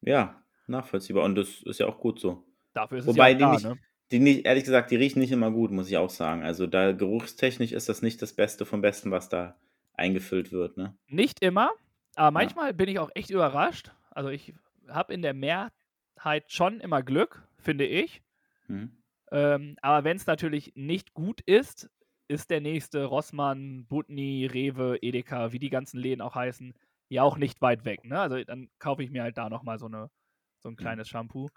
Ja, 0.00 0.42
nachvollziehbar. 0.68 1.24
Und 1.24 1.34
das 1.34 1.62
ist 1.62 1.80
ja 1.80 1.86
auch 1.86 1.98
gut 1.98 2.20
so. 2.20 2.44
Dafür 2.74 2.98
ist 2.98 3.06
Wobei 3.06 3.32
es 3.32 3.32
ja 3.32 3.38
die 3.38 3.44
auch 3.44 3.48
da, 3.62 3.68
nicht- 3.70 3.78
ne? 3.80 3.88
Die 4.10 4.20
nicht, 4.20 4.46
ehrlich 4.46 4.64
gesagt, 4.64 4.90
die 4.90 4.96
riechen 4.96 5.20
nicht 5.20 5.32
immer 5.32 5.50
gut, 5.50 5.70
muss 5.70 5.90
ich 5.90 5.98
auch 5.98 6.08
sagen. 6.08 6.42
Also 6.42 6.66
da 6.66 6.92
geruchstechnisch 6.92 7.72
ist 7.72 7.90
das 7.90 8.00
nicht 8.00 8.22
das 8.22 8.32
Beste 8.32 8.64
vom 8.64 8.80
Besten, 8.80 9.10
was 9.10 9.28
da 9.28 9.56
eingefüllt 9.92 10.50
wird, 10.50 10.78
ne? 10.78 10.96
Nicht 11.08 11.42
immer, 11.42 11.72
aber 12.14 12.30
manchmal 12.30 12.72
bin 12.72 12.88
ich 12.88 12.98
auch 13.00 13.10
echt 13.14 13.28
überrascht. 13.30 13.90
Also 14.10 14.30
ich 14.30 14.54
habe 14.88 15.12
in 15.12 15.20
der 15.20 15.34
Mehrheit 15.34 16.50
schon 16.50 16.80
immer 16.80 17.02
Glück, 17.02 17.46
finde 17.58 17.84
ich. 17.84 18.22
Hm. 18.66 18.92
Ähm, 19.30 19.76
aber 19.82 20.04
wenn 20.04 20.16
es 20.16 20.26
natürlich 20.26 20.72
nicht 20.74 21.12
gut 21.12 21.42
ist, 21.42 21.90
ist 22.28 22.48
der 22.50 22.62
nächste 22.62 23.04
Rossmann, 23.04 23.84
Butni, 23.86 24.46
Rewe, 24.46 24.96
Edeka, 25.02 25.52
wie 25.52 25.58
die 25.58 25.70
ganzen 25.70 25.98
Läden 25.98 26.22
auch 26.22 26.34
heißen, 26.34 26.72
ja 27.10 27.22
auch 27.24 27.36
nicht 27.36 27.60
weit 27.60 27.84
weg. 27.84 28.04
Ne? 28.04 28.18
Also 28.18 28.42
dann 28.42 28.70
kaufe 28.78 29.02
ich 29.02 29.10
mir 29.10 29.22
halt 29.22 29.36
da 29.36 29.50
nochmal 29.50 29.78
so, 29.78 29.86
eine, 29.86 30.10
so 30.58 30.68
ein 30.68 30.76
kleines 30.76 31.08
Shampoo. 31.08 31.48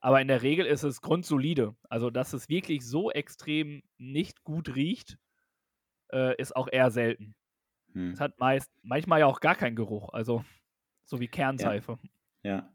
Aber 0.00 0.20
in 0.20 0.28
der 0.28 0.42
Regel 0.42 0.66
ist 0.66 0.82
es 0.82 1.00
grundsolide. 1.00 1.74
Also, 1.88 2.10
dass 2.10 2.32
es 2.32 2.48
wirklich 2.48 2.86
so 2.86 3.10
extrem 3.10 3.82
nicht 3.98 4.44
gut 4.44 4.74
riecht, 4.76 5.18
äh, 6.12 6.40
ist 6.40 6.54
auch 6.54 6.68
eher 6.70 6.90
selten. 6.90 7.34
Hm. 7.92 8.12
Es 8.12 8.20
hat 8.20 8.38
meist, 8.38 8.70
manchmal 8.82 9.20
ja 9.20 9.26
auch 9.26 9.40
gar 9.40 9.54
keinen 9.54 9.74
Geruch. 9.76 10.10
Also, 10.12 10.44
so 11.04 11.20
wie 11.20 11.28
Kernseife. 11.28 11.98
Ja. 12.42 12.70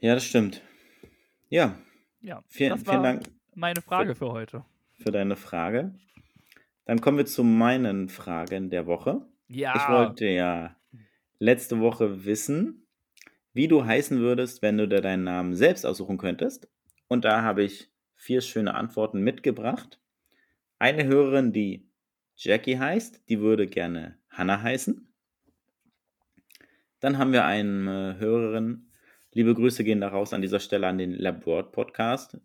Ja, 0.00 0.14
das 0.14 0.24
stimmt. 0.24 0.62
Ja, 1.48 1.78
Ja, 2.20 2.42
vielen, 2.48 2.70
das 2.70 2.86
war 2.86 2.94
vielen 2.94 3.02
Dank 3.02 3.38
meine 3.58 3.82
Frage 3.82 4.14
für 4.14 4.30
heute. 4.32 4.64
für 4.92 5.10
deine 5.10 5.36
Frage. 5.36 5.94
Dann 6.84 7.00
kommen 7.00 7.18
wir 7.18 7.26
zu 7.26 7.44
meinen 7.44 8.08
Fragen 8.08 8.70
der 8.70 8.86
Woche. 8.86 9.26
Ja, 9.48 9.74
Ich 9.76 9.88
wollte 9.88 10.26
ja 10.26 10.76
letzte 11.38 11.80
Woche 11.80 12.24
wissen, 12.24 12.86
wie 13.52 13.68
du 13.68 13.84
heißen 13.84 14.18
würdest, 14.18 14.62
wenn 14.62 14.78
du 14.78 14.88
dir 14.88 15.00
deinen 15.00 15.24
Namen 15.24 15.54
selbst 15.54 15.84
aussuchen 15.84 16.18
könntest. 16.18 16.68
Und 17.08 17.24
da 17.24 17.42
habe 17.42 17.62
ich 17.62 17.90
vier 18.14 18.40
schöne 18.40 18.74
Antworten 18.74 19.20
mitgebracht. 19.20 20.00
Eine 20.78 21.06
Hörerin, 21.06 21.52
die 21.52 21.88
Jackie 22.36 22.78
heißt, 22.78 23.28
die 23.28 23.40
würde 23.40 23.66
gerne 23.66 24.18
Hannah 24.30 24.62
heißen. 24.62 25.12
Dann 27.00 27.18
haben 27.18 27.32
wir 27.32 27.44
eine 27.44 28.16
Hörerin, 28.18 28.90
liebe 29.32 29.54
Grüße 29.54 29.84
gehen 29.84 30.00
da 30.00 30.08
raus 30.08 30.32
an 30.32 30.42
dieser 30.42 30.60
Stelle 30.60 30.86
an 30.86 30.98
den 30.98 31.12
Labword 31.12 31.72
Podcast. 31.72 32.38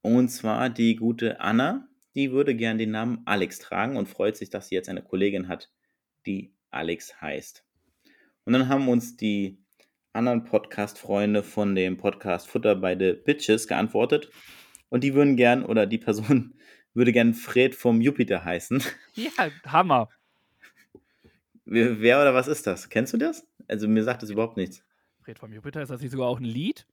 Und 0.00 0.28
zwar 0.28 0.70
die 0.70 0.96
gute 0.96 1.40
Anna, 1.40 1.88
die 2.14 2.30
würde 2.30 2.54
gern 2.54 2.78
den 2.78 2.90
Namen 2.90 3.22
Alex 3.24 3.58
tragen 3.58 3.96
und 3.96 4.08
freut 4.08 4.36
sich, 4.36 4.50
dass 4.50 4.68
sie 4.68 4.74
jetzt 4.74 4.88
eine 4.88 5.02
Kollegin 5.02 5.48
hat, 5.48 5.72
die 6.26 6.54
Alex 6.70 7.20
heißt. 7.20 7.64
Und 8.44 8.52
dann 8.52 8.68
haben 8.68 8.88
uns 8.88 9.16
die 9.16 9.63
anderen 10.14 10.44
Podcast-Freunde 10.44 11.42
von 11.42 11.74
dem 11.74 11.96
Podcast 11.96 12.48
Futter 12.48 12.76
bei 12.76 12.96
the 12.96 13.12
Bitches 13.12 13.66
geantwortet. 13.66 14.30
Und 14.88 15.02
die 15.02 15.14
würden 15.14 15.36
gern, 15.36 15.64
oder 15.64 15.86
die 15.86 15.98
Person 15.98 16.54
würde 16.94 17.12
gern 17.12 17.34
Fred 17.34 17.74
vom 17.74 18.00
Jupiter 18.00 18.44
heißen. 18.44 18.82
ja, 19.14 19.50
Hammer. 19.66 20.08
Wer 21.64 22.00
wer 22.00 22.20
oder 22.20 22.34
was 22.34 22.46
ist 22.46 22.66
das? 22.66 22.88
Kennst 22.88 23.12
du 23.12 23.16
das? 23.16 23.46
Also 23.66 23.88
mir 23.88 24.04
sagt 24.04 24.22
das 24.22 24.30
überhaupt 24.30 24.56
nichts. 24.56 24.84
Fred 25.22 25.38
vom 25.38 25.52
Jupiter, 25.52 25.82
ist 25.82 25.88
das 25.88 26.00
nicht 26.00 26.12
sogar 26.12 26.28
auch 26.28 26.38
ein 26.38 26.44
Lied? 26.44 26.86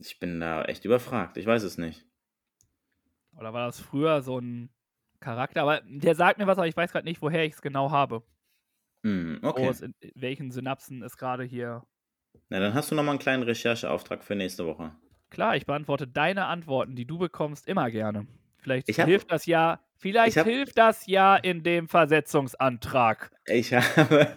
Ich 0.00 0.18
bin 0.18 0.40
da 0.40 0.62
echt 0.64 0.84
überfragt. 0.84 1.36
Ich 1.36 1.44
weiß 1.44 1.64
es 1.64 1.76
nicht. 1.76 2.06
Oder 3.36 3.52
war 3.52 3.66
das 3.66 3.80
früher 3.80 4.22
so 4.22 4.38
ein 4.38 4.70
Charakter? 5.18 5.62
Aber 5.62 5.82
der 5.84 6.14
sagt 6.14 6.38
mir 6.38 6.46
was, 6.46 6.58
aber 6.58 6.68
ich 6.68 6.76
weiß 6.76 6.92
gerade 6.92 7.06
nicht, 7.06 7.20
woher 7.20 7.44
ich 7.44 7.54
es 7.54 7.62
genau 7.62 7.90
habe. 7.90 8.22
Wo 9.02 9.48
okay. 9.48 9.68
es 9.68 9.80
in 9.80 9.94
welchen 10.14 10.50
Synapsen 10.50 11.02
es 11.02 11.16
gerade 11.16 11.44
hier. 11.44 11.82
Na, 12.48 12.60
dann 12.60 12.74
hast 12.74 12.90
du 12.90 12.94
nochmal 12.94 13.12
einen 13.14 13.18
kleinen 13.18 13.42
Rechercheauftrag 13.42 14.22
für 14.24 14.34
nächste 14.36 14.66
Woche. 14.66 14.92
Klar, 15.30 15.56
ich 15.56 15.64
beantworte 15.66 16.06
deine 16.08 16.46
Antworten, 16.46 16.96
die 16.96 17.06
du 17.06 17.18
bekommst, 17.18 17.66
immer 17.68 17.90
gerne. 17.90 18.26
Vielleicht 18.58 18.88
Ich 18.88 18.98
hab- 19.00 19.06
hilft 19.08 19.30
das 19.30 19.46
ja. 19.46 19.80
Vielleicht 19.96 20.30
ich 20.30 20.38
hab- 20.38 20.46
hilft 20.46 20.78
das 20.78 21.06
ja 21.06 21.36
in 21.36 21.62
dem 21.62 21.86
Versetzungsantrag. 21.88 23.30
Ich 23.46 23.72
habe, 23.72 24.28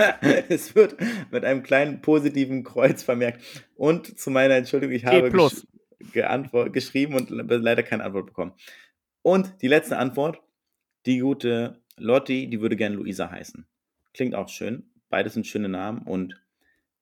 es 0.48 0.74
wird 0.74 0.96
mit 1.30 1.44
einem 1.44 1.62
kleinen 1.62 2.00
positiven 2.00 2.64
Kreuz 2.64 3.02
vermerkt. 3.02 3.42
Und 3.76 4.18
zu 4.18 4.30
meiner 4.30 4.54
Entschuldigung, 4.54 4.94
ich 4.94 5.04
habe 5.06 5.30
gesch 5.30 5.66
geschrieben 6.72 7.14
und 7.14 7.30
le- 7.30 7.42
leider 7.58 7.82
keine 7.82 8.04
Antwort 8.04 8.26
bekommen. 8.26 8.52
Und 9.22 9.62
die 9.62 9.68
letzte 9.68 9.98
Antwort, 9.98 10.42
die 11.06 11.18
gute 11.20 11.82
Lotti, 11.96 12.48
die 12.48 12.60
würde 12.60 12.76
gerne 12.76 12.96
Luisa 12.96 13.30
heißen. 13.30 13.66
Klingt 14.14 14.34
auch 14.34 14.48
schön. 14.48 14.90
Beides 15.10 15.34
sind 15.34 15.46
schöne 15.46 15.68
Namen. 15.68 16.02
Und 16.02 16.40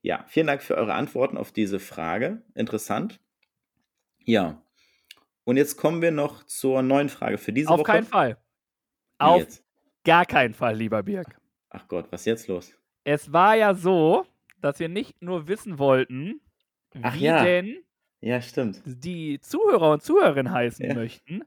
ja, 0.02 0.24
vielen 0.28 0.48
Dank 0.48 0.62
für 0.62 0.74
eure 0.76 0.94
Antworten 0.94 1.36
auf 1.36 1.52
diese 1.52 1.78
Frage. 1.78 2.42
Interessant. 2.54 3.20
Ja. 4.24 4.60
Und 5.44 5.56
jetzt 5.56 5.76
kommen 5.76 6.02
wir 6.02 6.10
noch 6.10 6.44
zur 6.44 6.82
neuen 6.82 7.08
Frage 7.08 7.38
für 7.38 7.52
diese 7.52 7.68
Auf 7.70 7.80
Woche. 7.80 7.92
keinen 7.92 8.06
Fall. 8.06 8.36
Wie 9.18 9.24
Auf 9.24 9.40
jetzt? 9.40 9.64
gar 10.04 10.24
keinen 10.26 10.54
Fall, 10.54 10.76
lieber 10.76 11.02
Birg. 11.02 11.26
Ach 11.70 11.86
Gott, 11.88 12.06
was 12.10 12.22
ist 12.22 12.26
jetzt 12.26 12.48
los? 12.48 12.74
Es 13.04 13.32
war 13.32 13.56
ja 13.56 13.74
so, 13.74 14.26
dass 14.60 14.78
wir 14.78 14.88
nicht 14.88 15.20
nur 15.22 15.48
wissen 15.48 15.78
wollten, 15.78 16.40
Ach 17.02 17.14
wie 17.14 17.24
ja. 17.24 17.42
denn 17.44 17.82
Ja, 18.20 18.40
die 18.84 19.40
Zuhörer 19.40 19.92
und 19.92 20.02
Zuhörerinnen 20.02 20.52
heißen 20.52 20.86
Ja. 20.86 20.94
möchten, 20.94 21.42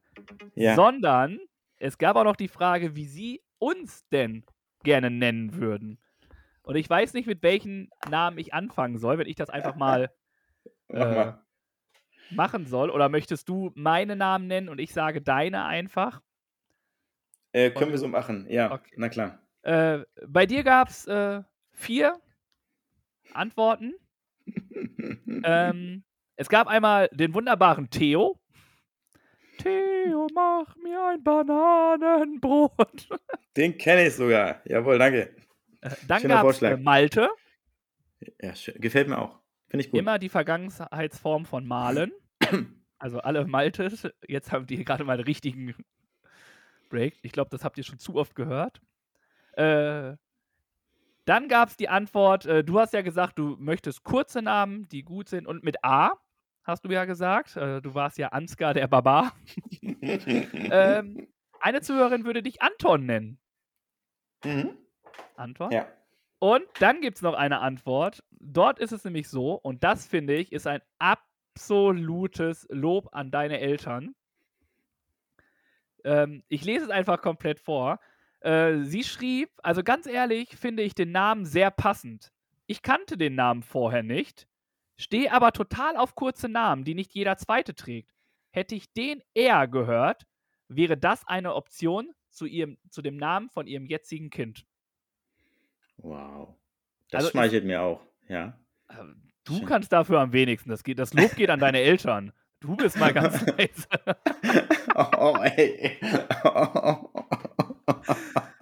sondern 0.76 1.40
es 1.78 1.98
gab 1.98 2.16
auch 2.18 2.24
noch 2.24 2.36
die 2.36 2.48
Frage, 2.50 2.96
wie 2.96 3.06
sie 3.06 3.42
uns 3.60 4.06
denn 4.10 4.44
gerne 4.86 5.12
nennen 5.12 5.56
würden. 5.56 6.00
Und 6.64 6.78
ich 6.78 6.90
weiß 6.90 7.14
nicht, 7.14 7.28
mit 7.28 7.44
welchen 7.44 7.90
Namen 8.10 8.38
ich 8.38 8.54
anfangen 8.54 8.98
soll, 8.98 9.18
wenn 9.18 9.28
ich 9.28 9.36
das 9.36 9.50
einfach 9.50 9.76
mal 9.76 10.10
äh, 10.90 10.98
mal. 11.00 11.46
machen 12.32 12.66
soll. 12.66 12.90
Oder 12.90 13.10
möchtest 13.10 13.50
du 13.50 13.72
meine 13.76 14.16
Namen 14.16 14.48
nennen 14.48 14.70
und 14.70 14.80
ich 14.80 14.94
sage 14.94 15.22
deine 15.22 15.66
einfach? 15.66 16.22
Äh, 17.52 17.72
können 17.72 17.92
wir 17.92 17.98
so 18.00 18.08
machen, 18.08 18.48
ja, 18.50 18.72
Okay. 18.72 18.94
na 18.98 19.10
klar. 19.10 19.40
Äh, 19.62 20.00
bei 20.28 20.46
dir 20.46 20.64
gab 20.64 20.90
es 20.90 21.06
äh, 21.08 21.42
vier 21.72 22.20
Antworten. 23.34 23.94
ähm, 25.44 26.04
es 26.36 26.50
gab 26.50 26.68
einmal 26.68 27.10
den 27.14 27.34
wunderbaren 27.34 27.90
Theo. 27.90 28.40
Theo, 29.66 30.28
mach 30.34 30.76
mir 30.78 31.04
ein 31.08 31.24
Bananenbrot. 31.24 33.10
Den 33.58 33.78
kenne 33.78 34.08
ich 34.08 34.14
sogar. 34.16 34.62
Jawohl, 34.66 35.00
danke. 35.00 35.36
Äh, 35.82 35.90
Dann 36.08 36.22
Schöner 36.22 36.36
gab 36.36 36.46
es 36.46 36.60
Vorschlag. 36.60 36.78
äh, 36.78 36.82
Malte, 36.82 37.30
Ja, 38.42 38.54
gefällt 38.76 39.08
mir 39.10 39.18
auch. 39.18 39.40
Finde 39.70 39.84
ich 39.86 39.92
gut. 39.92 40.00
immer 40.00 40.20
die 40.20 40.30
Vergangenheitsform 40.30 41.46
von 41.46 41.66
Malen. 41.66 42.12
Also 42.98 43.20
alle 43.20 43.46
Maltes. 43.46 44.08
Jetzt 44.26 44.54
haben 44.54 44.66
die 44.68 44.84
gerade 44.86 45.04
mal 45.04 45.14
einen 45.14 45.26
richtigen 45.26 45.76
Break. 46.90 47.18
Ich 47.24 47.34
glaube, 47.34 47.50
das 47.52 47.64
habt 47.66 47.78
ihr 47.78 47.84
schon 47.84 48.00
zu 48.00 48.16
oft 48.16 48.36
gehört. 48.36 48.80
Äh, 49.52 50.16
dann 51.26 51.48
gab 51.50 51.70
es 51.70 51.78
die 51.78 51.90
Antwort, 51.90 52.46
äh, 52.46 52.64
du 52.64 52.80
hast 52.80 52.94
ja 52.94 53.02
gesagt, 53.02 53.38
du 53.38 53.58
möchtest 53.60 54.04
kurze 54.06 54.42
Namen, 54.42 54.88
die 54.90 55.04
gut 55.04 55.28
sind 55.28 55.46
und 55.46 55.62
mit 55.64 55.84
A, 55.84 56.14
hast 56.66 56.84
du 56.84 56.90
ja 56.90 57.06
gesagt. 57.06 57.56
Äh, 57.56 57.82
du 57.82 57.94
warst 57.94 58.18
ja 58.18 58.30
Ansgar 58.30 58.74
der 58.74 58.88
Barbar. 58.88 59.34
ähm, 59.82 61.28
eine 61.62 61.82
Zuhörerin 61.82 62.26
würde 62.26 62.44
dich 62.44 62.62
Anton 62.62 63.06
nennen. 63.06 63.40
Mhm. 64.44 64.78
Anton? 65.36 65.72
Ja. 65.72 65.88
Und 66.40 66.64
dann 66.80 67.02
gibt 67.02 67.18
es 67.18 67.22
noch 67.22 67.34
eine 67.34 67.60
Antwort. 67.60 68.24
Dort 68.32 68.80
ist 68.80 68.92
es 68.92 69.04
nämlich 69.04 69.30
so, 69.30 69.54
und 69.54 69.84
das 69.84 70.06
finde 70.06 70.36
ich, 70.36 70.52
ist 70.52 70.68
ein 70.68 70.82
absolutes 71.00 72.68
Lob 72.70 73.10
an 73.14 73.32
deine 73.32 73.60
Eltern. 73.60 74.14
Ähm, 76.04 76.44
ich 76.48 76.64
lese 76.66 76.86
es 76.86 76.92
einfach 76.92 77.22
komplett 77.22 77.60
vor. 77.60 78.00
Äh, 78.42 78.84
sie 78.84 79.04
schrieb, 79.04 79.50
also 79.64 79.82
ganz 79.84 80.06
ehrlich, 80.06 80.56
finde 80.56 80.84
ich 80.84 80.94
den 80.94 81.12
Namen 81.12 81.46
sehr 81.46 81.72
passend. 81.72 82.32
Ich 82.68 82.82
kannte 82.82 83.18
den 83.18 83.36
Namen 83.36 83.64
vorher 83.64 84.04
nicht, 84.04 84.48
stehe 84.98 85.32
aber 85.32 85.52
total 85.52 85.98
auf 85.98 86.16
kurze 86.16 86.50
Namen, 86.50 86.84
die 86.84 86.96
nicht 86.96 87.14
jeder 87.14 87.38
zweite 87.38 87.76
trägt. 87.76 88.12
Hätte 88.52 88.76
ich 88.76 88.92
den 88.94 89.22
eher 89.34 89.68
gehört, 89.68 90.26
wäre 90.68 90.98
das 90.98 91.28
eine 91.28 91.54
Option 91.56 92.12
zu, 92.32 92.46
ihrem, 92.46 92.78
zu 92.90 93.02
dem 93.02 93.18
Namen 93.18 93.50
von 93.50 93.68
ihrem 93.68 93.86
jetzigen 93.86 94.30
Kind. 94.30 94.66
Wow. 95.98 96.56
Das 97.12 97.20
Also 97.26 97.32
schmeichelt 97.32 97.66
mir 97.66 97.82
auch, 97.82 98.02
ja. 98.28 98.58
Ähm, 98.90 99.22
Du 99.48 99.58
Schön. 99.58 99.66
kannst 99.68 99.94
dafür 99.94 100.22
am 100.22 100.34
wenigsten. 100.34 100.72
Das, 100.72 100.84
geht, 100.84 100.98
das 100.98 101.14
Lob 101.14 101.36
geht 101.36 101.52
an 101.52 101.60
deine 101.60 101.80
Eltern. 101.80 102.34
Du 102.62 102.76
bist 102.76 102.98
mal 102.98 103.14
ganz 103.14 103.46
leise. 103.58 103.88
Oh, 104.96 105.38
ey. 105.40 106.00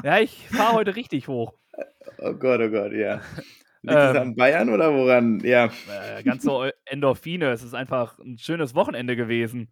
Ja, 0.03 0.19
ich 0.19 0.49
fahre 0.49 0.73
heute 0.73 0.95
richtig 0.97 1.29
hoch. 1.29 1.53
Oh 2.17 2.33
Gott, 2.33 2.59
oh 2.59 2.69
Gott, 2.69 2.91
ja. 2.91 3.21
Liegt 3.83 3.95
Ähm. 3.99 4.15
es 4.15 4.21
an 4.21 4.35
Bayern 4.35 4.69
oder 4.69 4.93
woran? 4.93 5.39
Ja. 5.41 5.65
Äh, 6.15 6.23
ganz 6.23 6.43
so 6.43 6.63
Endorphine. 6.85 7.51
Es 7.51 7.61
ist 7.63 7.73
einfach 7.75 8.17
ein 8.19 8.37
schönes 8.37 8.73
Wochenende 8.75 9.15
gewesen. 9.15 9.69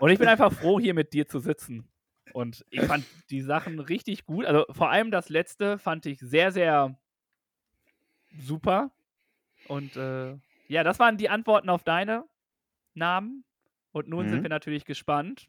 Und 0.00 0.10
ich 0.10 0.18
bin 0.18 0.28
einfach 0.28 0.52
froh, 0.52 0.80
hier 0.80 0.94
mit 0.94 1.12
dir 1.12 1.26
zu 1.28 1.38
sitzen. 1.38 1.88
Und 2.32 2.64
ich 2.70 2.82
fand 2.82 3.04
die 3.30 3.40
Sachen 3.40 3.78
richtig 3.78 4.26
gut. 4.26 4.44
Also 4.46 4.64
vor 4.70 4.90
allem 4.90 5.10
das 5.10 5.28
letzte 5.28 5.78
fand 5.78 6.06
ich 6.06 6.18
sehr, 6.18 6.50
sehr 6.50 6.98
super. 8.38 8.90
Und 9.68 9.96
äh, 9.96 10.34
ja, 10.68 10.82
das 10.82 10.98
waren 10.98 11.18
die 11.18 11.28
Antworten 11.28 11.68
auf 11.68 11.84
deine 11.84 12.24
Namen. 12.94 13.44
Und 13.92 14.08
nun 14.08 14.28
sind 14.28 14.38
Mhm. 14.40 14.42
wir 14.44 14.50
natürlich 14.50 14.84
gespannt, 14.86 15.48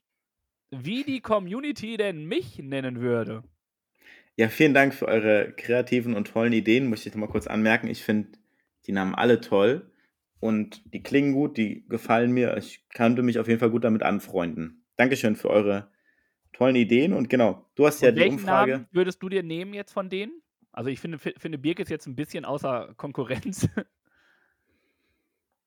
wie 0.70 1.04
die 1.04 1.22
Community 1.22 1.98
denn 1.98 2.26
mich 2.26 2.60
nennen 2.60 3.00
würde. 3.00 3.44
Ja, 4.36 4.50
vielen 4.50 4.74
Dank 4.74 4.94
für 4.94 5.08
eure 5.08 5.54
kreativen 5.56 6.16
und 6.16 6.28
tollen 6.28 6.54
Ideen. 6.54 6.88
Muss 6.88 7.06
ich 7.06 7.14
noch 7.14 7.20
mal 7.20 7.28
kurz 7.30 7.48
anmerken. 7.48 7.88
Ich 7.88 8.04
finde 8.04 8.30
die 8.88 8.92
Namen 8.92 9.14
alle 9.16 9.42
toll 9.42 9.92
und 10.40 10.82
die 10.94 11.04
klingen 11.04 11.34
gut, 11.34 11.58
die 11.58 11.86
gefallen 11.88 12.32
mir. 12.32 12.58
Ich 12.58 12.88
könnte 12.90 13.22
mich 13.22 13.40
auf 13.40 13.48
jeden 13.48 13.60
Fall 13.60 13.70
gut 13.70 13.84
damit 13.84 14.04
anfreunden. 14.04 14.86
Dankeschön 14.98 15.36
für 15.36 15.50
eure 15.50 15.92
tollen 16.54 16.76
Ideen 16.76 17.14
und 17.14 17.30
genau, 17.30 17.66
du 17.76 17.86
hast 17.86 18.02
ja 18.02 18.10
Und 18.10 18.16
die 18.16 18.22
welchen 18.22 18.34
Umfrage. 18.34 18.72
Namen 18.72 18.88
würdest 18.92 19.22
du 19.24 19.30
dir 19.30 19.44
nehmen 19.44 19.74
jetzt 19.74 19.94
von 19.94 20.10
denen? 20.10 20.42
Also 20.72 20.90
ich 20.90 21.00
finde, 21.00 21.20
fi- 21.20 21.36
finde 21.38 21.58
Birk 21.60 21.80
ist 21.80 21.90
jetzt 21.90 22.08
ein 22.08 22.16
bisschen 22.16 22.46
außer 22.46 22.94
Konkurrenz. 22.98 23.68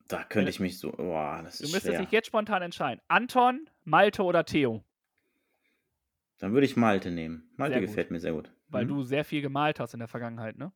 Da 0.08 0.24
könnte 0.24 0.50
ich 0.50 0.58
mich 0.60 0.78
so, 0.78 0.90
boah, 0.92 1.42
das 1.44 1.60
Du 1.60 1.64
ist 1.64 1.70
müsstest 1.72 1.98
schwer. 1.98 2.02
dich 2.02 2.10
jetzt 2.12 2.26
spontan 2.26 2.62
entscheiden. 2.62 3.00
Anton, 3.08 3.68
Malte 3.84 4.22
oder 4.22 4.44
Theo? 4.44 4.84
Dann 6.38 6.54
würde 6.54 6.64
ich 6.66 6.76
Malte 6.78 7.10
nehmen. 7.10 7.50
Malte 7.58 7.74
Sehr 7.74 7.80
gut. 7.82 7.88
gefällt 7.88 8.10
mir 8.10 8.20
sehr 8.20 8.32
gut. 8.32 8.50
Weil 8.68 8.84
Mhm. 8.84 8.88
du 8.88 9.02
sehr 9.02 9.24
viel 9.24 9.42
gemalt 9.42 9.78
hast 9.80 9.94
in 9.94 10.00
der 10.00 10.08
Vergangenheit, 10.08 10.56
ne? 10.58 10.72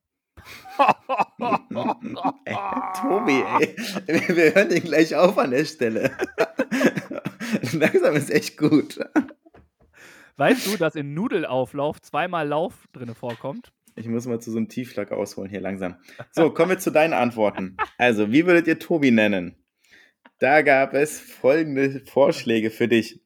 Ey, 2.45 2.55
Tobi, 3.01 3.43
ey, 3.59 3.75
wir 4.27 4.35
wir 4.35 4.55
hören 4.55 4.69
den 4.69 4.83
gleich 4.83 5.15
auf 5.15 5.37
an 5.37 5.51
der 5.51 5.65
Stelle. 5.65 6.11
Langsam 7.73 8.15
ist 8.15 8.31
echt 8.31 8.57
gut. 8.57 8.99
Weißt 10.37 10.65
du, 10.67 10.77
dass 10.77 10.95
in 10.95 11.13
Nudelauflauf 11.13 12.01
zweimal 12.01 12.47
Lauf 12.47 12.87
drinne 12.93 13.13
vorkommt? 13.13 13.71
Ich 13.95 14.07
muss 14.07 14.25
mal 14.25 14.39
zu 14.39 14.51
so 14.51 14.57
einem 14.57 14.69
Tiefschlag 14.69 15.11
ausholen 15.11 15.49
hier 15.49 15.59
langsam. 15.61 15.95
So, 16.31 16.49
kommen 16.51 16.71
wir 16.71 16.79
zu 16.79 16.91
deinen 16.91 17.13
Antworten. 17.13 17.75
Also, 17.97 18.31
wie 18.31 18.45
würdet 18.45 18.67
ihr 18.67 18.79
Tobi 18.79 19.11
nennen? 19.11 19.55
Da 20.39 20.61
gab 20.61 20.93
es 20.93 21.19
folgende 21.19 21.99
Vorschläge 22.05 22.71
für 22.71 22.87
dich. 22.87 23.21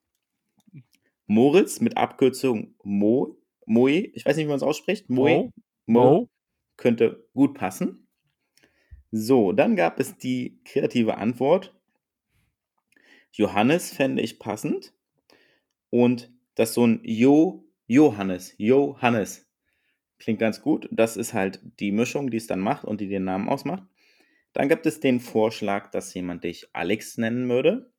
Moritz 1.27 1.79
mit 1.81 1.97
Abkürzung 1.97 2.75
Mo, 2.83 3.37
Moe, 3.65 3.91
ich 3.91 4.25
weiß 4.25 4.35
nicht, 4.37 4.45
wie 4.45 4.49
man 4.49 4.57
es 4.57 4.63
ausspricht. 4.63 5.09
Moe, 5.09 5.51
Mo? 5.85 6.29
könnte 6.77 7.27
gut 7.33 7.53
passen. 7.55 8.07
So, 9.11 9.51
dann 9.53 9.75
gab 9.75 9.99
es 9.99 10.17
die 10.17 10.59
kreative 10.65 11.17
Antwort. 11.17 11.73
Johannes 13.31 13.91
fände 13.93 14.21
ich 14.21 14.39
passend. 14.39 14.93
Und 15.89 16.31
das 16.55 16.73
so 16.73 16.85
ein 16.85 16.99
Jo, 17.03 17.65
Johannes, 17.87 18.53
Johannes. 18.57 19.47
Klingt 20.19 20.39
ganz 20.39 20.61
gut. 20.61 20.87
Das 20.91 21.17
ist 21.17 21.33
halt 21.33 21.59
die 21.79 21.91
Mischung, 21.91 22.29
die 22.31 22.37
es 22.37 22.47
dann 22.47 22.59
macht 22.59 22.83
und 22.85 23.01
die 23.01 23.07
den 23.07 23.23
Namen 23.25 23.49
ausmacht. 23.49 23.83
Dann 24.53 24.69
gibt 24.69 24.85
es 24.85 24.99
den 25.01 25.19
Vorschlag, 25.19 25.91
dass 25.91 26.13
jemand 26.13 26.43
dich 26.45 26.69
Alex 26.73 27.17
nennen 27.17 27.49
würde. 27.49 27.91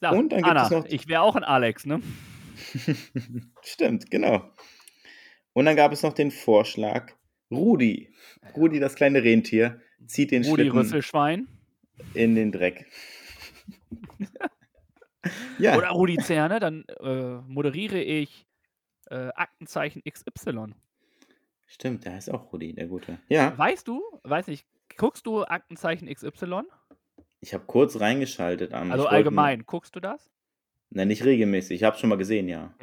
Ja, 0.00 0.10
Und 0.10 0.30
dann 0.32 0.38
gibt 0.42 0.50
Anna, 0.50 0.64
es 0.64 0.70
noch- 0.70 0.86
ich 0.86 1.06
wäre 1.08 1.22
auch 1.22 1.36
ein 1.36 1.44
Alex, 1.44 1.84
ne? 1.86 2.00
Stimmt, 3.62 4.10
genau. 4.10 4.50
Und 5.56 5.64
dann 5.64 5.74
gab 5.74 5.90
es 5.90 6.02
noch 6.02 6.12
den 6.12 6.30
Vorschlag, 6.30 7.14
Rudi. 7.50 8.12
Rudi, 8.54 8.78
das 8.78 8.94
kleine 8.94 9.24
Rentier, 9.24 9.80
zieht 10.06 10.30
den 10.30 10.44
Rudi 10.44 10.64
Schlitten 10.64 10.78
Rüsselschwein. 10.78 11.48
in 12.12 12.34
den 12.34 12.52
Dreck. 12.52 12.84
ja, 15.58 15.78
Oder 15.78 15.88
Rudi 15.92 16.18
Zerne, 16.18 16.60
dann 16.60 16.84
äh, 17.00 17.36
moderiere 17.48 18.02
ich 18.02 18.46
äh, 19.06 19.30
Aktenzeichen 19.34 20.02
XY. 20.02 20.74
stimmt, 21.64 22.04
der 22.04 22.12
heißt 22.12 22.30
auch 22.30 22.52
Rudi, 22.52 22.74
der 22.74 22.88
Gute. 22.88 23.16
Ja, 23.30 23.56
Weißt 23.56 23.88
du, 23.88 24.02
weiß 24.24 24.48
nicht, 24.48 24.66
guckst 24.98 25.24
du 25.24 25.42
Aktenzeichen 25.42 26.06
XY? 26.06 26.64
ich 27.40 27.54
habe 27.54 27.64
kurz 27.64 27.98
reingeschaltet 27.98 28.74
an. 28.74 28.92
Also 28.92 29.06
allgemein, 29.06 29.64
guckst 29.64 29.96
du 29.96 30.00
das? 30.00 30.30
Nein, 30.90 31.08
nicht 31.08 31.24
regelmäßig. 31.24 31.76
Ich 31.76 31.82
habe 31.82 31.96
schon 31.96 32.10
mal 32.10 32.18
gesehen, 32.18 32.46
ja. 32.46 32.74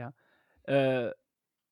äh, 0.64 1.12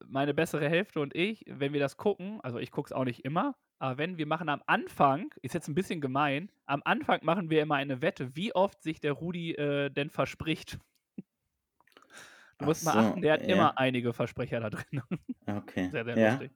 meine 0.07 0.33
bessere 0.33 0.69
Hälfte 0.69 0.99
und 0.99 1.15
ich, 1.15 1.43
wenn 1.47 1.73
wir 1.73 1.79
das 1.79 1.97
gucken, 1.97 2.39
also 2.41 2.59
ich 2.59 2.71
gucke 2.71 2.87
es 2.87 2.91
auch 2.93 3.05
nicht 3.05 3.23
immer, 3.25 3.55
aber 3.79 3.97
wenn 3.97 4.17
wir 4.17 4.27
machen 4.27 4.49
am 4.49 4.61
Anfang, 4.67 5.29
ist 5.41 5.53
jetzt 5.53 5.67
ein 5.67 5.75
bisschen 5.75 6.01
gemein, 6.01 6.51
am 6.65 6.81
Anfang 6.85 7.19
machen 7.23 7.49
wir 7.49 7.61
immer 7.61 7.75
eine 7.75 8.01
Wette, 8.01 8.35
wie 8.35 8.53
oft 8.53 8.81
sich 8.83 8.99
der 8.99 9.13
Rudi 9.13 9.53
äh, 9.53 9.89
denn 9.89 10.09
verspricht. 10.09 10.77
Du 11.15 12.65
Ach 12.65 12.65
musst 12.67 12.85
mal 12.85 12.93
so, 12.93 12.99
achten, 12.99 13.21
der 13.21 13.33
hat 13.33 13.41
ja. 13.47 13.55
immer 13.55 13.77
einige 13.77 14.13
Versprecher 14.13 14.59
da 14.59 14.69
drin. 14.69 15.01
Okay. 15.47 15.89
sehr, 15.91 16.05
sehr 16.05 16.17
ja. 16.17 16.29
lustig. 16.31 16.51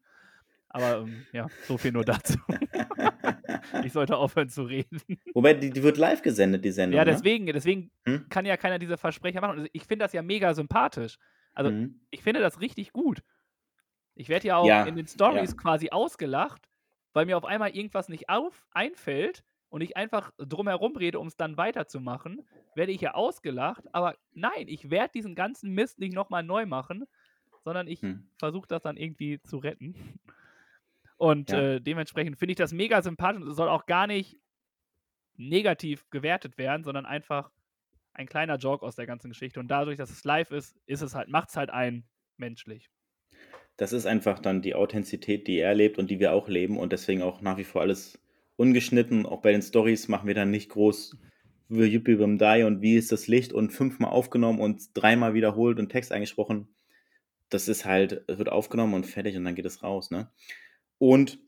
Aber 0.70 0.98
ähm, 1.00 1.26
ja, 1.32 1.48
so 1.64 1.78
viel 1.78 1.92
nur 1.94 2.06
dazu. 2.06 2.38
ich 3.84 3.94
sollte 3.94 4.18
aufhören 4.18 4.50
zu 4.50 4.64
reden. 4.64 5.00
Wobei, 5.34 5.54
die, 5.54 5.70
die 5.70 5.82
wird 5.84 5.98
live 5.98 6.22
gesendet, 6.22 6.64
die 6.66 6.72
Sendung. 6.72 6.98
Ja, 6.98 7.06
ne? 7.06 7.12
deswegen, 7.12 7.46
deswegen 7.48 7.92
Hm? 8.06 8.28
kann 8.30 8.46
ja 8.46 8.58
keiner 8.58 8.78
diese 8.78 8.98
Versprecher 8.98 9.42
machen. 9.42 9.60
Also 9.60 9.70
ich 9.72 9.84
finde 9.86 10.04
das 10.06 10.14
ja 10.14 10.22
mega 10.22 10.54
sympathisch. 10.54 11.18
Also 11.54 11.72
Mhm. 11.72 12.02
ich 12.12 12.22
finde 12.22 12.42
das 12.42 12.60
richtig 12.60 12.92
gut. 12.92 13.22
Ich 14.16 14.30
werde 14.30 14.48
ja 14.48 14.58
auch 14.58 14.78
Ja, 14.78 14.86
in 14.86 14.96
den 14.96 15.08
Stories 15.08 15.56
ja. 15.56 15.58
quasi 15.58 15.90
ausgelacht, 15.92 16.70
weil 17.14 17.26
mir 17.26 17.38
auf 17.38 17.46
einmal 17.46 17.72
irgendwas 17.76 18.10
nicht 18.10 18.30
auf 18.30 18.66
einfällt 18.72 19.44
und 19.70 19.82
ich 19.82 19.98
einfach 19.98 20.32
drumherum 20.38 20.96
rede, 20.96 21.20
um 21.20 21.28
es 21.28 21.38
dann 21.38 21.58
weiterzumachen, 21.58 22.48
werde 22.74 22.92
ich 22.92 23.02
ja 23.02 23.14
ausgelacht. 23.14 23.86
Aber 23.94 24.16
nein, 24.32 24.68
ich 24.68 24.90
werde 24.90 25.12
diesen 25.14 25.36
ganzen 25.36 25.72
Mist 25.74 26.00
nicht 26.00 26.14
nochmal 26.14 26.44
neu 26.44 26.66
machen, 26.66 27.06
sondern 27.64 27.88
ich 27.88 28.02
Hm. 28.02 28.16
versuche 28.40 28.68
das 28.68 28.84
dann 28.84 28.98
irgendwie 28.98 29.42
zu 29.42 29.58
retten. 29.58 29.96
Und 31.18 31.52
Ja. 31.52 31.54
äh, 31.54 31.80
dementsprechend 31.82 32.38
finde 32.38 32.52
ich 32.54 32.58
das 32.58 32.74
mega 32.74 33.02
sympathisch 33.02 33.42
und 33.42 33.48
es 33.50 33.56
soll 33.56 33.70
auch 33.70 33.86
gar 33.86 34.08
nicht 34.08 34.40
negativ 35.38 36.10
gewertet 36.10 36.58
werden, 36.58 36.84
sondern 36.84 37.06
einfach 37.06 37.52
ein 38.14 38.28
kleiner 38.28 38.58
Joke 38.58 38.86
aus 38.86 38.96
der 38.96 39.08
ganzen 39.08 39.30
Geschichte. 39.30 39.60
Und 39.60 39.70
dadurch, 39.70 39.98
dass 39.98 40.12
es 40.12 40.24
live 40.26 40.52
ist, 40.52 40.78
ist 40.86 41.02
es 41.02 41.16
halt, 41.16 41.30
macht 41.30 41.50
es 41.50 41.58
halt 41.58 41.70
ein 41.72 42.10
menschlich. 42.38 42.90
Das 43.78 43.94
ist 43.94 44.06
einfach 44.06 44.40
dann 44.40 44.62
die 44.62 44.76
Authentizität, 44.76 45.48
die 45.48 45.60
er 45.60 45.74
lebt 45.74 45.98
und 45.98 46.10
die 46.10 46.20
wir 46.20 46.34
auch 46.34 46.48
leben 46.48 46.78
und 46.78 46.94
deswegen 46.94 47.22
auch 47.22 47.42
nach 47.42 47.58
wie 47.58 47.64
vor 47.64 47.82
alles 47.82 48.20
ungeschnitten. 48.56 49.26
Auch 49.26 49.42
bei 49.42 49.52
den 49.52 49.62
Stories 49.62 50.08
machen 50.08 50.28
wir 50.28 50.36
dann 50.36 50.52
nicht 50.52 50.70
groß 50.70 51.18
wie 51.68 51.84
Yippie 51.84 52.16
Bim 52.16 52.38
Die 52.38 52.64
und 52.64 52.82
wie 52.82 52.96
ist 52.96 53.12
das 53.12 53.28
Licht 53.28 53.52
und 53.52 53.72
fünfmal 53.72 54.12
aufgenommen 54.12 54.60
und 54.60 54.90
dreimal 54.94 55.34
wiederholt 55.34 55.80
und 55.80 55.90
Text 55.90 56.12
eingesprochen. 56.12 56.68
Das 57.50 57.68
ist 57.68 57.86
halt, 57.86 58.24
wird 58.28 58.50
aufgenommen 58.50 58.94
und 58.94 59.06
fertig 59.06 59.36
und 59.36 59.44
dann 59.44 59.56
geht 59.56 59.66
es 59.66 59.84
raus, 59.84 60.12
ne? 60.12 60.30
Und 60.98 61.40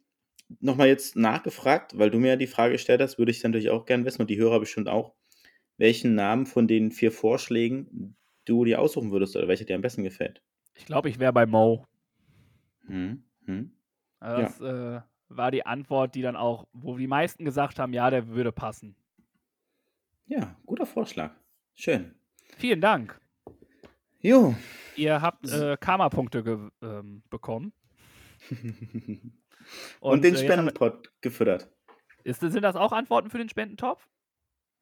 nochmal 0.60 0.88
jetzt 0.88 1.16
nachgefragt, 1.16 1.98
weil 1.98 2.12
du 2.12 2.20
mir 2.20 2.30
ja 2.30 2.36
die 2.36 2.48
Frage 2.48 2.74
gestellt 2.74 3.02
hast, 3.02 3.18
würde 3.18 3.32
ich 3.32 3.44
natürlich 3.44 3.70
auch 3.70 3.86
gerne 3.86 4.06
wissen 4.06 4.22
und 4.22 4.30
die 4.30 4.38
Hörer 4.38 4.60
bestimmt 4.60 4.90
auch, 4.90 5.14
welchen 5.78 6.16
Namen 6.16 6.46
von 6.46 6.68
den 6.68 6.92
vier 6.92 7.12
Vorschlägen 7.12 8.16
du 8.46 8.66
dir 8.66 8.82
aussuchen 8.82 9.12
würdest 9.12 9.36
oder 9.36 9.48
welcher 9.48 9.66
dir 9.66 9.76
am 9.76 9.82
besten 9.82 10.04
gefällt. 10.04 10.42
Ich 10.76 10.86
glaube, 10.86 11.10
ich 11.10 11.20
wäre 11.20 11.34
bei 11.34 11.46
Mo. 11.46 11.86
Hm, 12.88 13.24
hm. 13.46 13.72
Also 14.20 14.42
Ja. 14.42 14.48
Das 14.48 14.62
äh, 14.62 15.02
war 15.30 15.52
die 15.52 15.66
Antwort, 15.66 16.16
die 16.16 16.22
dann 16.22 16.36
auch, 16.36 16.68
wo 16.74 16.98
die 16.98 17.08
meisten 17.08 17.46
gesagt 17.46 17.80
haben, 17.80 17.94
ja, 17.94 18.10
der 18.10 18.28
würde 18.28 18.52
passen. 18.52 18.96
Ja, 20.26 20.56
guter 20.66 20.86
Vorschlag. 20.86 21.32
Schön. 21.74 22.16
Vielen 22.58 22.82
Dank. 22.82 23.20
Jo. 24.20 24.56
Ihr 24.96 25.22
habt 25.22 25.48
äh, 25.50 25.78
Karma-Punkte 25.80 26.72
ähm, 26.82 27.24
bekommen. 27.30 27.72
und, 28.50 29.32
und, 30.00 30.24
den 30.24 30.36
äh, 30.36 30.38
Spendenpot 30.38 31.12
gefüttert. 31.22 31.70
Ist, 32.24 32.42
sind 32.42 32.62
das 32.62 32.76
auch 32.76 32.92
Antworten 32.92 33.30
für 33.30 33.38
den 33.38 33.50
Spendentopf? 33.50 34.10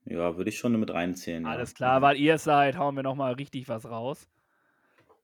Ja, 0.06 0.38
würde 0.38 0.50
ich 0.50 0.58
schon 0.58 0.80
mit 0.80 0.94
reinzählen. 0.94 1.46
Alles 1.46 1.72
ja. 1.72 1.76
klar, 1.76 2.02
weil 2.02 2.18
ihr 2.18 2.38
seid, 2.38 2.78
hauen 2.78 2.96
wir 2.96 3.04
nochmal 3.04 3.34
richtig 3.34 3.68
was 3.68 3.86
raus. 3.86 4.30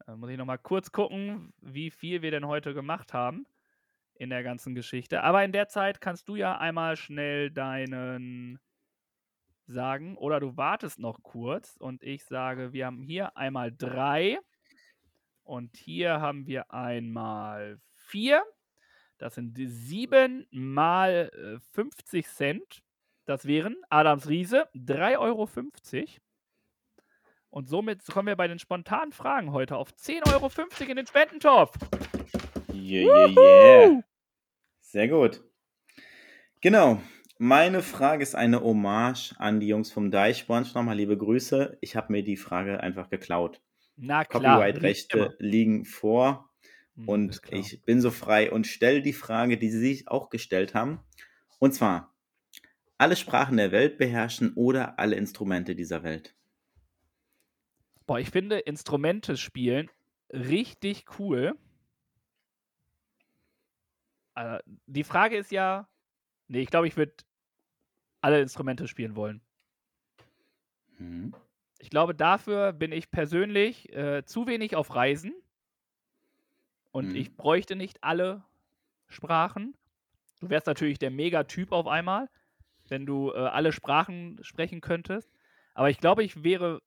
Dann 0.05 0.19
muss 0.19 0.29
ich 0.29 0.37
nochmal 0.37 0.57
kurz 0.57 0.91
gucken, 0.91 1.53
wie 1.61 1.91
viel 1.91 2.21
wir 2.21 2.31
denn 2.31 2.47
heute 2.47 2.73
gemacht 2.73 3.13
haben 3.13 3.45
in 4.15 4.29
der 4.29 4.43
ganzen 4.43 4.75
Geschichte. 4.75 5.23
Aber 5.23 5.43
in 5.43 5.51
der 5.51 5.67
Zeit 5.67 6.01
kannst 6.01 6.29
du 6.29 6.35
ja 6.35 6.57
einmal 6.57 6.95
schnell 6.95 7.51
deinen 7.51 8.59
sagen 9.67 10.17
oder 10.17 10.39
du 10.39 10.57
wartest 10.57 10.99
noch 10.99 11.23
kurz 11.23 11.77
und 11.77 12.03
ich 12.03 12.25
sage, 12.25 12.73
wir 12.73 12.85
haben 12.85 13.01
hier 13.01 13.35
einmal 13.37 13.71
drei 13.71 14.37
und 15.43 15.75
hier 15.77 16.21
haben 16.21 16.45
wir 16.45 16.71
einmal 16.71 17.79
vier. 17.93 18.43
Das 19.17 19.35
sind 19.35 19.55
sieben 19.57 20.47
mal 20.51 21.59
50 21.73 22.25
äh, 22.25 22.29
Cent. 22.29 22.83
Das 23.25 23.45
wären 23.45 23.75
Adams 23.89 24.27
Riese 24.27 24.67
3,50 24.75 25.17
Euro. 25.19 25.47
Und 27.51 27.67
somit 27.67 28.05
kommen 28.05 28.27
wir 28.27 28.37
bei 28.37 28.47
den 28.47 28.59
spontanen 28.59 29.11
Fragen 29.11 29.51
heute 29.51 29.75
auf 29.75 29.89
10,50 29.89 30.33
Euro 30.33 30.49
in 30.89 30.95
den 30.95 31.05
Spendentopf. 31.05 31.77
Yeah, 32.73 33.27
yeah, 33.27 33.27
yeah. 33.27 34.03
Sehr 34.79 35.09
gut. 35.09 35.43
Genau. 36.61 37.01
Meine 37.37 37.81
Frage 37.81 38.23
ist 38.23 38.35
eine 38.35 38.61
Hommage 38.61 39.35
an 39.37 39.59
die 39.59 39.67
Jungs 39.67 39.91
vom 39.91 40.11
Deichbrunch. 40.11 40.73
Nochmal 40.75 40.95
liebe 40.95 41.17
Grüße. 41.17 41.77
Ich 41.81 41.97
habe 41.97 42.13
mir 42.13 42.23
die 42.23 42.37
Frage 42.37 42.79
einfach 42.79 43.09
geklaut. 43.09 43.61
Na 43.97 44.23
klar. 44.23 44.59
Copyright-Rechte 44.59 45.35
liegen 45.39 45.83
vor. 45.83 46.49
Hm, 46.95 47.09
und 47.09 47.41
ich 47.51 47.83
bin 47.83 47.99
so 47.99 48.11
frei 48.11 48.49
und 48.49 48.65
stelle 48.65 49.01
die 49.01 49.11
Frage, 49.11 49.57
die 49.57 49.69
sie 49.69 49.79
sich 49.79 50.07
auch 50.07 50.29
gestellt 50.29 50.73
haben. 50.73 51.01
Und 51.59 51.73
zwar, 51.73 52.15
alle 52.97 53.17
Sprachen 53.17 53.57
der 53.57 53.73
Welt 53.73 53.97
beherrschen 53.97 54.53
oder 54.55 54.99
alle 54.99 55.17
Instrumente 55.17 55.75
dieser 55.75 56.03
Welt? 56.03 56.33
Boah, 58.11 58.19
ich 58.19 58.29
finde 58.29 58.59
Instrumente 58.59 59.37
spielen 59.37 59.89
richtig 60.33 61.05
cool. 61.17 61.57
Also, 64.33 64.61
die 64.85 65.05
Frage 65.05 65.37
ist 65.37 65.49
ja, 65.49 65.87
nee, 66.49 66.59
ich 66.59 66.69
glaube, 66.69 66.89
ich 66.89 66.97
würde 66.97 67.13
alle 68.19 68.41
Instrumente 68.41 68.89
spielen 68.89 69.15
wollen. 69.15 69.39
Mhm. 70.97 71.33
Ich 71.79 71.89
glaube, 71.89 72.13
dafür 72.13 72.73
bin 72.73 72.91
ich 72.91 73.11
persönlich 73.11 73.89
äh, 73.93 74.25
zu 74.25 74.45
wenig 74.45 74.75
auf 74.75 74.93
Reisen 74.93 75.33
und 76.91 77.11
mhm. 77.11 77.15
ich 77.15 77.37
bräuchte 77.37 77.77
nicht 77.77 78.03
alle 78.03 78.43
Sprachen. 79.07 79.73
Du 80.41 80.49
wärst 80.49 80.67
natürlich 80.67 80.99
der 80.99 81.11
Megatyp 81.11 81.71
auf 81.71 81.87
einmal, 81.87 82.29
wenn 82.89 83.05
du 83.05 83.31
äh, 83.31 83.37
alle 83.37 83.71
Sprachen 83.71 84.37
sprechen 84.41 84.81
könntest. 84.81 85.31
Aber 85.73 85.89
ich 85.89 85.99
glaube, 85.99 86.25
ich 86.25 86.43
wäre 86.43 86.81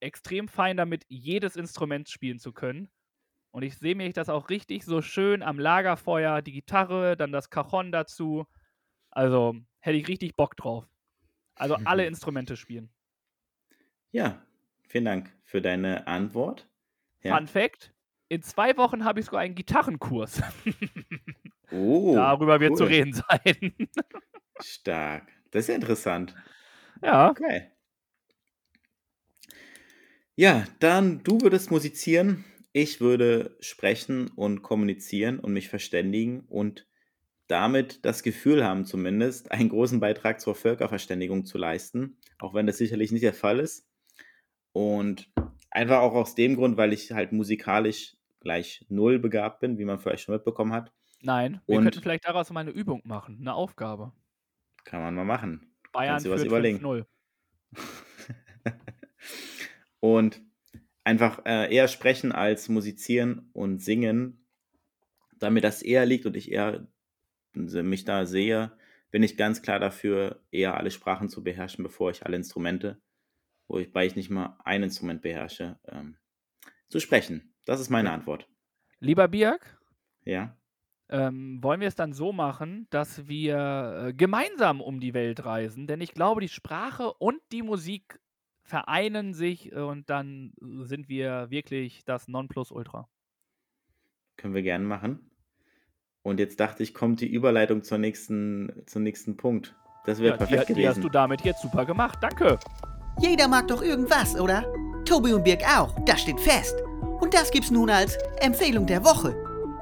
extrem 0.00 0.48
fein 0.48 0.76
damit, 0.76 1.04
jedes 1.08 1.56
Instrument 1.56 2.08
spielen 2.08 2.38
zu 2.38 2.52
können. 2.52 2.90
Und 3.52 3.62
ich 3.62 3.76
sehe 3.78 3.94
mich 3.94 4.12
das 4.12 4.28
auch 4.28 4.48
richtig 4.48 4.84
so 4.84 5.02
schön 5.02 5.42
am 5.42 5.58
Lagerfeuer, 5.58 6.42
die 6.42 6.52
Gitarre, 6.52 7.16
dann 7.16 7.32
das 7.32 7.50
Cajon 7.50 7.90
dazu. 7.90 8.46
Also 9.10 9.56
hätte 9.80 9.96
ich 9.96 10.08
richtig 10.08 10.36
Bock 10.36 10.56
drauf. 10.56 10.86
Also 11.56 11.74
alle 11.84 12.06
Instrumente 12.06 12.56
spielen. 12.56 12.90
Ja, 14.12 14.40
vielen 14.88 15.04
Dank 15.04 15.36
für 15.44 15.60
deine 15.60 16.06
Antwort. 16.06 16.68
Ja. 17.22 17.36
Fun 17.36 17.48
Fact: 17.48 17.92
In 18.28 18.42
zwei 18.42 18.76
Wochen 18.76 19.04
habe 19.04 19.20
ich 19.20 19.26
sogar 19.26 19.40
einen 19.40 19.54
Gitarrenkurs. 19.54 20.42
Oh. 21.72 22.14
Darüber 22.16 22.58
wird 22.58 22.72
cool. 22.72 22.78
zu 22.78 22.84
reden 22.84 23.12
sein. 23.12 23.74
Stark. 24.60 25.28
Das 25.52 25.60
ist 25.60 25.68
ja 25.68 25.76
interessant. 25.76 26.34
Ja. 27.00 27.30
Okay. 27.30 27.70
Ja, 30.40 30.64
dann 30.78 31.22
du 31.22 31.42
würdest 31.42 31.70
musizieren, 31.70 32.46
ich 32.72 33.02
würde 33.02 33.58
sprechen 33.60 34.28
und 34.28 34.62
kommunizieren 34.62 35.38
und 35.38 35.52
mich 35.52 35.68
verständigen 35.68 36.46
und 36.48 36.88
damit 37.46 38.06
das 38.06 38.22
Gefühl 38.22 38.64
haben, 38.64 38.86
zumindest 38.86 39.52
einen 39.52 39.68
großen 39.68 40.00
Beitrag 40.00 40.40
zur 40.40 40.54
Völkerverständigung 40.54 41.44
zu 41.44 41.58
leisten, 41.58 42.16
auch 42.38 42.54
wenn 42.54 42.66
das 42.66 42.78
sicherlich 42.78 43.12
nicht 43.12 43.22
der 43.22 43.34
Fall 43.34 43.60
ist. 43.60 43.86
Und 44.72 45.30
einfach 45.70 45.98
auch 45.98 46.14
aus 46.14 46.34
dem 46.34 46.56
Grund, 46.56 46.78
weil 46.78 46.94
ich 46.94 47.12
halt 47.12 47.32
musikalisch 47.32 48.16
gleich 48.40 48.86
null 48.88 49.18
begabt 49.18 49.60
bin, 49.60 49.76
wie 49.76 49.84
man 49.84 49.98
vielleicht 49.98 50.22
schon 50.22 50.34
mitbekommen 50.34 50.72
hat. 50.72 50.90
Nein, 51.20 51.60
wir 51.66 51.76
und 51.76 51.84
könnten 51.84 52.00
vielleicht 52.00 52.24
daraus 52.24 52.48
mal 52.48 52.60
eine 52.60 52.70
Übung 52.70 53.02
machen, 53.04 53.36
eine 53.42 53.52
Aufgabe. 53.52 54.14
Kann 54.84 55.02
man 55.02 55.14
mal 55.14 55.26
machen. 55.26 55.74
Bayern 55.92 56.12
Kannst 56.12 56.24
du 56.24 56.30
was 56.30 56.44
überlegen. 56.44 56.80
0 56.80 57.06
und 60.00 60.42
einfach 61.04 61.44
äh, 61.44 61.74
eher 61.74 61.88
sprechen 61.88 62.32
als 62.32 62.68
musizieren 62.68 63.50
und 63.52 63.78
singen, 63.78 64.46
da 65.38 65.50
mir 65.50 65.60
das 65.60 65.82
eher 65.82 66.06
liegt 66.06 66.26
und 66.26 66.36
ich 66.36 66.50
eher 66.52 66.86
mich 67.52 68.04
da 68.04 68.26
sehe, 68.26 68.72
bin 69.10 69.22
ich 69.22 69.36
ganz 69.36 69.62
klar 69.62 69.80
dafür, 69.80 70.42
eher 70.50 70.76
alle 70.76 70.90
Sprachen 70.90 71.28
zu 71.28 71.42
beherrschen, 71.42 71.82
bevor 71.82 72.10
ich 72.10 72.24
alle 72.24 72.36
Instrumente, 72.36 73.00
wobei 73.66 74.06
ich 74.06 74.16
nicht 74.16 74.30
mal 74.30 74.58
ein 74.64 74.82
Instrument 74.82 75.22
beherrsche, 75.22 75.78
ähm, 75.88 76.16
zu 76.88 77.00
sprechen. 77.00 77.54
Das 77.64 77.80
ist 77.80 77.90
meine 77.90 78.12
Antwort. 78.12 78.48
Lieber 79.00 79.28
Birg? 79.28 79.78
Ja. 80.24 80.56
Ähm, 81.08 81.60
wollen 81.62 81.80
wir 81.80 81.88
es 81.88 81.96
dann 81.96 82.12
so 82.12 82.32
machen, 82.32 82.86
dass 82.90 83.26
wir 83.26 84.06
äh, 84.06 84.12
gemeinsam 84.12 84.80
um 84.80 85.00
die 85.00 85.14
Welt 85.14 85.44
reisen? 85.44 85.88
Denn 85.88 86.00
ich 86.00 86.14
glaube, 86.14 86.40
die 86.40 86.48
Sprache 86.48 87.12
und 87.14 87.40
die 87.50 87.62
Musik 87.62 88.20
vereinen 88.70 89.34
sich 89.34 89.72
äh, 89.72 89.80
und 89.80 90.08
dann 90.08 90.52
sind 90.82 91.08
wir 91.08 91.50
wirklich 91.50 92.04
das 92.04 92.28
Nonplusultra. 92.28 93.08
Können 94.36 94.54
wir 94.54 94.62
gerne 94.62 94.86
machen. 94.86 95.30
Und 96.22 96.38
jetzt 96.38 96.60
dachte 96.60 96.82
ich, 96.82 96.94
kommt 96.94 97.20
die 97.20 97.30
Überleitung 97.30 97.82
zur 97.82 97.98
nächsten, 97.98 98.82
zum 98.86 99.02
nächsten 99.02 99.36
Punkt. 99.36 99.74
Das 100.06 100.18
wäre 100.18 100.32
ja, 100.32 100.36
perfekt 100.36 100.68
die, 100.68 100.74
gewesen. 100.74 100.82
Die 100.82 100.88
hast 100.88 101.04
du 101.04 101.08
damit 101.08 101.42
jetzt 101.42 101.62
super 101.62 101.84
gemacht. 101.84 102.18
Danke. 102.22 102.58
Jeder 103.20 103.48
mag 103.48 103.68
doch 103.68 103.82
irgendwas, 103.82 104.38
oder? 104.38 104.64
Tobi 105.04 105.32
und 105.32 105.44
Birg 105.44 105.62
auch. 105.64 105.94
Das 106.04 106.22
steht 106.22 106.40
fest. 106.40 106.76
Und 107.20 107.34
das 107.34 107.50
gibt's 107.50 107.70
nun 107.70 107.90
als 107.90 108.16
Empfehlung 108.40 108.86
der 108.86 109.04
Woche. 109.04 109.34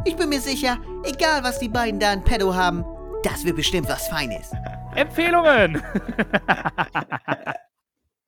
Ich 0.04 0.16
bin 0.16 0.28
mir 0.28 0.40
sicher, 0.40 0.78
egal 1.04 1.42
was 1.44 1.58
die 1.58 1.68
beiden 1.68 2.00
da 2.00 2.12
in 2.12 2.22
Pedo 2.22 2.54
haben, 2.54 2.84
das 3.22 3.44
wird 3.44 3.56
bestimmt 3.56 3.88
was 3.88 4.08
Feines. 4.08 4.52
Empfehlungen! 4.94 5.82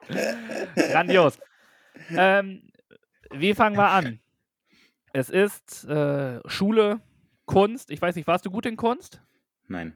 Grandios. 0.09 1.39
Ähm, 2.11 2.71
wie 3.31 3.55
fangen 3.55 3.77
wir 3.77 3.89
an? 3.89 4.21
Es 5.13 5.29
ist 5.31 5.85
äh, 5.85 6.41
Schule, 6.49 7.01
Kunst. 7.47 7.91
Ich 7.91 8.01
weiß 8.01 8.15
nicht, 8.15 8.27
warst 8.27 8.47
du 8.47 8.51
gut 8.51 8.67
in 8.67 8.77
Kunst? 8.77 9.23
Nein. 9.67 9.95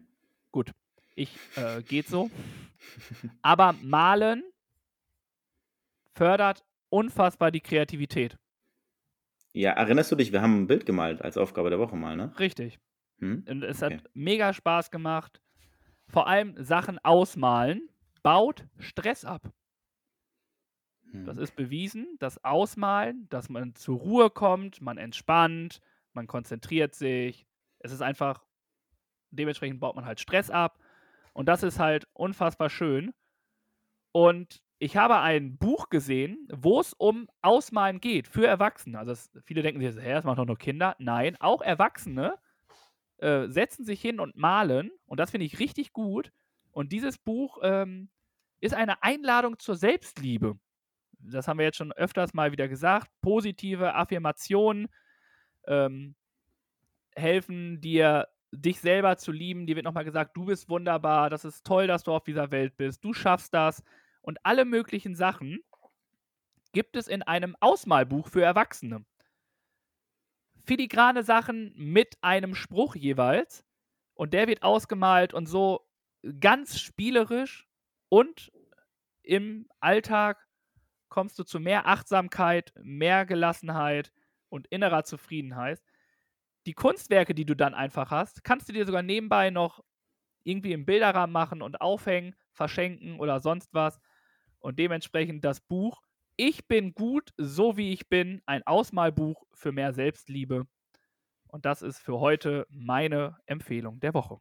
Gut. 0.50 0.72
Ich 1.14 1.38
äh, 1.56 1.82
geht 1.82 2.08
so. 2.08 2.30
Aber 3.42 3.74
malen 3.82 4.42
fördert 6.14 6.64
unfassbar 6.90 7.50
die 7.50 7.60
Kreativität. 7.60 8.36
Ja, 9.52 9.72
erinnerst 9.72 10.10
du 10.10 10.16
dich, 10.16 10.32
wir 10.32 10.42
haben 10.42 10.62
ein 10.62 10.66
Bild 10.66 10.84
gemalt 10.84 11.22
als 11.22 11.36
Aufgabe 11.36 11.70
der 11.70 11.78
Woche 11.78 11.96
mal, 11.96 12.16
ne? 12.16 12.36
Richtig. 12.38 12.80
Hm? 13.20 13.44
Und 13.48 13.62
es 13.62 13.82
okay. 13.82 13.94
hat 13.94 14.10
mega 14.14 14.52
Spaß 14.52 14.90
gemacht. 14.90 15.40
Vor 16.08 16.26
allem 16.26 16.54
Sachen 16.62 16.98
ausmalen 16.98 17.88
baut 18.22 18.66
Stress 18.78 19.24
ab. 19.24 19.52
Das 21.24 21.36
mhm. 21.36 21.42
ist 21.42 21.56
bewiesen, 21.56 22.16
das 22.18 22.42
Ausmalen, 22.44 23.28
dass 23.28 23.48
man 23.48 23.74
zur 23.76 23.98
Ruhe 23.98 24.30
kommt, 24.30 24.80
man 24.80 24.98
entspannt, 24.98 25.80
man 26.12 26.26
konzentriert 26.26 26.94
sich. 26.94 27.46
Es 27.78 27.92
ist 27.92 28.02
einfach, 28.02 28.44
dementsprechend 29.30 29.80
baut 29.80 29.94
man 29.94 30.06
halt 30.06 30.18
Stress 30.18 30.50
ab. 30.50 30.78
Und 31.32 31.48
das 31.48 31.62
ist 31.62 31.78
halt 31.78 32.08
unfassbar 32.12 32.68
schön. 32.68 33.12
Und 34.12 34.60
ich 34.78 34.96
habe 34.96 35.20
ein 35.20 35.56
Buch 35.56 35.88
gesehen, 35.88 36.48
wo 36.52 36.80
es 36.80 36.92
um 36.94 37.28
Ausmalen 37.42 38.00
geht 38.00 38.26
für 38.26 38.46
Erwachsene. 38.46 38.98
Also 38.98 39.12
das, 39.12 39.30
viele 39.44 39.62
denken 39.62 39.80
sich, 39.80 40.02
hä, 40.02 40.12
das 40.12 40.24
machen 40.24 40.36
doch 40.36 40.46
nur 40.46 40.58
Kinder. 40.58 40.96
Nein, 40.98 41.36
auch 41.40 41.62
Erwachsene 41.62 42.38
äh, 43.18 43.46
setzen 43.48 43.84
sich 43.84 44.00
hin 44.00 44.18
und 44.18 44.36
malen. 44.36 44.90
Und 45.06 45.20
das 45.20 45.30
finde 45.30 45.46
ich 45.46 45.60
richtig 45.60 45.92
gut. 45.92 46.32
Und 46.72 46.92
dieses 46.92 47.18
Buch 47.18 47.58
ähm, 47.62 48.08
ist 48.60 48.74
eine 48.74 49.02
Einladung 49.02 49.58
zur 49.58 49.76
Selbstliebe 49.76 50.58
das 51.24 51.48
haben 51.48 51.58
wir 51.58 51.64
jetzt 51.66 51.76
schon 51.76 51.92
öfters 51.92 52.34
mal 52.34 52.52
wieder 52.52 52.68
gesagt, 52.68 53.10
positive 53.20 53.94
Affirmationen 53.94 54.88
ähm, 55.66 56.14
helfen 57.16 57.80
dir, 57.80 58.28
dich 58.52 58.80
selber 58.80 59.16
zu 59.16 59.32
lieben. 59.32 59.66
Dir 59.66 59.76
wird 59.76 59.84
nochmal 59.84 60.04
gesagt, 60.04 60.36
du 60.36 60.46
bist 60.46 60.68
wunderbar, 60.68 61.30
das 61.30 61.44
ist 61.44 61.64
toll, 61.66 61.86
dass 61.86 62.04
du 62.04 62.12
auf 62.12 62.24
dieser 62.24 62.50
Welt 62.50 62.76
bist, 62.76 63.04
du 63.04 63.12
schaffst 63.12 63.54
das 63.54 63.82
und 64.22 64.38
alle 64.44 64.64
möglichen 64.64 65.14
Sachen. 65.14 65.60
gibt 66.72 66.96
es 66.96 67.06
in 67.06 67.22
einem 67.22 67.56
Ausmalbuch 67.60 68.28
für 68.28 68.42
Erwachsene. 68.42 69.04
Filigrane 70.64 71.22
Sachen 71.22 71.72
mit 71.76 72.16
einem 72.20 72.54
Spruch 72.54 72.96
jeweils. 72.96 73.64
Und 74.14 74.32
der 74.32 74.48
wird 74.48 74.62
ausgemalt 74.62 75.34
und 75.34 75.46
so 75.46 75.86
ganz 76.40 76.80
spielerisch 76.80 77.68
und 78.08 78.52
im 79.22 79.68
Alltag 79.80 80.43
kommst 81.14 81.38
du 81.38 81.44
zu 81.44 81.60
mehr 81.60 81.86
Achtsamkeit, 81.86 82.72
mehr 82.82 83.24
Gelassenheit 83.24 84.12
und 84.48 84.66
innerer 84.66 85.04
Zufriedenheit. 85.04 85.80
Die 86.66 86.72
Kunstwerke, 86.72 87.36
die 87.36 87.46
du 87.46 87.54
dann 87.54 87.72
einfach 87.72 88.10
hast, 88.10 88.42
kannst 88.42 88.68
du 88.68 88.72
dir 88.72 88.84
sogar 88.84 89.04
nebenbei 89.04 89.50
noch 89.50 89.84
irgendwie 90.42 90.72
im 90.72 90.84
Bilderrahmen 90.84 91.32
machen 91.32 91.62
und 91.62 91.80
aufhängen, 91.80 92.34
verschenken 92.50 93.20
oder 93.20 93.38
sonst 93.38 93.72
was. 93.72 94.00
Und 94.58 94.80
dementsprechend 94.80 95.44
das 95.44 95.60
Buch 95.60 96.02
Ich 96.34 96.66
bin 96.66 96.94
gut, 96.94 97.32
so 97.36 97.76
wie 97.76 97.92
ich 97.92 98.08
bin, 98.08 98.42
ein 98.44 98.66
Ausmalbuch 98.66 99.44
für 99.52 99.70
mehr 99.70 99.92
Selbstliebe. 99.92 100.66
Und 101.46 101.64
das 101.64 101.82
ist 101.82 102.00
für 102.00 102.18
heute 102.18 102.66
meine 102.70 103.38
Empfehlung 103.46 104.00
der 104.00 104.14
Woche. 104.14 104.40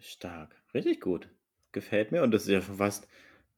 Stark. 0.00 0.60
Richtig 0.74 1.00
gut. 1.00 1.28
Gefällt 1.70 2.10
mir. 2.10 2.24
Und 2.24 2.32
das 2.32 2.42
ist 2.42 2.48
ja 2.48 2.60
schon 2.60 2.78
fast 2.78 3.06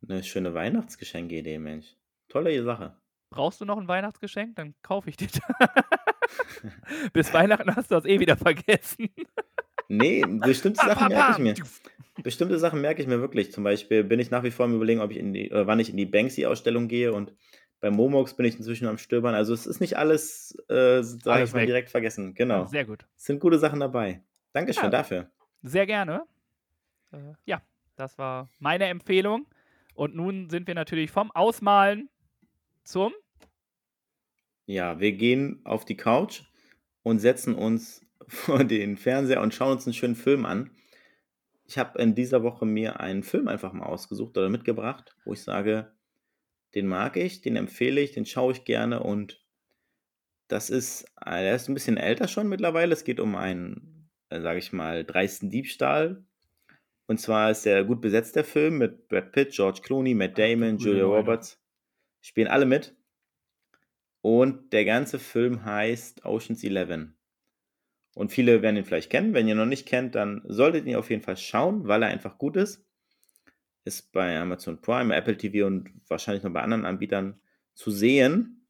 eine 0.09 0.22
schöne 0.22 0.54
Weihnachtsgeschenkidee, 0.54 1.59
Mensch. 1.59 1.96
Tolle 2.28 2.62
Sache. 2.62 2.96
Brauchst 3.30 3.61
du 3.61 3.64
noch 3.64 3.78
ein 3.78 3.88
Weihnachtsgeschenk? 3.88 4.57
Dann 4.57 4.74
kaufe 4.82 5.11
ich 5.11 5.16
dir. 5.16 5.28
Bis 7.12 7.32
Weihnachten 7.32 7.74
hast 7.74 7.90
du 7.90 7.94
das 7.96 8.04
eh 8.04 8.20
wieder 8.20 8.36
vergessen. 8.36 9.09
Nee, 9.88 10.24
bestimmte 10.26 10.80
Sachen 10.86 11.09
merke 11.09 11.32
ich 11.32 11.38
mir. 11.38 11.54
Bestimmte 12.22 12.59
Sachen 12.59 12.80
merke 12.80 13.02
ich 13.02 13.09
mir 13.09 13.20
wirklich. 13.20 13.52
Zum 13.52 13.64
Beispiel 13.64 14.04
bin 14.04 14.20
ich 14.20 14.30
nach 14.30 14.42
wie 14.42 14.50
vor 14.50 14.66
am 14.66 14.74
überlegen, 14.74 15.00
ob 15.00 15.11
ich 15.11 15.18
in 15.18 15.32
die, 15.32 15.50
wann 15.52 15.80
ich 15.80 15.90
in 15.90 15.96
die 15.96 16.07
Banksy-Ausstellung 16.07 16.88
gehe 16.88 17.12
und 17.12 17.32
bei 17.80 17.90
Momox 17.90 18.34
bin 18.34 18.46
ich 18.46 18.57
inzwischen 18.57 18.86
am 18.88 18.96
Stöbern. 18.96 19.34
Also 19.34 19.52
es 19.52 19.66
ist 19.66 19.80
nicht 19.80 19.96
alles, 19.98 20.57
äh, 20.68 21.02
sage 21.02 21.44
ich 21.44 21.52
mal, 21.52 21.66
direkt 21.66 21.90
vergessen. 21.90 22.34
Genau. 22.34 22.66
Sehr 22.66 22.86
gut. 22.86 23.07
Es 23.16 23.24
sind 23.24 23.38
gute 23.38 23.59
Sachen 23.59 23.80
dabei. 23.80 24.22
Dankeschön 24.52 24.84
Ja. 24.84 24.90
dafür. 24.90 25.30
Sehr 25.62 25.86
gerne. 25.86 26.22
Äh, 27.12 27.34
ja, 27.44 27.61
das 27.96 28.16
war 28.16 28.48
meine 28.59 28.86
Empfehlung. 28.86 29.46
Und 29.97 30.14
nun 30.14 30.51
sind 30.51 30.66
wir 30.66 30.74
natürlich 30.74 31.11
vom 31.11 31.30
Ausmalen 31.32 32.09
zum. 32.84 33.12
Ja, 34.66 35.01
wir 35.01 35.12
gehen 35.12 35.61
auf 35.64 35.84
die 35.84 35.97
Couch 35.97 36.42
und 37.03 37.18
setzen 37.18 37.55
uns 37.55 38.05
vor 38.28 38.64
den 38.64 38.97
Fernseher 38.97 39.42
und 39.42 39.55
schauen 39.55 39.72
uns 39.72 39.86
einen 39.86 39.94
schönen 39.94 40.16
Film 40.16 40.44
an. 40.44 40.70
Ich 41.64 41.78
habe 41.78 42.01
in 42.01 42.14
dieser 42.14 42.42
Woche 42.42 42.64
mir 42.64 43.01
einen 43.01 43.22
Film 43.22 43.49
einfach 43.49 43.72
mal 43.72 43.86
ausgesucht 43.86 44.38
oder 44.38 44.49
mitgebracht, 44.49 45.16
wo 45.24 45.32
ich 45.32 45.42
sage, 45.42 45.92
den 46.74 46.86
mag 46.86 47.16
ich, 47.16 47.40
den 47.40 47.57
empfehle 47.57 48.01
ich, 48.01 48.12
den 48.12 48.26
schaue 48.26 48.53
ich 48.53 48.64
gerne 48.64 49.03
und 49.03 49.44
das 50.49 50.70
ist, 50.70 51.07
äh, 51.24 51.42
der 51.42 51.57
ist 51.57 51.68
ein 51.68 51.74
bisschen 51.74 51.97
älter 51.97 52.28
schon 52.28 52.49
mittlerweile. 52.49 52.92
Es 52.92 53.03
geht 53.03 53.18
um 53.18 53.34
einen, 53.34 54.09
äh, 54.28 54.40
sage 54.40 54.59
ich 54.61 54.72
mal, 54.72 55.05
dreisten 55.05 55.51
Diebstahl. 55.51 56.24
Und 57.07 57.20
zwar 57.20 57.50
ist 57.50 57.64
der 57.64 57.84
gut 57.84 58.00
besetzt, 58.00 58.36
der 58.36 58.44
Film, 58.44 58.78
mit 58.78 59.09
Brad 59.09 59.32
Pitt, 59.32 59.52
George 59.52 59.80
Clooney, 59.82 60.14
Matt 60.14 60.38
Damon, 60.38 60.78
Julia 60.78 61.02
Leute. 61.02 61.16
Roberts. 61.16 61.62
Spielen 62.20 62.48
alle 62.48 62.66
mit. 62.66 62.96
Und 64.22 64.72
der 64.72 64.84
ganze 64.84 65.20
Film 65.20 65.64
heißt 65.64 66.24
Ocean's 66.24 66.64
Eleven. 66.64 67.16
Und 68.16 68.32
viele 68.32 68.62
werden 68.62 68.76
ihn 68.76 68.84
vielleicht 68.84 69.11
kennen. 69.11 69.34
Wenn 69.34 69.46
ihr 69.46 69.54
ihn 69.54 69.59
noch 69.59 69.66
nicht 69.66 69.86
kennt, 69.86 70.14
dann 70.14 70.42
solltet 70.46 70.86
ihr 70.86 70.92
ihn 70.92 70.96
auf 70.96 71.11
jeden 71.11 71.22
Fall 71.22 71.36
schauen, 71.36 71.86
weil 71.86 72.02
er 72.02 72.09
einfach 72.09 72.38
gut 72.38 72.57
ist. 72.57 72.84
Ist 73.84 74.11
bei 74.11 74.36
Amazon 74.36 74.80
Prime, 74.80 75.14
Apple 75.14 75.36
TV 75.36 75.66
und 75.66 75.90
wahrscheinlich 76.09 76.42
noch 76.42 76.52
bei 76.52 76.62
anderen 76.62 76.86
Anbietern 76.86 77.38
zu 77.74 77.92
sehen. 77.92 78.66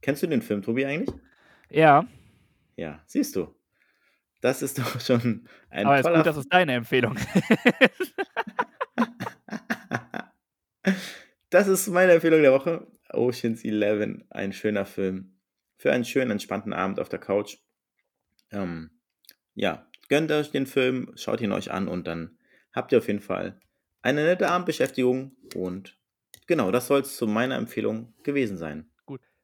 Kennst 0.00 0.22
du 0.22 0.26
den 0.26 0.42
Film, 0.42 0.62
Tobi, 0.62 0.86
eigentlich? 0.86 1.14
Ja, 1.68 2.08
Ja, 2.74 3.00
siehst 3.06 3.36
du. 3.36 3.54
Das 4.40 4.62
ist 4.62 4.78
doch 4.78 5.00
schon 5.00 5.48
ein 5.68 5.86
aber 5.86 5.94
es 5.96 6.00
ist 6.00 6.06
toller 6.06 6.16
gut, 6.18 6.26
dass 6.26 6.36
es 6.36 6.48
deine 6.48 6.74
Empfehlung 6.74 7.16
ist. 7.16 8.14
Das 11.50 11.66
ist 11.66 11.88
meine 11.88 12.12
Empfehlung 12.12 12.42
der 12.42 12.52
Woche. 12.52 12.86
Ocean's 13.12 13.64
Eleven, 13.64 14.24
ein 14.30 14.52
schöner 14.52 14.86
Film. 14.86 15.36
Für 15.76 15.92
einen 15.92 16.04
schönen, 16.04 16.30
entspannten 16.30 16.72
Abend 16.72 17.00
auf 17.00 17.08
der 17.08 17.18
Couch. 17.18 17.56
Ähm, 18.52 18.90
ja, 19.54 19.88
gönnt 20.08 20.30
euch 20.30 20.52
den 20.52 20.66
Film, 20.66 21.12
schaut 21.16 21.40
ihn 21.40 21.52
euch 21.52 21.72
an 21.72 21.88
und 21.88 22.06
dann 22.06 22.38
habt 22.72 22.92
ihr 22.92 22.98
auf 22.98 23.08
jeden 23.08 23.20
Fall 23.20 23.60
eine 24.02 24.24
nette 24.24 24.48
Abendbeschäftigung. 24.48 25.36
Und 25.56 25.98
genau, 26.46 26.70
das 26.70 26.86
soll 26.86 27.00
es 27.00 27.16
zu 27.16 27.26
meiner 27.26 27.56
Empfehlung 27.56 28.14
gewesen 28.22 28.56
sein. 28.56 28.89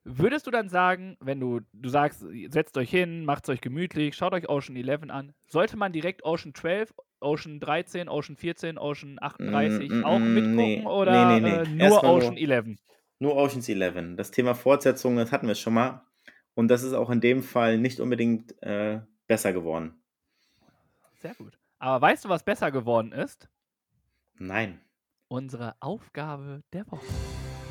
Würdest 0.08 0.46
du 0.46 0.52
dann 0.52 0.68
sagen, 0.68 1.16
wenn 1.20 1.40
du, 1.40 1.60
du 1.72 1.88
sagst, 1.88 2.24
setzt 2.48 2.76
euch 2.78 2.88
hin, 2.90 3.24
macht 3.24 3.42
es 3.44 3.48
euch 3.50 3.60
gemütlich, 3.60 4.14
schaut 4.14 4.34
euch 4.34 4.48
Ocean 4.48 4.76
11 4.76 5.10
an, 5.10 5.34
sollte 5.48 5.76
man 5.76 5.92
direkt 5.92 6.24
Ocean 6.24 6.54
12, 6.54 6.94
Ocean 7.20 7.58
13, 7.58 8.08
Ocean 8.08 8.36
14, 8.36 8.78
Ocean 8.78 9.18
38 9.20 9.90
Mm, 9.90 9.94
mm, 9.98 10.04
auch 10.04 10.18
mm, 10.20 10.34
mitgucken 10.34 10.54
nee. 10.56 10.84
oder 10.86 11.40
Nee, 11.40 11.40
nee. 11.40 11.48
Äh, 11.56 11.68
nur 11.68 11.80
Erstmal 11.80 12.02
nur- 12.12 12.22
Ocean 12.22 12.36
11? 12.36 12.76
Nur 13.18 13.34
Ocean's 13.36 13.68
Eleven. 13.68 14.16
Das 14.16 14.30
Thema 14.30 14.54
Fortsetzung, 14.54 15.16
das 15.16 15.32
hatten 15.32 15.48
wir 15.48 15.54
schon 15.56 15.74
mal. 15.74 16.02
Und 16.54 16.68
das 16.68 16.82
ist 16.84 16.92
auch 16.92 17.10
in 17.10 17.20
dem 17.20 17.42
Fall 17.42 17.78
nicht 17.78 17.98
unbedingt 17.98 18.54
äh, 18.62 19.00
besser 19.26 19.52
geworden. 19.52 20.00
Sehr 21.20 21.34
gut. 21.34 21.58
Aber 21.78 22.00
weißt 22.06 22.24
du, 22.26 22.28
was 22.28 22.44
besser 22.44 22.70
geworden 22.70 23.10
ist? 23.12 23.48
Nein. 24.38 24.80
Unsere 25.28 25.74
Aufgabe 25.80 26.62
der 26.72 26.86
Woche. 26.92 27.04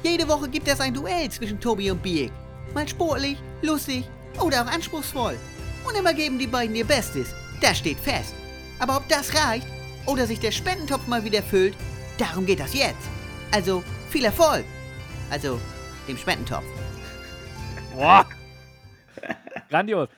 Jede 0.06 0.28
Woche 0.28 0.48
gibt 0.48 0.68
es 0.68 0.80
ein 0.80 0.94
Duell 0.94 1.32
zwischen 1.32 1.60
Tobi 1.60 1.90
und 1.90 2.04
Biek. 2.04 2.32
Mal 2.76 2.88
sportlich, 2.88 3.40
lustig 3.64 4.06
oder 4.40 4.62
auch 4.62 4.68
anspruchsvoll. 4.68 5.36
Und 5.84 5.98
immer 5.98 6.14
geben 6.14 6.38
die 6.38 6.46
beiden 6.46 6.76
ihr 6.76 6.86
Bestes. 6.86 7.34
Das 7.60 7.80
steht 7.80 7.98
fest. 7.98 8.36
Aber 8.78 8.98
ob 8.98 9.10
das 9.10 9.34
reicht 9.34 9.66
oder 10.06 10.28
sich 10.28 10.40
der 10.40 10.52
Spendentopf 10.52 11.08
mal 11.08 11.24
wieder 11.24 11.42
füllt, 11.42 11.76
darum 12.20 12.46
geht 12.46 12.60
das 12.60 12.76
jetzt. 12.76 13.10
Also 13.52 13.84
viel 14.12 14.26
Erfolg. 14.26 14.64
Also 15.32 15.60
dem 16.08 16.18
Spendentopf. 16.18 16.66
Boah. 17.96 18.28
Grandios. 19.72 20.10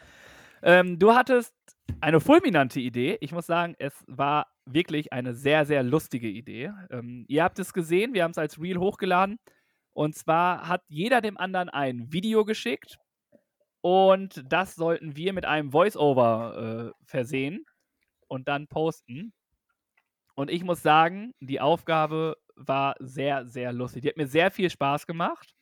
Ähm, 0.63 0.99
du 0.99 1.15
hattest 1.15 1.53
eine 2.01 2.19
fulminante 2.19 2.81
Idee. 2.81 3.17
Ich 3.21 3.31
muss 3.31 3.45
sagen, 3.45 3.73
es 3.79 3.93
war 4.05 4.47
wirklich 4.65 5.13
eine 5.13 5.33
sehr, 5.33 5.65
sehr 5.65 5.81
lustige 5.81 6.27
Idee. 6.27 6.73
Ähm, 6.91 7.23
ihr 7.29 7.41
habt 7.45 7.57
es 7.57 7.71
gesehen, 7.71 8.13
wir 8.13 8.25
haben 8.25 8.31
es 8.31 8.37
als 8.37 8.59
Reel 8.59 8.79
hochgeladen. 8.79 9.39
Und 9.97 10.13
zwar 10.13 10.67
hat 10.67 10.83
jeder 10.89 11.21
dem 11.21 11.39
anderen 11.39 11.69
ein 11.69 12.13
Video 12.13 12.45
geschickt. 12.45 12.99
Und 13.81 14.43
das 14.47 14.75
sollten 14.75 15.15
wir 15.15 15.33
mit 15.33 15.45
einem 15.45 15.71
Voice-Over 15.71 16.93
äh, 16.93 17.03
versehen 17.03 17.65
und 18.27 18.47
dann 18.47 18.67
posten. 18.67 19.33
Und 20.35 20.51
ich 20.51 20.63
muss 20.63 20.83
sagen, 20.83 21.33
die 21.39 21.59
Aufgabe 21.59 22.37
war 22.55 22.93
sehr, 22.99 23.47
sehr 23.47 23.73
lustig. 23.73 24.03
Die 24.03 24.09
hat 24.09 24.17
mir 24.17 24.27
sehr 24.27 24.51
viel 24.51 24.69
Spaß 24.69 25.07
gemacht 25.07 25.55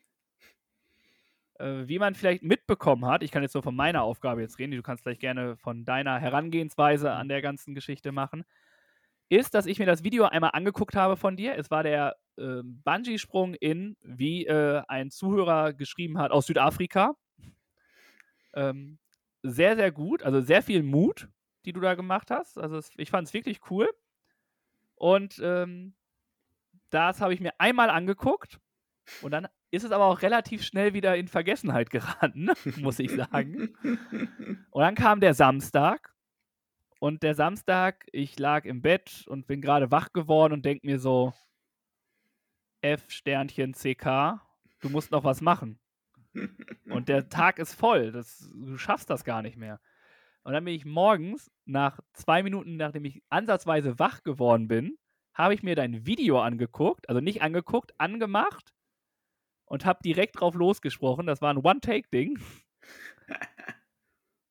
äh, 1.58 1.88
wie 1.88 1.98
man 1.98 2.14
vielleicht 2.14 2.44
mitbekommen 2.44 3.06
hat, 3.06 3.24
ich 3.24 3.32
kann 3.32 3.42
jetzt 3.42 3.54
nur 3.54 3.64
von 3.64 3.78
meiner 3.78 4.04
Aufgabe 4.04 4.42
jetzt 4.42 4.60
reden, 4.60 4.72
du 4.72 4.82
kannst 4.82 5.04
vielleicht 5.04 5.22
gerne 5.22 5.56
von 5.56 5.86
deiner 5.86 6.20
Herangehensweise 6.20 7.14
an 7.14 7.30
der 7.30 7.42
ganzen 7.42 7.74
Geschichte 7.74 8.12
machen, 8.12 8.44
ist, 9.30 9.54
dass 9.54 9.66
ich 9.66 9.80
mir 9.80 9.86
das 9.86 10.04
Video 10.04 10.26
einmal 10.26 10.50
angeguckt 10.52 10.98
habe 10.98 11.16
von 11.16 11.38
dir. 11.38 11.58
Es 11.58 11.72
war 11.72 11.84
der 11.84 12.18
äh, 12.38 12.62
Bungee-Sprung 12.64 13.54
in, 13.56 13.98
wie 14.02 14.46
äh, 14.46 14.82
ein 14.88 15.12
Zuhörer 15.12 15.74
geschrieben 15.74 16.18
hat, 16.18 16.32
aus 16.32 16.48
Südafrika. 16.48 17.16
Ähm, 18.54 19.00
sehr, 19.44 19.76
sehr 19.76 19.92
gut, 19.92 20.24
also 20.24 20.42
sehr 20.42 20.64
viel 20.64 20.84
Mut, 20.84 21.28
die 21.66 21.74
du 21.74 21.80
da 21.80 21.96
gemacht 21.96 22.32
hast. 22.32 22.58
Also 22.58 22.78
es, 22.78 22.92
ich 22.98 23.10
fand 23.10 23.28
es 23.28 23.34
wirklich 23.34 23.60
cool. 23.70 23.90
Und 24.96 25.40
ähm, 25.44 25.94
das 26.90 27.22
habe 27.22 27.34
ich 27.34 27.42
mir 27.42 27.54
einmal 27.60 27.90
angeguckt 27.90 28.60
und 29.22 29.32
dann 29.32 29.48
ist 29.72 29.84
es 29.84 29.92
aber 29.92 30.06
auch 30.06 30.22
relativ 30.22 30.64
schnell 30.64 30.94
wieder 30.94 31.18
in 31.18 31.28
Vergessenheit 31.28 31.90
geraten, 31.90 32.50
muss 32.78 33.00
ich 33.00 33.12
sagen. 33.12 33.76
Und 34.72 34.82
dann 34.82 34.96
kam 34.96 35.20
der 35.20 35.34
Samstag. 35.34 36.14
Und 37.00 37.24
der 37.24 37.36
Samstag, 37.36 38.08
ich 38.14 38.40
lag 38.40 38.66
im 38.66 38.82
Bett 38.82 39.26
und 39.28 39.48
bin 39.48 39.62
gerade 39.62 39.92
wach 39.92 40.14
geworden 40.14 40.54
und 40.54 40.66
denke 40.66 40.88
mir 40.88 40.98
so, 40.98 41.34
F 42.94 43.10
Sternchen 43.10 43.74
CK, 43.74 44.42
du 44.82 44.90
musst 44.90 45.12
noch 45.12 45.24
was 45.24 45.42
machen. 45.42 45.80
Und 46.90 47.10
der 47.10 47.30
Tag 47.30 47.60
ist 47.60 47.74
voll, 47.74 48.12
das, 48.12 48.50
du 48.54 48.78
schaffst 48.78 49.10
das 49.10 49.24
gar 49.24 49.42
nicht 49.42 49.58
mehr. 49.58 49.80
Und 50.44 50.54
dann 50.54 50.64
bin 50.64 50.76
ich 50.76 50.86
morgens, 50.86 51.52
nach 51.66 52.00
zwei 52.14 52.44
Minuten, 52.44 52.78
nachdem 52.78 53.06
ich 53.06 53.24
ansatzweise 53.30 53.98
wach 53.98 54.22
geworden 54.22 54.68
bin, 54.68 54.98
habe 55.34 55.54
ich 55.54 55.64
mir 55.64 55.76
dein 55.76 56.06
Video 56.06 56.40
angeguckt, 56.40 57.10
also 57.10 57.20
nicht 57.20 57.42
angeguckt, 57.42 58.00
angemacht 58.00 58.74
und 59.66 59.86
habe 59.86 60.00
direkt 60.04 60.40
drauf 60.40 60.54
losgesprochen. 60.54 61.26
Das 61.26 61.42
war 61.42 61.52
ein 61.52 61.58
One-Take-Ding. 61.58 62.40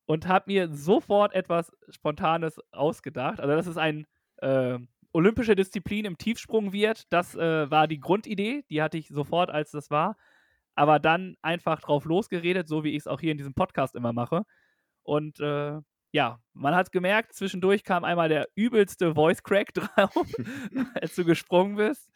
und 0.07 0.26
habe 0.26 0.53
mir 0.53 0.68
sofort 0.72 1.32
etwas 1.32 1.72
Spontanes 1.89 2.61
ausgedacht. 2.72 3.41
Also, 3.41 3.55
dass 3.55 3.66
es 3.66 3.76
ein 3.76 4.07
äh, 4.39 4.78
olympische 5.15 5.55
Disziplin 5.57 6.05
im 6.05 6.19
Tiefsprung 6.19 6.73
wird, 6.73 7.11
das 7.12 7.35
äh, 7.37 7.71
war 7.71 7.89
die 7.89 8.01
Grundidee. 8.01 8.65
Die 8.69 8.83
hatte 8.83 8.99
ich 8.99 9.09
sofort, 9.09 9.51
als 9.51 9.71
das 9.71 9.91
war. 9.91 10.17
aber 10.77 10.99
dann 10.99 11.37
einfach 11.43 11.81
drauf 11.81 12.05
losgeredet, 12.05 12.69
so 12.69 12.85
wie 12.85 12.91
ich 12.91 12.99
es 12.99 13.07
auch 13.07 13.21
hier 13.21 13.33
in 13.33 13.39
diesem 13.39 13.55
Podcast 13.55 13.95
immer 13.95 14.12
mache. 14.12 14.45
Und 15.05 15.41
äh, 15.41 15.81
ja, 16.12 16.41
man 16.53 16.75
hat 16.75 16.93
gemerkt, 16.93 17.35
zwischendurch 17.35 17.85
kam 17.85 18.05
einmal 18.05 18.29
der 18.29 18.49
übelste 18.57 19.15
Voice 19.15 19.43
Crack 19.43 19.75
drauf, 19.75 20.27
als 21.01 21.15
du 21.17 21.25
gesprungen 21.25 21.77
bist. 21.77 22.11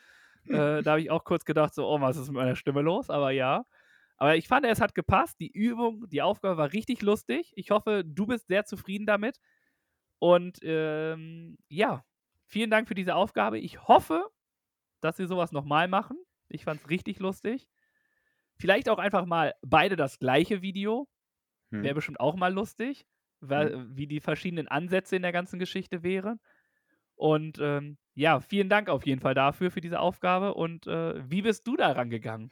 Äh, 0.48 0.82
da 0.82 0.92
habe 0.92 1.00
ich 1.00 1.10
auch 1.10 1.24
kurz 1.24 1.44
gedacht, 1.44 1.74
so, 1.74 1.86
oh, 1.88 2.00
was 2.00 2.16
ist 2.16 2.28
mit 2.28 2.36
meiner 2.36 2.56
Stimme 2.56 2.82
los? 2.82 3.10
Aber 3.10 3.30
ja. 3.32 3.64
Aber 4.16 4.36
ich 4.36 4.48
fand, 4.48 4.66
es 4.66 4.80
hat 4.80 4.94
gepasst. 4.94 5.38
Die 5.40 5.50
Übung, 5.52 6.08
die 6.08 6.22
Aufgabe 6.22 6.56
war 6.56 6.72
richtig 6.72 7.02
lustig. 7.02 7.52
Ich 7.56 7.70
hoffe, 7.70 8.02
du 8.04 8.26
bist 8.26 8.48
sehr 8.48 8.64
zufrieden 8.64 9.06
damit. 9.06 9.38
Und 10.20 10.58
ähm, 10.62 11.58
ja, 11.68 12.04
vielen 12.48 12.70
Dank 12.70 12.88
für 12.88 12.94
diese 12.94 13.14
Aufgabe. 13.14 13.58
Ich 13.58 13.86
hoffe, 13.86 14.28
dass 15.00 15.18
wir 15.18 15.28
sowas 15.28 15.52
nochmal 15.52 15.86
machen. 15.86 16.16
Ich 16.48 16.64
fand 16.64 16.80
es 16.80 16.90
richtig 16.90 17.20
lustig. 17.20 17.68
Vielleicht 18.56 18.88
auch 18.88 18.98
einfach 18.98 19.26
mal 19.26 19.54
beide 19.62 19.94
das 19.94 20.18
gleiche 20.18 20.62
Video. 20.62 21.08
Hm. 21.70 21.82
Wäre 21.82 21.94
bestimmt 21.94 22.20
auch 22.20 22.34
mal 22.34 22.52
lustig, 22.52 23.06
weil, 23.40 23.72
hm. 23.72 23.96
wie 23.96 24.06
die 24.06 24.20
verschiedenen 24.20 24.66
Ansätze 24.66 25.14
in 25.14 25.22
der 25.22 25.32
ganzen 25.32 25.58
Geschichte 25.58 26.02
wären. 26.02 26.40
Und 27.14 27.58
ähm, 27.60 27.98
ja, 28.14 28.40
vielen 28.40 28.68
Dank 28.68 28.88
auf 28.88 29.06
jeden 29.06 29.20
Fall 29.20 29.34
dafür, 29.34 29.70
für 29.70 29.80
diese 29.80 30.00
Aufgabe. 30.00 30.54
Und 30.54 30.86
äh, 30.86 31.30
wie 31.30 31.42
bist 31.42 31.66
du 31.66 31.76
daran 31.76 32.10
gegangen? 32.10 32.50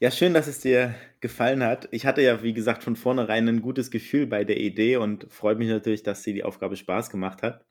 Ja, 0.00 0.10
schön, 0.10 0.34
dass 0.34 0.48
es 0.48 0.60
dir 0.60 0.94
gefallen 1.20 1.62
hat. 1.62 1.88
Ich 1.90 2.04
hatte 2.06 2.22
ja, 2.22 2.42
wie 2.42 2.52
gesagt, 2.52 2.82
von 2.82 2.96
vornherein 2.96 3.48
ein 3.48 3.62
gutes 3.62 3.90
Gefühl 3.90 4.26
bei 4.26 4.44
der 4.44 4.58
Idee 4.58 4.96
und 4.96 5.32
freut 5.32 5.58
mich 5.58 5.68
natürlich, 5.68 6.02
dass 6.02 6.22
sie 6.22 6.34
die 6.34 6.44
Aufgabe 6.44 6.76
Spaß 6.76 7.10
gemacht 7.10 7.42
hat. 7.42 7.64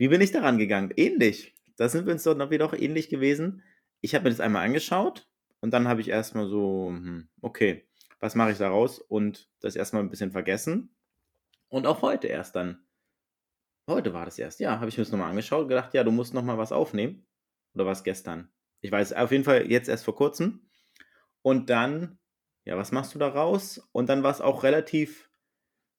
Wie 0.00 0.08
bin 0.08 0.22
ich 0.22 0.32
daran 0.32 0.56
gegangen? 0.56 0.94
Ähnlich. 0.96 1.54
Da 1.76 1.90
sind 1.90 2.06
wir 2.06 2.14
uns 2.14 2.22
doch 2.22 2.50
wieder 2.50 2.64
auch 2.64 2.72
ähnlich 2.72 3.10
gewesen. 3.10 3.62
Ich 4.00 4.14
habe 4.14 4.24
mir 4.24 4.30
das 4.30 4.40
einmal 4.40 4.64
angeschaut 4.64 5.28
und 5.60 5.72
dann 5.74 5.88
habe 5.88 6.00
ich 6.00 6.08
erstmal 6.08 6.48
so, 6.48 6.88
hm, 6.88 7.28
okay, 7.42 7.86
was 8.18 8.34
mache 8.34 8.52
ich 8.52 8.56
daraus? 8.56 8.98
Und 8.98 9.50
das 9.60 9.76
erstmal 9.76 10.02
ein 10.02 10.08
bisschen 10.08 10.32
vergessen. 10.32 10.96
Und 11.68 11.86
auch 11.86 12.00
heute 12.00 12.28
erst 12.28 12.56
dann. 12.56 12.86
Heute 13.86 14.14
war 14.14 14.24
das 14.24 14.38
erst, 14.38 14.58
ja, 14.58 14.80
habe 14.80 14.88
ich 14.88 14.96
mir 14.96 15.04
das 15.04 15.12
nochmal 15.12 15.28
angeschaut 15.28 15.64
und 15.64 15.68
gedacht, 15.68 15.92
ja, 15.92 16.02
du 16.02 16.12
musst 16.12 16.32
nochmal 16.32 16.56
was 16.56 16.72
aufnehmen. 16.72 17.26
Oder 17.74 17.84
was 17.84 18.02
gestern? 18.02 18.50
Ich 18.80 18.90
weiß, 18.90 19.12
auf 19.12 19.32
jeden 19.32 19.44
Fall 19.44 19.70
jetzt 19.70 19.90
erst 19.90 20.06
vor 20.06 20.16
kurzem. 20.16 20.70
Und 21.42 21.68
dann, 21.68 22.18
ja, 22.64 22.78
was 22.78 22.90
machst 22.90 23.14
du 23.14 23.18
daraus? 23.18 23.86
Und 23.92 24.08
dann 24.08 24.22
war 24.22 24.30
es 24.30 24.40
auch 24.40 24.62
relativ, 24.62 25.30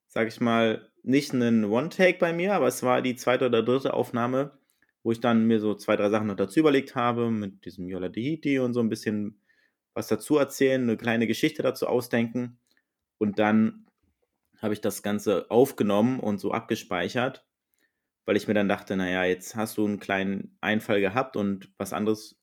sag 0.08 0.26
ich 0.26 0.40
mal, 0.40 0.91
nicht 1.02 1.32
ein 1.32 1.64
One-Take 1.64 2.18
bei 2.18 2.32
mir, 2.32 2.54
aber 2.54 2.68
es 2.68 2.82
war 2.82 3.02
die 3.02 3.16
zweite 3.16 3.46
oder 3.46 3.62
dritte 3.62 3.94
Aufnahme, 3.94 4.58
wo 5.02 5.12
ich 5.12 5.20
dann 5.20 5.46
mir 5.46 5.60
so 5.60 5.74
zwei, 5.74 5.96
drei 5.96 6.10
Sachen 6.10 6.28
noch 6.28 6.36
dazu 6.36 6.60
überlegt 6.60 6.94
habe, 6.94 7.30
mit 7.30 7.64
diesem 7.64 7.88
Yola 7.88 8.08
Dehiti 8.08 8.58
und 8.58 8.72
so 8.74 8.80
ein 8.80 8.88
bisschen 8.88 9.40
was 9.94 10.06
dazu 10.06 10.38
erzählen, 10.38 10.82
eine 10.82 10.96
kleine 10.96 11.26
Geschichte 11.26 11.62
dazu 11.62 11.86
ausdenken. 11.86 12.58
Und 13.18 13.38
dann 13.38 13.86
habe 14.60 14.74
ich 14.74 14.80
das 14.80 15.02
Ganze 15.02 15.50
aufgenommen 15.50 16.20
und 16.20 16.38
so 16.38 16.52
abgespeichert, 16.52 17.44
weil 18.24 18.36
ich 18.36 18.46
mir 18.46 18.54
dann 18.54 18.68
dachte, 18.68 18.96
naja, 18.96 19.24
jetzt 19.24 19.56
hast 19.56 19.76
du 19.76 19.84
einen 19.84 19.98
kleinen 19.98 20.56
Einfall 20.60 21.00
gehabt 21.00 21.36
und 21.36 21.72
was 21.78 21.92
anderes 21.92 22.38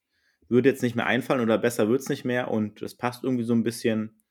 würde 0.49 0.69
jetzt 0.69 0.83
nicht 0.83 0.95
mehr 0.95 1.05
einfallen 1.05 1.41
oder 1.41 1.57
besser 1.57 1.87
wird 1.87 2.01
es 2.01 2.09
nicht 2.09 2.25
mehr 2.25 2.51
und 2.51 2.81
das 2.81 2.95
passt 2.95 3.23
irgendwie 3.23 3.43
so 3.43 3.53
ein 3.53 3.63
bisschen, 3.63 4.21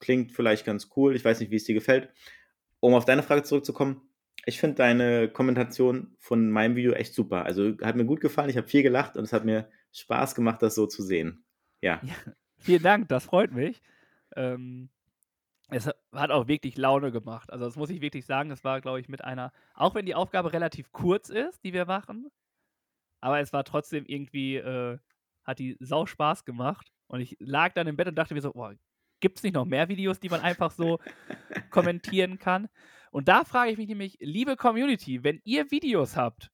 klingt 0.00 0.32
vielleicht 0.32 0.66
ganz 0.66 0.90
cool, 0.96 1.16
ich 1.16 1.24
weiß 1.24 1.40
nicht, 1.40 1.50
wie 1.50 1.56
es 1.56 1.64
dir 1.64 1.74
gefällt. 1.74 2.10
Um 2.86 2.94
auf 2.94 3.04
deine 3.04 3.24
Frage 3.24 3.42
zurückzukommen, 3.42 4.00
ich 4.44 4.60
finde 4.60 4.76
deine 4.76 5.28
Kommentation 5.28 6.14
von 6.18 6.50
meinem 6.50 6.76
Video 6.76 6.92
echt 6.92 7.14
super. 7.14 7.44
Also 7.44 7.76
hat 7.82 7.96
mir 7.96 8.04
gut 8.04 8.20
gefallen, 8.20 8.48
ich 8.48 8.56
habe 8.56 8.68
viel 8.68 8.84
gelacht 8.84 9.16
und 9.16 9.24
es 9.24 9.32
hat 9.32 9.44
mir 9.44 9.68
Spaß 9.92 10.36
gemacht, 10.36 10.62
das 10.62 10.76
so 10.76 10.86
zu 10.86 11.02
sehen. 11.02 11.44
Ja. 11.80 12.00
ja 12.04 12.14
vielen 12.58 12.82
Dank, 12.82 13.08
das 13.08 13.24
freut 13.24 13.50
mich. 13.50 13.82
Ähm, 14.36 14.88
es 15.68 15.90
hat 16.12 16.30
auch 16.30 16.46
wirklich 16.46 16.76
Laune 16.76 17.10
gemacht. 17.10 17.52
Also 17.52 17.64
das 17.64 17.74
muss 17.74 17.90
ich 17.90 18.00
wirklich 18.00 18.24
sagen, 18.24 18.52
es 18.52 18.62
war, 18.62 18.80
glaube 18.80 19.00
ich, 19.00 19.08
mit 19.08 19.24
einer, 19.24 19.52
auch 19.74 19.96
wenn 19.96 20.06
die 20.06 20.14
Aufgabe 20.14 20.52
relativ 20.52 20.92
kurz 20.92 21.28
ist, 21.28 21.64
die 21.64 21.72
wir 21.72 21.86
machen, 21.86 22.30
aber 23.20 23.40
es 23.40 23.52
war 23.52 23.64
trotzdem 23.64 24.04
irgendwie 24.06 24.56
äh, 24.56 24.98
hat 25.42 25.58
die 25.58 25.76
sau 25.80 26.06
Spaß 26.06 26.44
gemacht. 26.44 26.92
Und 27.08 27.20
ich 27.20 27.36
lag 27.40 27.72
dann 27.72 27.86
im 27.86 27.96
Bett 27.96 28.08
und 28.08 28.16
dachte 28.16 28.34
mir 28.34 28.40
so, 28.40 28.52
boah, 28.52 28.74
gibt 29.20 29.38
es 29.38 29.42
nicht 29.42 29.54
noch 29.54 29.64
mehr 29.64 29.88
Videos, 29.88 30.20
die 30.20 30.28
man 30.28 30.40
einfach 30.40 30.70
so 30.70 30.98
kommentieren 31.70 32.38
kann? 32.38 32.68
Und 33.10 33.28
da 33.28 33.44
frage 33.44 33.70
ich 33.70 33.78
mich 33.78 33.88
nämlich, 33.88 34.18
liebe 34.20 34.56
Community, 34.56 35.24
wenn 35.24 35.40
ihr 35.44 35.70
Videos 35.70 36.16
habt, 36.16 36.50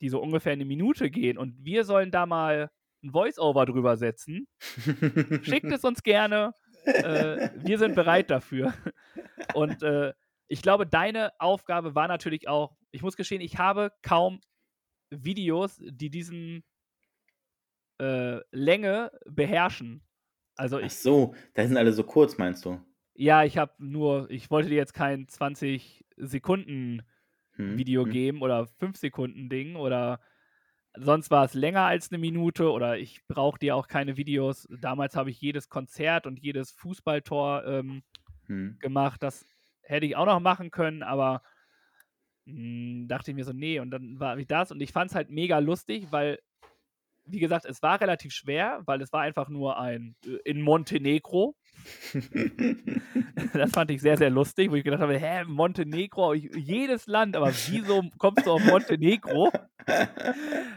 die 0.00 0.08
so 0.08 0.20
ungefähr 0.20 0.52
eine 0.52 0.64
Minute 0.64 1.10
gehen 1.10 1.38
und 1.38 1.64
wir 1.64 1.84
sollen 1.84 2.10
da 2.10 2.26
mal 2.26 2.70
ein 3.02 3.10
Voice-Over 3.10 3.66
drüber 3.66 3.96
setzen, 3.96 4.46
schickt 5.42 5.72
es 5.72 5.84
uns 5.84 6.02
gerne. 6.02 6.52
Äh, 6.84 7.50
wir 7.56 7.78
sind 7.78 7.94
bereit 7.94 8.30
dafür. 8.30 8.74
Und 9.54 9.82
äh, 9.82 10.12
ich 10.46 10.62
glaube, 10.62 10.86
deine 10.86 11.32
Aufgabe 11.38 11.94
war 11.94 12.08
natürlich 12.08 12.48
auch, 12.48 12.76
ich 12.90 13.02
muss 13.02 13.16
gestehen, 13.16 13.40
ich 13.40 13.58
habe 13.58 13.90
kaum 14.02 14.40
Videos, 15.10 15.80
die 15.82 16.10
diesen 16.10 16.64
äh, 18.00 18.40
Länge 18.50 19.10
beherrschen. 19.26 20.03
Also 20.56 20.78
ich, 20.78 20.86
Ach 20.86 20.90
so, 20.90 21.34
da 21.54 21.66
sind 21.66 21.76
alle 21.76 21.92
so 21.92 22.04
kurz, 22.04 22.38
meinst 22.38 22.64
du? 22.64 22.80
Ja, 23.14 23.44
ich 23.44 23.58
habe 23.58 23.72
nur, 23.78 24.30
ich 24.30 24.50
wollte 24.50 24.68
dir 24.68 24.76
jetzt 24.76 24.94
kein 24.94 25.28
20 25.28 26.04
Sekunden 26.16 27.02
hm, 27.52 27.78
Video 27.78 28.04
hm. 28.04 28.10
geben 28.10 28.42
oder 28.42 28.66
5 28.66 28.96
Sekunden 28.96 29.48
Ding 29.48 29.76
oder 29.76 30.20
sonst 30.96 31.30
war 31.30 31.44
es 31.44 31.54
länger 31.54 31.82
als 31.82 32.10
eine 32.10 32.18
Minute 32.18 32.70
oder 32.70 32.98
ich 32.98 33.26
brauche 33.26 33.58
dir 33.58 33.76
auch 33.76 33.88
keine 33.88 34.16
Videos. 34.16 34.68
Damals 34.80 35.16
habe 35.16 35.30
ich 35.30 35.40
jedes 35.40 35.68
Konzert 35.68 36.26
und 36.26 36.38
jedes 36.40 36.72
Fußballtor 36.72 37.64
ähm, 37.66 38.02
hm. 38.46 38.76
gemacht. 38.78 39.22
Das 39.22 39.46
hätte 39.82 40.06
ich 40.06 40.16
auch 40.16 40.26
noch 40.26 40.40
machen 40.40 40.70
können, 40.70 41.02
aber 41.02 41.42
mh, 42.46 42.54
hm, 42.54 43.08
dachte 43.08 43.30
ich 43.30 43.34
mir 43.36 43.44
so, 43.44 43.52
nee, 43.52 43.80
und 43.80 43.90
dann 43.90 44.18
war 44.20 44.38
ich 44.38 44.46
das 44.46 44.70
und 44.70 44.80
ich 44.80 44.92
fand 44.92 45.10
es 45.10 45.14
halt 45.14 45.30
mega 45.30 45.58
lustig, 45.58 46.08
weil 46.10 46.38
wie 47.26 47.38
gesagt, 47.38 47.64
es 47.64 47.82
war 47.82 48.00
relativ 48.00 48.32
schwer, 48.32 48.82
weil 48.86 49.00
es 49.00 49.12
war 49.12 49.22
einfach 49.22 49.48
nur 49.48 49.78
ein 49.78 50.14
äh, 50.24 50.36
in 50.44 50.60
Montenegro. 50.60 51.56
das 53.52 53.72
fand 53.72 53.90
ich 53.90 54.00
sehr, 54.00 54.16
sehr 54.16 54.30
lustig, 54.30 54.70
wo 54.70 54.74
ich 54.74 54.84
gedacht 54.84 55.00
habe, 55.00 55.18
hä, 55.18 55.44
Montenegro, 55.44 56.34
jedes 56.34 57.06
Land, 57.06 57.36
aber 57.36 57.52
wieso 57.68 58.02
kommst 58.18 58.46
du 58.46 58.52
auf 58.52 58.64
Montenegro? 58.64 59.50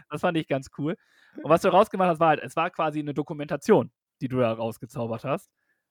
Das 0.09 0.21
fand 0.21 0.37
ich 0.37 0.47
ganz 0.47 0.69
cool. 0.77 0.95
Und 1.43 1.49
was 1.49 1.61
du 1.61 1.69
rausgemacht 1.69 2.09
hast, 2.09 2.19
war 2.19 2.29
halt, 2.29 2.41
es 2.41 2.55
war 2.55 2.69
quasi 2.69 2.99
eine 2.99 3.13
Dokumentation, 3.13 3.91
die 4.21 4.27
du 4.27 4.39
da 4.39 4.51
rausgezaubert 4.51 5.23
hast. 5.23 5.49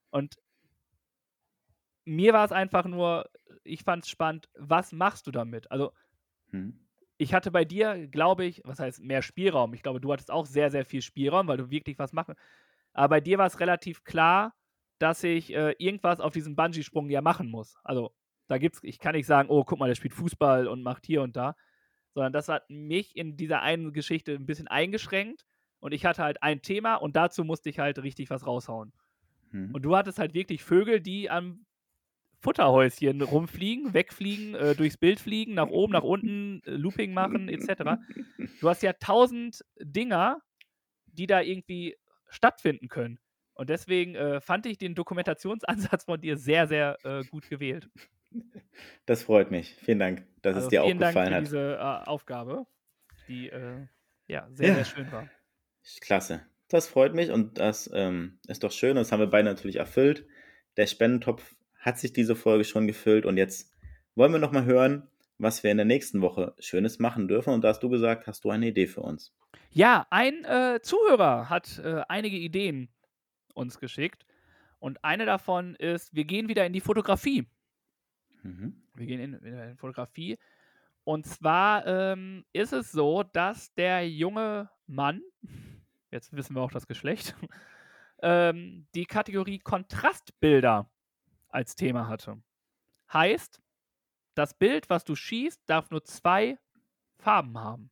Und 0.09 0.35
mir 2.05 2.33
war 2.33 2.45
es 2.45 2.51
einfach 2.51 2.85
nur, 2.85 3.29
ich 3.63 3.83
fand 3.83 4.03
es 4.03 4.09
spannend, 4.09 4.49
was 4.55 4.91
machst 4.91 5.27
du 5.27 5.31
damit? 5.31 5.71
Also, 5.71 5.93
hm 6.51 6.86
ich 7.17 7.33
hatte 7.33 7.51
bei 7.51 7.65
dir, 7.65 8.07
glaube 8.07 8.45
ich, 8.45 8.61
was 8.63 8.79
heißt 8.79 9.03
mehr 9.03 9.21
Spielraum? 9.21 9.73
Ich 9.73 9.81
glaube, 9.81 9.99
du 9.99 10.11
hattest 10.11 10.31
auch 10.31 10.45
sehr, 10.45 10.69
sehr 10.71 10.85
viel 10.85 11.01
Spielraum, 11.01 11.47
weil 11.47 11.57
du 11.57 11.69
wirklich 11.69 11.97
was 11.99 12.13
machen. 12.13 12.35
Aber 12.93 13.09
bei 13.09 13.21
dir 13.21 13.37
war 13.37 13.47
es 13.47 13.59
relativ 13.59 14.03
klar, 14.03 14.53
dass 14.99 15.23
ich 15.23 15.53
äh, 15.53 15.75
irgendwas 15.77 16.19
auf 16.19 16.33
diesem 16.33 16.55
Bungee-Sprung 16.55 17.09
ja 17.09 17.21
machen 17.21 17.49
muss. 17.49 17.75
Also, 17.83 18.13
da 18.47 18.57
gibt's, 18.57 18.79
ich 18.83 18.99
kann 18.99 19.13
nicht 19.13 19.27
sagen, 19.27 19.49
oh, 19.49 19.63
guck 19.63 19.79
mal, 19.79 19.87
der 19.87 19.95
spielt 19.95 20.13
Fußball 20.13 20.67
und 20.67 20.81
macht 20.81 21.05
hier 21.05 21.21
und 21.21 21.35
da, 21.35 21.55
sondern 22.13 22.33
das 22.33 22.49
hat 22.49 22.69
mich 22.69 23.15
in 23.15 23.35
dieser 23.37 23.61
einen 23.61 23.93
Geschichte 23.93 24.33
ein 24.33 24.45
bisschen 24.45 24.67
eingeschränkt 24.67 25.45
und 25.79 25.93
ich 25.93 26.05
hatte 26.05 26.23
halt 26.23 26.41
ein 26.41 26.61
Thema 26.61 26.95
und 26.95 27.15
dazu 27.15 27.43
musste 27.43 27.69
ich 27.69 27.79
halt 27.79 27.99
richtig 27.99 28.29
was 28.29 28.47
raushauen. 28.47 28.93
Hm. 29.51 29.73
Und 29.73 29.83
du 29.83 29.95
hattest 29.95 30.17
halt 30.17 30.33
wirklich 30.33 30.63
Vögel, 30.63 30.99
die 30.99 31.29
am 31.29 31.66
Futterhäuschen 32.39 33.21
rumfliegen, 33.21 33.93
wegfliegen, 33.93 34.55
äh, 34.55 34.75
durchs 34.75 34.97
Bild 34.97 35.19
fliegen, 35.19 35.55
nach 35.55 35.67
oben, 35.67 35.93
nach 35.93 36.03
unten, 36.03 36.61
äh, 36.65 36.71
Looping 36.71 37.13
machen, 37.13 37.49
etc. 37.49 37.99
Du 38.59 38.69
hast 38.69 38.83
ja 38.83 38.93
tausend 38.93 39.65
Dinger, 39.79 40.41
die 41.05 41.27
da 41.27 41.41
irgendwie 41.41 41.95
stattfinden 42.29 42.89
können. 42.89 43.19
Und 43.53 43.69
deswegen 43.69 44.13
äh, 44.15 44.39
fand 44.39 44.67
ich 44.67 44.77
den 44.77 44.93
Dokumentationsansatz 44.93 46.05
von 46.05 46.21
dir 46.21 46.37
sehr, 46.37 46.67
sehr 46.67 46.97
äh, 47.03 47.23
gut 47.23 47.49
gewählt. 47.49 47.89
Das 49.05 49.23
freut 49.23 49.49
mich. 49.49 49.73
Vielen 49.73 49.99
Dank, 49.99 50.27
dass 50.43 50.55
also 50.55 50.67
es 50.67 50.69
dir 50.69 50.83
auch 50.83 50.87
gefallen 50.87 51.13
Dank 51.13 51.27
für 51.27 51.35
hat. 51.35 51.41
diese 51.41 51.75
äh, 51.75 52.07
Aufgabe, 52.07 52.67
die 53.27 53.49
äh, 53.49 53.87
ja 54.27 54.47
sehr, 54.51 54.67
ja. 54.67 54.73
sehr 54.75 54.85
schön 54.85 55.11
war. 55.11 55.29
Klasse. 56.01 56.45
Das 56.67 56.87
freut 56.87 57.15
mich 57.15 57.31
und 57.31 57.57
das 57.57 57.89
ähm, 57.93 58.39
ist 58.47 58.63
doch 58.63 58.71
schön. 58.71 58.95
Das 58.95 59.11
haben 59.11 59.21
wir 59.21 59.27
beide 59.27 59.45
natürlich 59.45 59.77
erfüllt. 59.77 60.27
Der 60.75 60.85
Spendentopf 60.85 61.55
hat 61.87 61.97
sich 61.97 62.11
diese 62.11 62.35
Folge 62.35 62.65
schon 62.65 62.85
gefüllt 62.85 63.25
und 63.25 63.37
jetzt 63.37 63.73
wollen 64.13 64.33
wir 64.33 64.39
nochmal 64.39 64.65
hören, 64.65 65.07
was 65.37 65.63
wir 65.63 65.71
in 65.71 65.77
der 65.77 65.85
nächsten 65.85 66.21
Woche 66.21 66.53
Schönes 66.59 66.99
machen 66.99 67.29
dürfen. 67.29 67.53
Und 67.53 67.63
da 67.63 67.69
hast 67.69 67.81
du 67.81 67.89
gesagt, 67.89 68.27
hast 68.27 68.43
du 68.43 68.49
eine 68.49 68.67
Idee 68.67 68.87
für 68.87 69.01
uns? 69.01 69.33
Ja, 69.71 70.05
ein 70.09 70.43
äh, 70.43 70.79
Zuhörer 70.81 71.49
hat 71.49 71.79
äh, 71.79 72.01
einige 72.09 72.35
Ideen 72.35 72.89
uns 73.53 73.79
geschickt. 73.79 74.25
Und 74.79 75.03
eine 75.03 75.25
davon 75.25 75.75
ist, 75.75 76.13
wir 76.13 76.25
gehen 76.25 76.49
wieder 76.49 76.65
in 76.65 76.73
die 76.73 76.81
Fotografie. 76.81 77.47
Mhm. 78.43 78.83
Wir 78.95 79.05
gehen 79.05 79.21
in, 79.21 79.33
in 79.35 79.71
die 79.71 79.77
Fotografie. 79.77 80.37
Und 81.05 81.25
zwar 81.25 81.87
ähm, 81.87 82.43
ist 82.51 82.73
es 82.73 82.91
so, 82.91 83.23
dass 83.23 83.73
der 83.75 84.09
junge 84.09 84.69
Mann, 84.87 85.21
jetzt 86.11 86.35
wissen 86.35 86.53
wir 86.53 86.61
auch 86.61 86.71
das 86.71 86.85
Geschlecht, 86.85 87.33
ähm, 88.21 88.87
die 88.93 89.05
Kategorie 89.05 89.59
Kontrastbilder 89.59 90.89
als 91.49 91.75
Thema 91.75 92.07
hatte. 92.07 92.41
Heißt, 93.11 93.61
das 94.35 94.53
Bild, 94.53 94.89
was 94.89 95.03
du 95.03 95.15
schießt, 95.15 95.61
darf 95.67 95.89
nur 95.89 96.03
zwei 96.03 96.59
Farben 97.17 97.57
haben. 97.57 97.89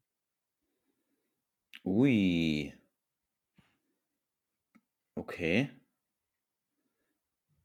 Ui. 1.84 2.74
Okay. 5.18 5.70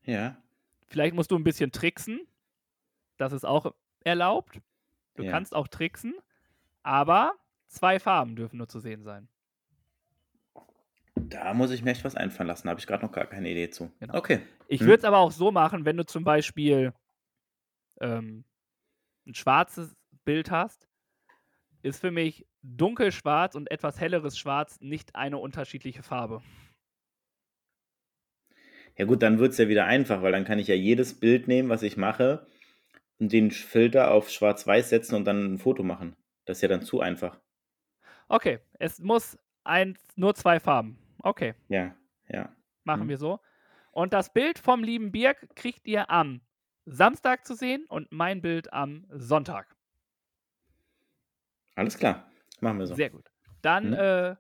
Ja. 0.05 0.43
Vielleicht 0.88 1.14
musst 1.14 1.30
du 1.30 1.36
ein 1.36 1.45
bisschen 1.45 1.72
tricksen. 1.72 2.26
Das 3.16 3.32
ist 3.32 3.45
auch 3.45 3.74
erlaubt. 4.05 4.61
Du 5.14 5.24
Ja. 5.24 5.30
kannst 5.30 5.55
auch 5.55 5.68
tricksen. 5.68 6.14
Aber 6.82 7.34
zwei 7.68 8.01
Farben 8.01 8.36
dürfen 8.36 8.57
nur 8.59 8.68
zu 8.68 8.80
sehen 8.80 9.03
sein. 9.03 9.28
Da 11.31 11.55
muss 11.55 11.70
ich 11.70 11.83
mir 11.83 11.93
echt 11.93 12.05
was 12.05 12.16
einfallen 12.16 12.49
lassen. 12.49 12.66
Da 12.66 12.70
habe 12.70 12.81
ich 12.81 12.87
gerade 12.87 13.05
noch 13.05 13.12
gar 13.12 13.26
keine 13.26 13.49
Idee 13.51 13.70
zu. 13.70 13.91
Genau. 14.01 14.16
Okay. 14.16 14.41
Ich 14.68 14.81
Hm. 14.81 14.89
würde 14.89 14.99
es 14.99 15.05
aber 15.05 15.18
auch 15.18 15.33
so 15.33 15.51
machen, 15.51 15.85
wenn 15.85 15.97
du 15.97 16.05
zum 16.05 16.24
Beispiel 16.24 16.93
ähm, 18.01 18.45
ein 19.26 19.35
schwarzes 19.35 19.97
Bild 20.24 20.51
hast, 20.51 20.89
ist 21.83 22.01
für 22.01 22.11
mich 22.11 22.47
dunkelschwarz 22.62 23.55
und 23.55 23.70
etwas 23.70 24.01
helleres 24.01 24.39
Schwarz 24.39 24.78
nicht 24.81 25.14
eine 25.16 25.39
unterschiedliche 25.39 26.03
Farbe. 26.03 26.43
Ja 28.97 29.05
gut, 29.05 29.22
dann 29.22 29.39
wird 29.39 29.53
es 29.53 29.59
ja 29.59 29.68
wieder 29.68 29.87
einfach, 29.87 30.22
weil 30.22 30.33
dann 30.33 30.45
kann 30.45 30.59
ich 30.59 30.68
ja 30.68 30.74
jedes 30.74 31.18
Bild 31.18 31.49
nehmen, 31.49 31.68
was 31.68 31.83
ich 31.83 31.97
mache, 31.97 32.47
und 33.18 33.33
den 33.33 33.51
Filter 33.51 34.11
auf 34.12 34.31
Schwarz-Weiß 34.31 34.91
setzen 34.91 35.14
und 35.16 35.24
dann 35.26 35.55
ein 35.55 35.59
Foto 35.59 35.83
machen. 35.83 36.16
Das 36.47 36.59
ist 36.59 36.62
ja 36.62 36.68
dann 36.68 36.83
zu 36.83 37.01
einfach. 37.01 37.41
Okay, 38.28 38.61
es 38.78 38.99
muss 38.99 39.37
ein, 39.64 39.99
nur 40.16 40.35
zwei 40.35 40.61
Farben. 40.61 40.99
Okay, 41.22 41.54
Ja, 41.68 41.94
ja. 42.28 42.48
machen 42.84 43.04
Mhm. 43.04 43.08
wir 43.10 43.18
so. 43.18 43.40
Und 43.92 44.12
das 44.12 44.32
Bild 44.32 44.58
vom 44.58 44.82
lieben 44.84 45.10
Birk 45.12 45.54
kriegt 45.56 45.86
ihr 45.86 46.10
am 46.10 46.40
Samstag 46.86 47.46
zu 47.46 47.54
sehen 47.54 47.84
und 47.88 48.10
mein 48.12 48.40
Bild 48.40 48.72
am 48.72 49.04
Sonntag. 49.10 49.74
Alles 51.76 51.96
klar. 51.96 52.24
Machen 52.60 52.78
wir 52.78 52.86
so. 52.86 52.94
Sehr 52.94 53.10
gut. 53.10 53.30
Dann 53.62 53.88
Mhm. 53.88 53.94
äh, 53.94 54.36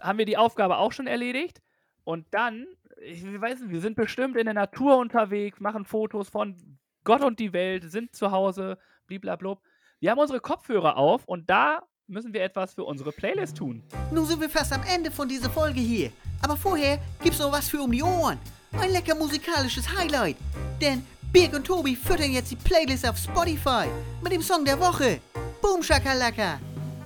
haben 0.00 0.18
wir 0.18 0.26
die 0.26 0.36
Aufgabe 0.36 0.76
auch 0.78 0.92
schon 0.92 1.06
erledigt. 1.06 1.62
Und 2.04 2.26
dann, 2.32 2.66
ich 3.00 3.22
weiß 3.24 3.60
nicht, 3.60 3.70
wir 3.70 3.80
sind 3.80 3.96
bestimmt 3.96 4.36
in 4.36 4.44
der 4.46 4.54
Natur 4.54 4.96
unterwegs, 4.98 5.60
machen 5.60 5.84
Fotos 5.84 6.28
von 6.28 6.78
Gott 7.04 7.22
und 7.22 7.38
die 7.38 7.52
Welt, 7.52 7.90
sind 7.90 8.14
zu 8.14 8.30
Hause, 8.30 8.78
bliblablub. 9.06 9.62
Wir 10.00 10.10
haben 10.10 10.18
unsere 10.18 10.40
Kopfhörer 10.40 10.96
auf 10.96 11.24
und 11.26 11.48
da 11.50 11.82
müssen 12.10 12.34
wir 12.34 12.42
etwas 12.42 12.74
für 12.74 12.84
unsere 12.84 13.12
Playlist 13.12 13.56
tun. 13.56 13.82
Nun 14.12 14.26
sind 14.26 14.40
wir 14.40 14.50
fast 14.50 14.72
am 14.72 14.82
Ende 14.82 15.10
von 15.10 15.28
dieser 15.28 15.48
Folge 15.48 15.80
hier. 15.80 16.10
Aber 16.42 16.56
vorher 16.56 16.98
gibt's 17.22 17.38
noch 17.38 17.52
was 17.52 17.68
für 17.68 17.80
um 17.80 17.92
die 17.92 18.02
Ohren. 18.02 18.38
Ein 18.72 18.90
lecker 18.90 19.14
musikalisches 19.14 19.88
Highlight. 19.96 20.36
Denn 20.80 21.04
Birg 21.32 21.54
und 21.54 21.64
Tobi 21.64 21.94
füttern 21.94 22.32
jetzt 22.32 22.50
die 22.50 22.56
Playlist 22.56 23.08
auf 23.08 23.16
Spotify 23.16 23.86
mit 24.22 24.32
dem 24.32 24.42
Song 24.42 24.64
der 24.64 24.78
Woche. 24.80 25.20
Boom 25.62 25.82
Shakalaka. 25.82 26.58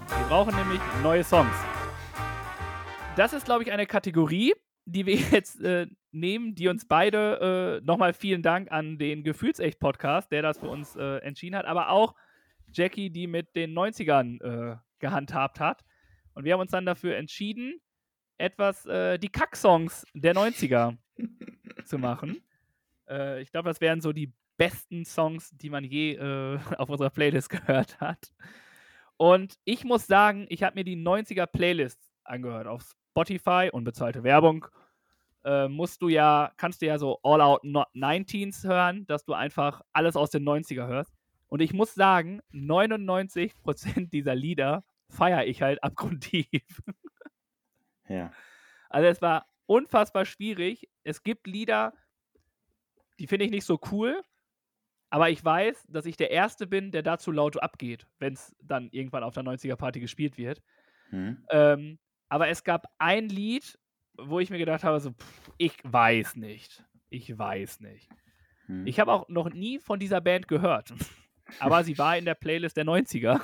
Wir 0.09 0.26
brauchen 0.28 0.55
nämlich 0.57 0.80
neue 1.02 1.22
Songs. 1.22 1.55
Das 3.16 3.32
ist, 3.32 3.44
glaube 3.44 3.62
ich, 3.62 3.72
eine 3.72 3.86
Kategorie, 3.86 4.55
die 4.86 5.05
wir 5.05 5.16
jetzt 5.30 5.61
äh, 5.61 5.86
nehmen, 6.12 6.55
die 6.55 6.68
uns 6.68 6.86
beide, 6.86 7.80
äh, 7.82 7.84
nochmal 7.84 8.14
vielen 8.14 8.42
Dank 8.42 8.72
an 8.72 8.96
den 8.98 9.22
Gefühlsecht-Podcast, 9.22 10.32
der 10.32 10.42
das 10.42 10.59
für 10.59 10.68
uns 10.68 10.96
äh, 10.96 11.18
entschieden 11.18 11.57
hat, 11.57 11.66
aber 11.66 11.90
auch 11.90 12.14
Jackie, 12.72 13.11
die 13.11 13.26
mit 13.26 13.55
den 13.55 13.72
90ern 13.72 14.42
äh, 14.42 14.76
gehandhabt 15.05 15.61
hat. 15.61 15.84
Und 16.32 16.44
wir 16.44 16.55
haben 16.55 16.61
uns 16.61 16.70
dann 16.70 16.86
dafür 16.86 17.16
entschieden, 17.16 17.78
etwas, 18.38 18.86
äh, 18.86 19.18
die 19.18 19.28
Kack-Songs 19.28 20.07
der 20.14 20.34
90er 20.34 20.96
zu 21.84 21.98
machen. 21.98 22.42
Äh, 23.09 23.42
ich 23.42 23.50
glaube, 23.52 23.68
das 23.68 23.82
wären 23.82 24.00
so 24.00 24.12
die 24.12 24.32
besten 24.57 25.05
Songs, 25.05 25.50
die 25.50 25.68
man 25.68 25.84
je 25.84 26.14
äh, 26.14 26.59
auf 26.78 26.88
unserer 26.88 27.11
Playlist 27.11 27.50
gehört 27.50 28.00
hat. 28.00 28.32
Und 29.18 29.55
ich 29.64 29.84
muss 29.84 30.07
sagen, 30.07 30.46
ich 30.48 30.62
habe 30.62 30.74
mir 30.76 30.84
die 30.84 30.96
90er 30.96 31.46
Playlist 31.46 32.00
angehört 32.24 32.66
auf 32.66 32.82
Spotify, 33.11 33.68
unbezahlte 33.70 34.24
Werbung. 34.24 34.66
Äh, 35.44 35.68
musst 35.68 36.00
du 36.00 36.09
ja, 36.09 36.50
kannst 36.57 36.80
du 36.80 36.86
ja 36.86 36.98
so 36.98 37.20
All 37.22 37.42
Out 37.42 37.62
No- 37.64 37.84
19s 37.94 38.66
hören, 38.66 39.07
dass 39.07 39.24
du 39.24 39.34
einfach 39.34 39.82
alles 39.92 40.16
aus 40.16 40.30
den 40.30 40.42
90er 40.42 40.86
hörst. 40.86 41.12
Und 41.48 41.61
ich 41.61 41.74
muss 41.74 41.94
sagen, 41.94 42.40
99% 42.52 44.09
dieser 44.11 44.34
Lieder 44.34 44.82
feiere 45.09 45.46
ich 45.46 45.62
halt 45.62 45.82
abgrundtief. 45.82 46.82
Ja. 48.09 48.32
Also 48.88 49.09
es 49.09 49.22
war 49.22 49.46
unfassbar 49.66 50.24
schwierig. 50.24 50.88
Es 51.02 51.22
gibt 51.22 51.46
Lieder, 51.46 51.94
die 53.18 53.26
finde 53.26 53.44
ich 53.46 53.50
nicht 53.50 53.64
so 53.64 53.80
cool, 53.90 54.22
aber 55.11 55.30
ich 55.30 55.44
weiß, 55.44 55.86
dass 55.88 56.07
ich 56.07 56.16
der 56.16 56.30
Erste 56.30 56.66
bin, 56.66 56.90
der 56.90 57.02
dazu 57.02 57.30
laut 57.30 57.62
abgeht, 57.62 58.07
wenn 58.18 58.34
es 58.34 58.55
dann 58.61 58.88
irgendwann 58.90 59.22
auf 59.22 59.34
der 59.34 59.44
90er-Party 59.44 60.00
gespielt 60.00 60.36
wird. 60.36 60.61
Hm. 61.11 61.44
Ähm, 61.50 61.98
aber 62.28 62.48
es 62.48 62.64
gab 62.64 62.86
ein 62.98 63.28
Lied, 63.28 63.78
wo 64.16 64.40
ich 64.40 64.50
mir 64.50 64.59
gedacht 64.59 64.84
habe, 64.84 64.98
so, 65.00 65.12
pff, 65.12 65.52
ich 65.57 65.76
weiß 65.84 66.36
nicht. 66.36 66.84
Ich 67.11 67.38
weiß 67.38 67.80
nicht. 67.80 68.09
Hm. 68.66 68.86
Ich 68.86 68.98
habe 68.98 69.12
auch 69.12 69.28
noch 69.28 69.50
nie 69.50 69.78
von 69.78 70.00
dieser 70.00 70.20
Band 70.20 70.48
gehört. 70.48 70.92
Aber 71.61 71.84
sie 71.84 71.98
war 71.98 72.16
in 72.16 72.24
der 72.24 72.34
Playlist 72.34 72.76
der 72.76 72.84
90er. 72.84 73.40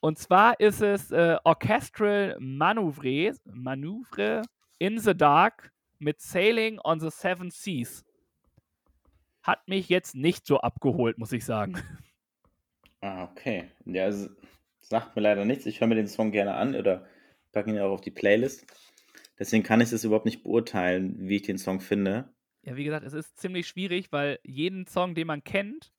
Und 0.00 0.18
zwar 0.18 0.60
ist 0.60 0.82
es 0.82 1.10
äh, 1.10 1.36
Orchestral 1.44 2.36
Manoeuvre, 2.38 3.34
Manoeuvre 3.44 4.42
in 4.78 4.98
the 4.98 5.16
Dark 5.16 5.72
mit 5.98 6.20
Sailing 6.20 6.78
on 6.78 7.00
the 7.00 7.10
Seven 7.10 7.50
Seas. 7.50 8.04
Hat 9.42 9.66
mich 9.68 9.88
jetzt 9.88 10.14
nicht 10.14 10.46
so 10.46 10.58
abgeholt, 10.58 11.18
muss 11.18 11.32
ich 11.32 11.44
sagen. 11.44 11.76
Ah, 13.00 13.24
okay. 13.24 13.70
Ja, 13.84 14.10
sagt 14.80 15.14
mir 15.16 15.22
leider 15.22 15.44
nichts. 15.44 15.66
Ich 15.66 15.80
höre 15.80 15.88
mir 15.88 15.94
den 15.94 16.08
Song 16.08 16.32
gerne 16.32 16.54
an 16.54 16.74
oder 16.74 17.06
packe 17.52 17.70
ihn 17.70 17.78
auch 17.78 17.92
auf 17.92 18.00
die 18.00 18.10
Playlist. 18.10 18.66
Deswegen 19.38 19.62
kann 19.62 19.80
ich 19.80 19.92
es 19.92 20.04
überhaupt 20.04 20.24
nicht 20.24 20.42
beurteilen, 20.42 21.28
wie 21.28 21.36
ich 21.36 21.42
den 21.42 21.58
Song 21.58 21.80
finde. 21.80 22.28
Ja, 22.62 22.76
wie 22.76 22.84
gesagt, 22.84 23.06
es 23.06 23.12
ist 23.12 23.38
ziemlich 23.38 23.68
schwierig, 23.68 24.10
weil 24.10 24.40
jeden 24.42 24.86
Song, 24.86 25.14
den 25.14 25.26
man 25.26 25.44
kennt, 25.44 25.92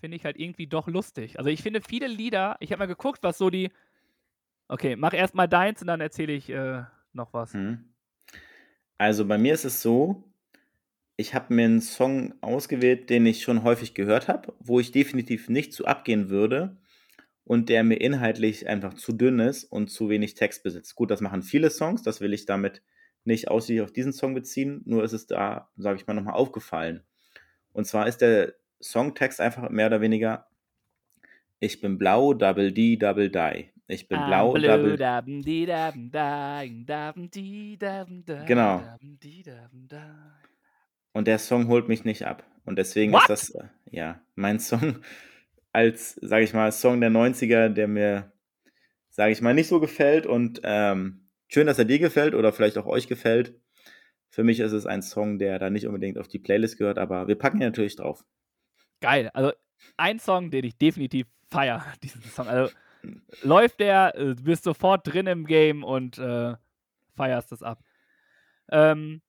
finde 0.00 0.16
ich 0.16 0.24
halt 0.24 0.38
irgendwie 0.38 0.66
doch 0.66 0.88
lustig. 0.88 1.38
Also 1.38 1.50
ich 1.50 1.62
finde 1.62 1.80
viele 1.80 2.08
Lieder, 2.08 2.56
ich 2.60 2.72
habe 2.72 2.80
mal 2.80 2.86
geguckt, 2.86 3.22
was 3.22 3.38
so 3.38 3.50
die. 3.50 3.70
Okay, 4.68 4.96
mach 4.96 5.12
erst 5.12 5.34
mal 5.34 5.48
deins 5.48 5.80
und 5.80 5.88
dann 5.88 6.00
erzähle 6.00 6.32
ich 6.32 6.48
äh, 6.50 6.82
noch 7.12 7.32
was. 7.32 7.54
Hm. 7.54 7.84
Also 8.98 9.24
bei 9.24 9.38
mir 9.38 9.54
ist 9.54 9.64
es 9.64 9.82
so, 9.82 10.24
ich 11.16 11.34
habe 11.34 11.54
mir 11.54 11.64
einen 11.64 11.80
Song 11.80 12.34
ausgewählt, 12.40 13.10
den 13.10 13.26
ich 13.26 13.42
schon 13.42 13.62
häufig 13.62 13.94
gehört 13.94 14.28
habe, 14.28 14.54
wo 14.58 14.80
ich 14.80 14.92
definitiv 14.92 15.48
nicht 15.48 15.72
zu 15.72 15.86
abgehen 15.86 16.30
würde 16.30 16.76
und 17.44 17.68
der 17.68 17.84
mir 17.84 17.96
inhaltlich 17.96 18.68
einfach 18.68 18.94
zu 18.94 19.12
dünn 19.12 19.38
ist 19.38 19.64
und 19.64 19.88
zu 19.88 20.08
wenig 20.08 20.34
Text 20.34 20.62
besitzt. 20.62 20.94
Gut, 20.94 21.10
das 21.10 21.20
machen 21.20 21.42
viele 21.42 21.70
Songs, 21.70 22.02
das 22.02 22.20
will 22.20 22.32
ich 22.32 22.46
damit 22.46 22.82
nicht 23.24 23.48
ausschließlich 23.48 23.82
auf 23.82 23.92
diesen 23.92 24.12
Song 24.12 24.34
beziehen, 24.34 24.82
nur 24.86 25.04
ist 25.04 25.12
es 25.12 25.26
da, 25.26 25.70
sage 25.76 25.98
ich 25.98 26.06
mal, 26.06 26.14
nochmal 26.14 26.34
aufgefallen. 26.34 27.02
Und 27.72 27.86
zwar 27.86 28.06
ist 28.06 28.18
der 28.20 28.54
Songtext 28.82 29.40
einfach 29.40 29.68
mehr 29.70 29.86
oder 29.86 30.00
weniger 30.00 30.46
Ich 31.58 31.80
bin 31.80 31.98
blau, 31.98 32.34
double 32.34 32.72
D, 32.72 32.96
double 32.96 33.30
die. 33.30 33.70
Ich 33.86 34.08
bin 34.08 34.18
blau, 34.26 34.54
double 34.54 34.96
Genau. 38.46 38.82
Und 41.12 41.26
der 41.26 41.38
Song 41.38 41.68
holt 41.68 41.88
mich 41.88 42.04
nicht 42.04 42.24
ab. 42.26 42.44
Und 42.64 42.78
deswegen 42.78 43.12
What? 43.12 43.22
ist 43.22 43.28
das, 43.28 43.50
äh, 43.50 43.68
ja, 43.90 44.20
mein 44.36 44.60
Song 44.60 44.96
als, 45.72 46.14
sage 46.14 46.44
ich 46.44 46.54
mal, 46.54 46.72
Song 46.72 47.00
der 47.00 47.10
90er, 47.10 47.68
der 47.68 47.88
mir, 47.88 48.32
sage 49.08 49.32
ich 49.32 49.40
mal, 49.40 49.54
nicht 49.54 49.68
so 49.68 49.80
gefällt. 49.80 50.26
Und 50.26 50.60
ähm, 50.64 51.28
schön, 51.48 51.66
dass 51.66 51.78
er 51.78 51.84
dir 51.84 51.98
gefällt 51.98 52.34
oder 52.34 52.52
vielleicht 52.52 52.78
auch 52.78 52.86
euch 52.86 53.08
gefällt. 53.08 53.54
Für 54.28 54.44
mich 54.44 54.60
ist 54.60 54.72
es 54.72 54.86
ein 54.86 55.02
Song, 55.02 55.38
der 55.38 55.58
da 55.58 55.70
nicht 55.70 55.86
unbedingt 55.86 56.16
auf 56.16 56.28
die 56.28 56.38
Playlist 56.38 56.78
gehört, 56.78 56.98
aber 56.98 57.26
wir 57.26 57.34
packen 57.34 57.58
ihn 57.58 57.66
natürlich 57.66 57.96
drauf. 57.96 58.24
Geil. 59.00 59.30
Also 59.34 59.52
ein 59.96 60.18
Song, 60.18 60.50
den 60.50 60.64
ich 60.64 60.76
definitiv 60.76 61.26
feier, 61.50 61.84
diesen 62.02 62.22
Song. 62.22 62.46
Also 62.48 62.72
läuft 63.42 63.80
der, 63.80 64.14
äh, 64.16 64.34
du 64.34 64.42
bist 64.44 64.64
sofort 64.64 65.06
drin 65.06 65.26
im 65.26 65.46
Game 65.46 65.82
und 65.84 66.18
äh, 66.18 66.54
feierst 67.16 67.52
das 67.52 67.62
ab. 67.62 67.82
Ähm, 68.70 69.22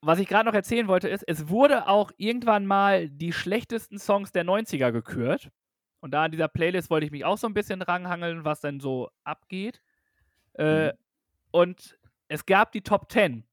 was 0.00 0.18
ich 0.18 0.26
gerade 0.26 0.48
noch 0.48 0.54
erzählen 0.54 0.88
wollte, 0.88 1.08
ist, 1.08 1.22
es 1.28 1.48
wurde 1.48 1.86
auch 1.86 2.10
irgendwann 2.16 2.66
mal 2.66 3.08
die 3.08 3.32
schlechtesten 3.32 3.98
Songs 3.98 4.32
der 4.32 4.44
90er 4.44 4.90
gekürt. 4.90 5.50
Und 6.00 6.10
da 6.10 6.26
in 6.26 6.32
dieser 6.32 6.48
Playlist 6.48 6.90
wollte 6.90 7.06
ich 7.06 7.12
mich 7.12 7.24
auch 7.24 7.38
so 7.38 7.46
ein 7.46 7.54
bisschen 7.54 7.80
ranhangeln, 7.82 8.44
was 8.44 8.60
denn 8.60 8.80
so 8.80 9.10
abgeht. 9.22 9.80
Äh, 10.54 10.86
Mhm. 10.88 10.92
Und 11.52 11.98
es 12.28 12.46
gab 12.46 12.72
die 12.72 12.80
Top 12.82 13.12
10 13.12 13.44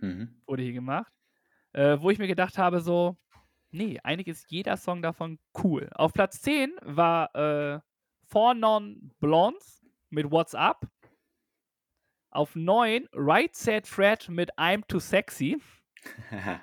Mhm. 0.00 0.40
wurde 0.46 0.62
hier 0.62 0.72
gemacht, 0.72 1.12
äh, 1.72 1.98
wo 2.00 2.10
ich 2.10 2.18
mir 2.18 2.28
gedacht 2.28 2.56
habe, 2.58 2.80
so, 2.80 3.16
nee, 3.70 3.98
eigentlich 4.02 4.28
ist 4.28 4.50
jeder 4.50 4.76
Song 4.76 5.02
davon 5.02 5.38
cool. 5.62 5.90
Auf 5.94 6.12
Platz 6.12 6.40
10 6.40 6.72
war 6.82 7.34
äh, 7.34 7.80
Four 8.26 8.54
Non 8.54 9.12
Blondes 9.20 9.84
mit 10.10 10.30
What's 10.30 10.54
Up. 10.54 10.86
Auf 12.30 12.54
9 12.54 13.08
Right 13.12 13.54
Said 13.54 13.86
Fred 13.86 14.28
mit 14.28 14.52
I'm 14.58 14.86
Too 14.86 15.00
Sexy. 15.00 15.60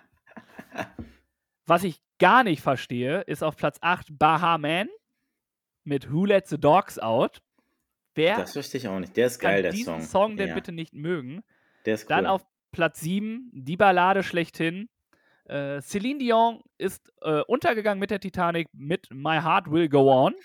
Was 1.65 1.83
ich 1.83 2.01
gar 2.19 2.43
nicht 2.43 2.61
verstehe, 2.61 3.21
ist 3.21 3.43
auf 3.43 3.55
Platz 3.55 3.79
8 3.81 4.17
Baha 4.17 4.57
Man 4.57 4.87
mit 5.83 6.11
Who 6.11 6.25
Let 6.25 6.47
the 6.47 6.59
Dogs 6.59 6.99
Out. 6.99 7.41
Wer 8.13 8.37
das 8.37 8.53
verstehe 8.53 8.79
ich 8.79 8.87
auch 8.87 8.99
nicht. 8.99 9.17
Der 9.17 9.27
ist 9.27 9.39
geil, 9.39 9.61
der 9.61 9.71
diesen 9.71 10.01
Song. 10.01 10.01
Song 10.01 10.37
denn 10.37 10.49
ja, 10.49 10.55
bitte 10.55 10.71
nicht 10.71 10.93
mögen? 10.93 11.43
Der 11.85 11.95
ist 11.95 12.03
cool. 12.03 12.09
Dann 12.09 12.25
auf 12.27 12.45
Platz 12.71 13.01
7 13.01 13.49
die 13.53 13.77
Ballade 13.77 14.23
schlechthin. 14.23 14.89
Äh, 15.45 15.81
Celine 15.81 16.19
Dion 16.19 16.63
ist 16.77 17.11
äh, 17.21 17.41
untergegangen 17.41 17.99
mit 17.99 18.11
der 18.11 18.19
Titanic 18.19 18.67
mit 18.73 19.07
My 19.11 19.39
Heart 19.41 19.71
Will 19.71 19.89
Go 19.89 20.11
On. 20.11 20.35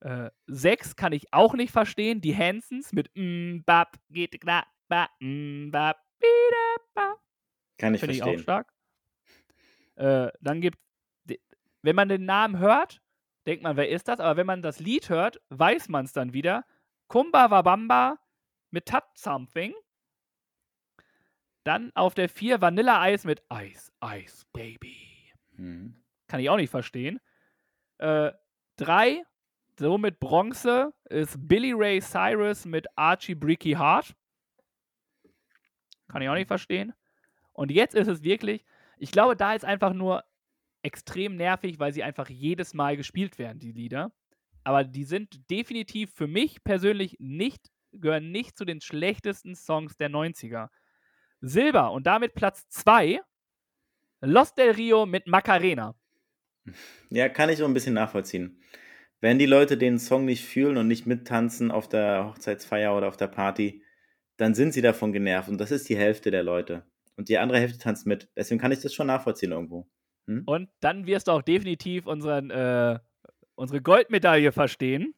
Äh, 0.00 0.30
6 0.46 0.96
kann 0.96 1.12
ich 1.12 1.32
auch 1.32 1.54
nicht 1.54 1.70
verstehen. 1.70 2.20
Die 2.20 2.36
Hansons 2.36 2.92
mit 2.92 3.10
mm, 3.14 3.60
bap, 3.64 3.96
geht 4.10 4.38
ba, 4.44 5.08
mm, 5.20 5.70
bap, 5.70 5.98
bida, 6.18 6.84
ba. 6.94 7.14
Kann 7.78 7.94
ich 7.94 8.00
Finde 8.00 8.14
ich 8.14 8.22
auch 8.22 8.26
verstehen. 8.26 8.42
stark. 8.42 8.72
Äh, 9.94 10.30
dann 10.40 10.60
gibt 10.60 10.78
wenn 11.82 11.96
man 11.96 12.08
den 12.08 12.24
Namen 12.24 12.58
hört, 12.58 13.02
denkt 13.46 13.62
man, 13.64 13.76
wer 13.76 13.88
ist 13.88 14.08
das? 14.08 14.20
Aber 14.20 14.36
wenn 14.36 14.46
man 14.46 14.62
das 14.62 14.78
Lied 14.78 15.08
hört, 15.08 15.40
weiß 15.50 15.88
man 15.88 16.04
es 16.04 16.12
dann 16.12 16.32
wieder. 16.32 16.64
Kumba 17.08 17.50
Wabamba 17.50 18.18
mit 18.70 18.86
Touch 18.86 19.02
Something. 19.14 19.74
Dann 21.64 21.92
auf 21.94 22.14
der 22.14 22.28
4 22.28 22.60
Vanilla 22.60 23.00
Eis 23.00 23.24
mit 23.24 23.42
Ice, 23.52 23.92
Ice, 24.04 24.44
Baby. 24.52 24.96
Mhm. 25.56 26.02
Kann 26.26 26.40
ich 26.40 26.50
auch 26.50 26.56
nicht 26.56 26.70
verstehen. 26.70 27.20
Äh, 27.98 28.32
3, 28.76 29.22
somit 29.78 30.18
Bronze, 30.18 30.92
ist 31.08 31.36
Billy 31.46 31.72
Ray 31.72 32.00
Cyrus 32.00 32.64
mit 32.64 32.86
Archie 32.96 33.34
Bricky 33.34 33.72
Heart. 33.72 34.14
Kann 36.08 36.22
ich 36.22 36.28
auch 36.28 36.34
nicht 36.34 36.48
verstehen. 36.48 36.92
Und 37.52 37.70
jetzt 37.70 37.94
ist 37.94 38.08
es 38.08 38.22
wirklich, 38.22 38.64
ich 38.98 39.12
glaube, 39.12 39.36
da 39.36 39.54
ist 39.54 39.64
einfach 39.64 39.92
nur 39.92 40.24
extrem 40.82 41.36
nervig, 41.36 41.78
weil 41.78 41.92
sie 41.92 42.02
einfach 42.02 42.28
jedes 42.28 42.74
Mal 42.74 42.96
gespielt 42.96 43.38
werden, 43.38 43.60
die 43.60 43.72
Lieder. 43.72 44.12
Aber 44.64 44.84
die 44.84 45.04
sind 45.04 45.50
definitiv 45.50 46.12
für 46.12 46.26
mich 46.26 46.62
persönlich 46.64 47.16
nicht, 47.18 47.70
gehören 47.92 48.30
nicht 48.30 48.56
zu 48.56 48.64
den 48.64 48.80
schlechtesten 48.80 49.54
Songs 49.54 49.96
der 49.96 50.10
90er. 50.10 50.68
Silber 51.42 51.92
und 51.92 52.06
damit 52.06 52.34
Platz 52.34 52.68
2, 52.70 53.20
Los 54.20 54.54
del 54.54 54.70
Rio 54.70 55.04
mit 55.04 55.26
Macarena. 55.26 55.94
Ja, 57.10 57.28
kann 57.28 57.50
ich 57.50 57.58
so 57.58 57.64
ein 57.64 57.74
bisschen 57.74 57.94
nachvollziehen. 57.94 58.62
Wenn 59.20 59.38
die 59.38 59.46
Leute 59.46 59.76
den 59.76 59.98
Song 59.98 60.24
nicht 60.24 60.44
fühlen 60.44 60.76
und 60.76 60.86
nicht 60.88 61.06
mittanzen 61.06 61.70
auf 61.70 61.88
der 61.88 62.26
Hochzeitsfeier 62.26 62.96
oder 62.96 63.08
auf 63.08 63.16
der 63.16 63.26
Party, 63.26 63.82
dann 64.36 64.54
sind 64.54 64.72
sie 64.72 64.82
davon 64.82 65.12
genervt 65.12 65.48
und 65.48 65.58
das 65.58 65.72
ist 65.72 65.88
die 65.88 65.96
Hälfte 65.96 66.30
der 66.30 66.42
Leute. 66.42 66.84
Und 67.16 67.28
die 67.28 67.38
andere 67.38 67.58
Hälfte 67.58 67.78
tanzt 67.78 68.06
mit. 68.06 68.28
Deswegen 68.36 68.60
kann 68.60 68.72
ich 68.72 68.80
das 68.80 68.94
schon 68.94 69.08
nachvollziehen 69.08 69.52
irgendwo. 69.52 69.86
Hm? 70.26 70.44
Und 70.46 70.70
dann 70.80 71.06
wirst 71.06 71.28
du 71.28 71.32
auch 71.32 71.42
definitiv 71.42 72.06
unseren, 72.06 72.50
äh, 72.50 72.98
unsere 73.54 73.82
Goldmedaille 73.82 74.52
verstehen. 74.52 75.14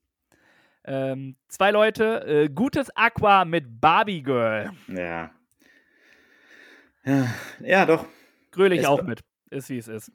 Ähm, 0.87 1.37
zwei 1.49 1.71
Leute, 1.71 2.27
äh, 2.27 2.49
gutes 2.49 2.95
Aqua 2.97 3.45
mit 3.45 3.81
Barbie 3.81 4.23
Girl. 4.23 4.73
Ja. 4.89 5.31
Ja, 7.61 7.87
doch. 7.87 8.07
Gröle 8.51 8.75
ich 8.75 8.83
Ist 8.83 8.87
auch 8.87 9.03
mit. 9.03 9.21
Ist 9.51 9.69
wie 9.69 9.79
es 9.79 9.89
ist. 9.89 10.13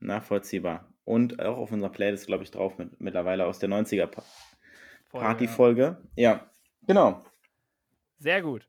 Nachvollziehbar. 0.00 0.88
Und 1.04 1.40
auch 1.40 1.58
auf 1.58 1.72
unserer 1.72 1.90
Playlist, 1.90 2.26
glaube 2.26 2.44
ich, 2.44 2.50
drauf 2.50 2.78
mit, 2.78 3.00
mittlerweile 3.00 3.46
aus 3.46 3.58
der 3.58 3.68
90er 3.68 4.06
Pa-. 4.06 4.22
Partyfolge. 5.10 5.98
Ja, 6.16 6.50
genau. 6.86 7.22
Sehr 8.18 8.40
gut. 8.42 8.68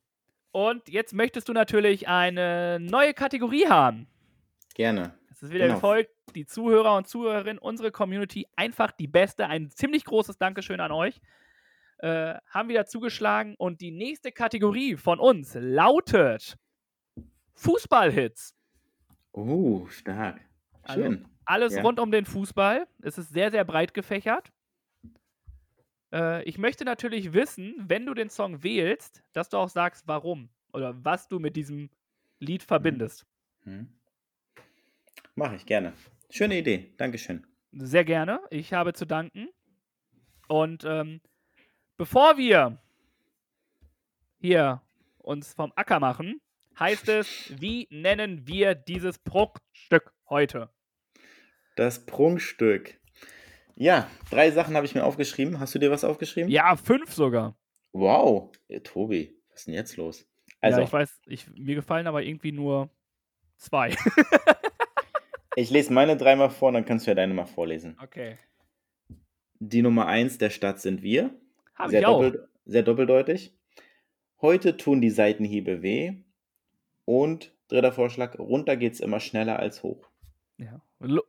Und 0.51 0.89
jetzt 0.89 1.14
möchtest 1.14 1.47
du 1.49 1.53
natürlich 1.53 2.07
eine 2.07 2.80
neue 2.80 3.14
Kategorie 3.14 3.68
haben. 3.68 4.07
Gerne. 4.76 5.18
Es 5.32 5.41
ist 5.41 5.51
wieder 5.51 5.66
Genau. 5.66 5.76
gefolgt, 5.78 6.11
die 6.36 6.45
Zuhörer 6.45 6.97
und 6.97 7.07
Zuhörerinnen, 7.07 7.59
unsere 7.59 7.91
Community, 7.91 8.47
einfach 8.55 8.91
die 8.91 9.07
beste. 9.07 9.47
Ein 9.47 9.70
ziemlich 9.72 10.05
großes 10.05 10.38
Dankeschön 10.38 10.80
an 10.80 10.91
euch. 10.91 11.22
Äh, 11.99 12.36
haben 12.49 12.70
wieder 12.70 12.86
zugeschlagen 12.86 13.55
und 13.57 13.80
die 13.80 13.91
nächste 13.91 14.32
Kategorie 14.32 14.97
von 14.97 15.20
uns 15.20 15.55
lautet 15.57 16.57
Fußballhits. 17.55 18.55
Oh, 19.31 19.87
stark. 19.87 20.41
Also, 20.83 21.01
Schön. 21.03 21.27
Alles 21.45 21.75
Ja. 21.75 21.81
rund 21.81 21.99
um 21.99 22.11
den 22.11 22.25
Fußball. 22.25 22.87
Es 23.01 23.17
ist 23.17 23.29
sehr, 23.29 23.51
sehr 23.51 23.65
breit 23.65 23.93
gefächert. 23.93 24.51
Äh, 26.13 26.43
ich 26.43 26.57
möchte 26.57 26.85
natürlich 26.85 27.33
wissen, 27.33 27.75
wenn 27.77 28.05
du 28.05 28.13
den 28.13 28.29
Song 28.29 28.63
wählst, 28.63 29.23
dass 29.33 29.49
du 29.49 29.57
auch 29.57 29.69
sagst, 29.69 30.07
warum 30.07 30.49
oder 30.71 30.93
was 31.03 31.27
du 31.27 31.39
mit 31.39 31.55
diesem 31.55 31.89
Lied 32.39 32.63
verbindest. 32.63 33.25
Hm. 33.63 33.87
Mache 35.35 35.55
ich 35.55 35.65
gerne. 35.65 35.93
Schöne 36.29 36.57
Idee. 36.59 36.93
Dankeschön. 36.97 37.45
Sehr 37.71 38.05
gerne. 38.05 38.39
Ich 38.49 38.73
habe 38.73 38.93
zu 38.93 39.05
danken. 39.05 39.49
Und 40.47 40.83
ähm, 40.85 41.21
bevor 41.97 42.37
wir 42.37 42.77
hier 44.39 44.81
uns 45.17 45.53
vom 45.53 45.71
Acker 45.75 45.99
machen, 45.99 46.39
heißt 46.80 47.09
es, 47.09 47.53
wie 47.59 47.88
nennen 47.89 48.47
wir 48.47 48.76
dieses 48.76 49.19
Bruchstück 49.19 50.13
heute? 50.30 50.69
Das 51.76 52.05
Prunkstück. 52.05 52.99
Ja, 53.76 54.09
drei 54.30 54.51
Sachen 54.51 54.76
habe 54.76 54.86
ich 54.86 54.93
mir 54.93 55.03
aufgeschrieben. 55.03 55.59
Hast 55.59 55.74
du 55.74 55.80
dir 55.80 55.91
was 55.91 56.03
aufgeschrieben? 56.03 56.49
Ja, 56.51 56.76
fünf 56.76 57.13
sogar. 57.13 57.57
Wow. 57.91 58.51
Ja, 58.67 58.80
Tobi, 58.80 59.36
was 59.49 59.59
ist 59.59 59.67
denn 59.67 59.74
jetzt 59.74 59.97
los? 59.97 60.28
Also, 60.61 60.80
ja, 60.80 60.86
ich 60.86 60.93
weiß, 60.93 61.21
ich, 61.26 61.47
mir 61.55 61.76
gefallen 61.76 62.07
aber 62.07 62.24
irgendwie 62.24 62.51
nur 62.51 62.89
zwei. 63.57 63.95
ich 65.55 65.69
lese 65.69 65.91
meine 65.91 66.15
dreimal 66.15 66.49
vor, 66.49 66.71
dann 66.71 66.86
kannst 66.86 67.05
du 67.05 67.11
ja 67.11 67.15
deine 67.15 67.34
mal 67.34 67.45
vorlesen. 67.45 67.97
Okay. 68.01 68.38
Die 69.59 69.82
Nummer 69.82 70.07
eins 70.07 70.38
der 70.38 70.49
Stadt 70.49 70.80
sind 70.80 71.01
wir. 71.01 71.32
Habe 71.76 71.91
sehr, 71.91 72.01
ich 72.01 72.05
auch. 72.05 72.21
doppel, 72.21 72.49
sehr 72.65 72.84
doppeldeutig. 72.84 73.57
Heute 74.41 74.78
tun 74.78 75.01
die 75.01 75.09
Seitenhiebe 75.09 75.82
weh. 75.82 76.22
Und 77.05 77.53
dritter 77.67 77.91
Vorschlag, 77.91 78.37
runter 78.39 78.77
geht's 78.77 78.99
immer 78.99 79.19
schneller 79.19 79.59
als 79.59 79.83
hoch. 79.83 80.09
Ja. 80.57 80.81
Äh, 81.01 81.19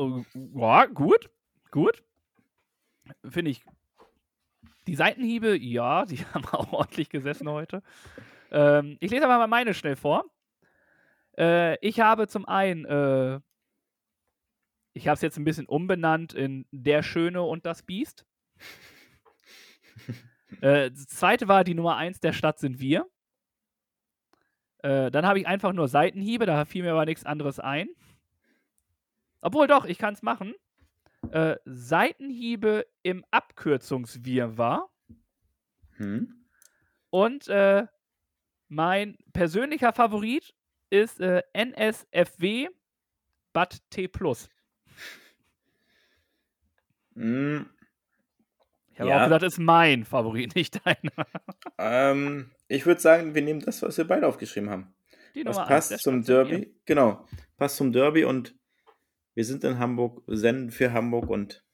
ja, 0.55 0.87
gut. 0.87 1.31
Gut. 1.71 2.03
Finde 3.29 3.51
ich. 3.51 3.63
Die 4.87 4.95
Seitenhiebe, 4.95 5.57
ja, 5.57 6.05
die 6.05 6.25
haben 6.27 6.45
auch 6.47 6.73
ordentlich 6.73 7.09
gesessen 7.09 7.49
heute. 7.49 7.83
Ähm, 8.51 8.97
ich 9.01 9.11
lese 9.11 9.25
aber 9.25 9.39
mal 9.39 9.47
meine 9.47 9.75
schnell 9.75 9.97
vor. 9.97 10.25
Äh, 11.37 11.77
ich 11.87 12.01
habe 12.01 12.29
zum 12.29 12.47
einen, 12.47 12.85
äh, 12.85 13.41
ich 14.93 15.09
habe 15.09 15.15
es 15.15 15.23
jetzt 15.23 15.37
ein 15.37 15.45
bisschen 15.45 15.67
umbenannt 15.67 16.35
in 16.35 16.67
Der 16.71 17.03
Schöne 17.03 17.43
und 17.43 17.67
das 17.67 17.83
Biest. 17.83 18.25
äh, 20.61 20.91
das 20.91 21.07
zweite 21.07 21.49
war 21.49 21.65
die 21.65 21.75
Nummer 21.75 21.97
eins 21.97 22.21
der 22.21 22.33
Stadt 22.33 22.59
sind 22.59 22.79
wir. 22.79 23.07
Äh, 24.85 25.11
dann 25.11 25.25
habe 25.25 25.39
ich 25.39 25.47
einfach 25.47 25.73
nur 25.73 25.89
Seitenhiebe, 25.89 26.45
da 26.45 26.67
fiel 26.67 26.83
mir 26.83 26.93
aber 26.93 27.07
nichts 27.07 27.25
anderes 27.25 27.59
ein. 27.59 27.89
Obwohl 29.41 29.67
doch, 29.67 29.87
ich 29.87 29.97
kann 29.97 30.13
es 30.13 30.21
machen. 30.21 30.55
Äh, 31.31 31.57
Seitenhiebe 31.65 32.87
im 33.03 33.25
Abkürzungswirrwarr. 33.31 34.91
Hm? 35.97 36.35
Und 37.09 37.49
äh, 37.49 37.87
mein 38.69 39.17
persönlicher 39.33 39.95
Favorit 39.95 40.55
ist 40.91 41.19
äh, 41.19 41.43
NSFW 41.55 42.69
Bat 43.55 43.81
T. 43.89 44.11
Hm, 47.15 47.71
Ich 48.95 49.01
habe 49.01 49.11
Ja. 49.11 49.25
auch 49.27 49.31
das 49.31 49.43
ist 49.43 49.59
mein 49.59 50.05
Favorit, 50.05 50.55
nicht 50.57 50.81
deiner. 50.87 51.27
ähm, 51.79 52.51
ich 52.69 52.87
würde 52.87 53.01
sagen, 53.01 53.35
wir 53.35 53.43
nehmen 53.43 53.61
das, 53.61 53.83
was 53.83 53.99
wir 53.99 54.07
beide 54.07 54.27
aufgeschrieben 54.27 54.71
haben. 54.71 54.95
Die 55.35 55.45
Was 55.45 55.57
Nummer 55.57 55.69
eins 55.69 55.89
passt 55.91 56.03
zum. 56.03 56.23
Derby? 56.25 56.75
Genau, 56.87 57.27
passt 57.57 57.77
zum 57.77 57.93
Derby 57.93 58.25
und 58.25 58.55
wir 59.35 59.45
sind 59.45 59.65
in 59.65 59.79
Hamburg, 59.79 60.23
senden 60.29 60.71
für 60.71 60.93
Hamburg 60.93 61.29
und 61.29 61.65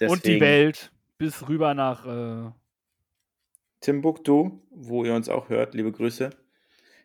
deswegen 0.00 0.12
Und 0.12 0.24
die 0.26 0.40
Welt 0.40 0.92
bis 1.18 1.48
rüber 1.48 1.72
nach. 1.74 2.04
Äh, 2.04 2.50
Timbuktu, 3.80 4.60
wo 4.70 5.04
ihr 5.04 5.14
uns 5.14 5.28
auch 5.28 5.48
hört. 5.48 5.74
Liebe 5.74 5.92
Grüße. 5.92 6.30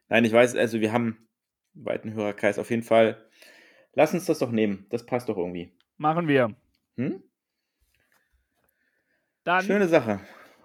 Nein, 0.09 0.25
ich 0.25 0.31
weiß, 0.31 0.55
also 0.55 0.79
wir 0.79 0.91
haben 0.91 1.27
einen 1.75 1.85
weiten 1.85 2.13
Hörerkreis 2.13 2.57
auf 2.59 2.69
jeden 2.69 2.83
Fall. 2.83 3.23
Lass 3.93 4.13
uns 4.13 4.25
das 4.25 4.39
doch 4.39 4.51
nehmen. 4.51 4.87
Das 4.89 5.05
passt 5.05 5.29
doch 5.29 5.37
irgendwie. 5.37 5.71
machen 5.97 6.27
wir. 6.27 6.55
Hm? 6.97 7.21
Dann 9.43 9.63
Schöne 9.63 9.87
Sache. 9.87 10.19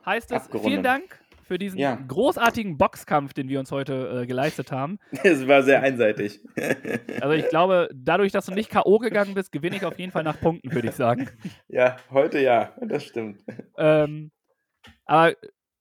heißt 0.04 0.30
es 0.32 0.42
abgerundet. 0.44 0.70
vielen 0.70 0.82
Dank 0.82 1.20
für 1.42 1.58
diesen 1.58 1.78
Ja. 1.78 1.94
großartigen 1.94 2.76
Boxkampf, 2.76 3.32
den 3.32 3.48
wir 3.48 3.60
uns 3.60 3.70
heute 3.70 4.22
äh, 4.22 4.26
geleistet 4.26 4.72
haben. 4.72 4.98
Es 5.24 5.46
war 5.46 5.62
sehr 5.62 5.82
einseitig. 5.82 6.40
Also 7.20 7.32
ich 7.34 7.48
glaube, 7.48 7.88
dadurch, 7.94 8.32
dass 8.32 8.46
du 8.46 8.52
nicht 8.52 8.70
K.O. 8.70 8.98
gegangen 8.98 9.34
bist, 9.34 9.52
gewinne 9.52 9.76
ich 9.76 9.84
auf 9.84 9.98
jeden 9.98 10.12
Fall 10.12 10.22
nach 10.24 10.38
Punkten, 10.40 10.72
würde 10.72 10.88
ich 10.88 10.94
sagen. 10.94 11.28
ja, 11.68 11.96
heute 12.10 12.38
ja, 12.40 12.74
das 12.82 13.04
stimmt. 13.04 13.42
Ähm, 13.78 14.30
aber 15.06 15.34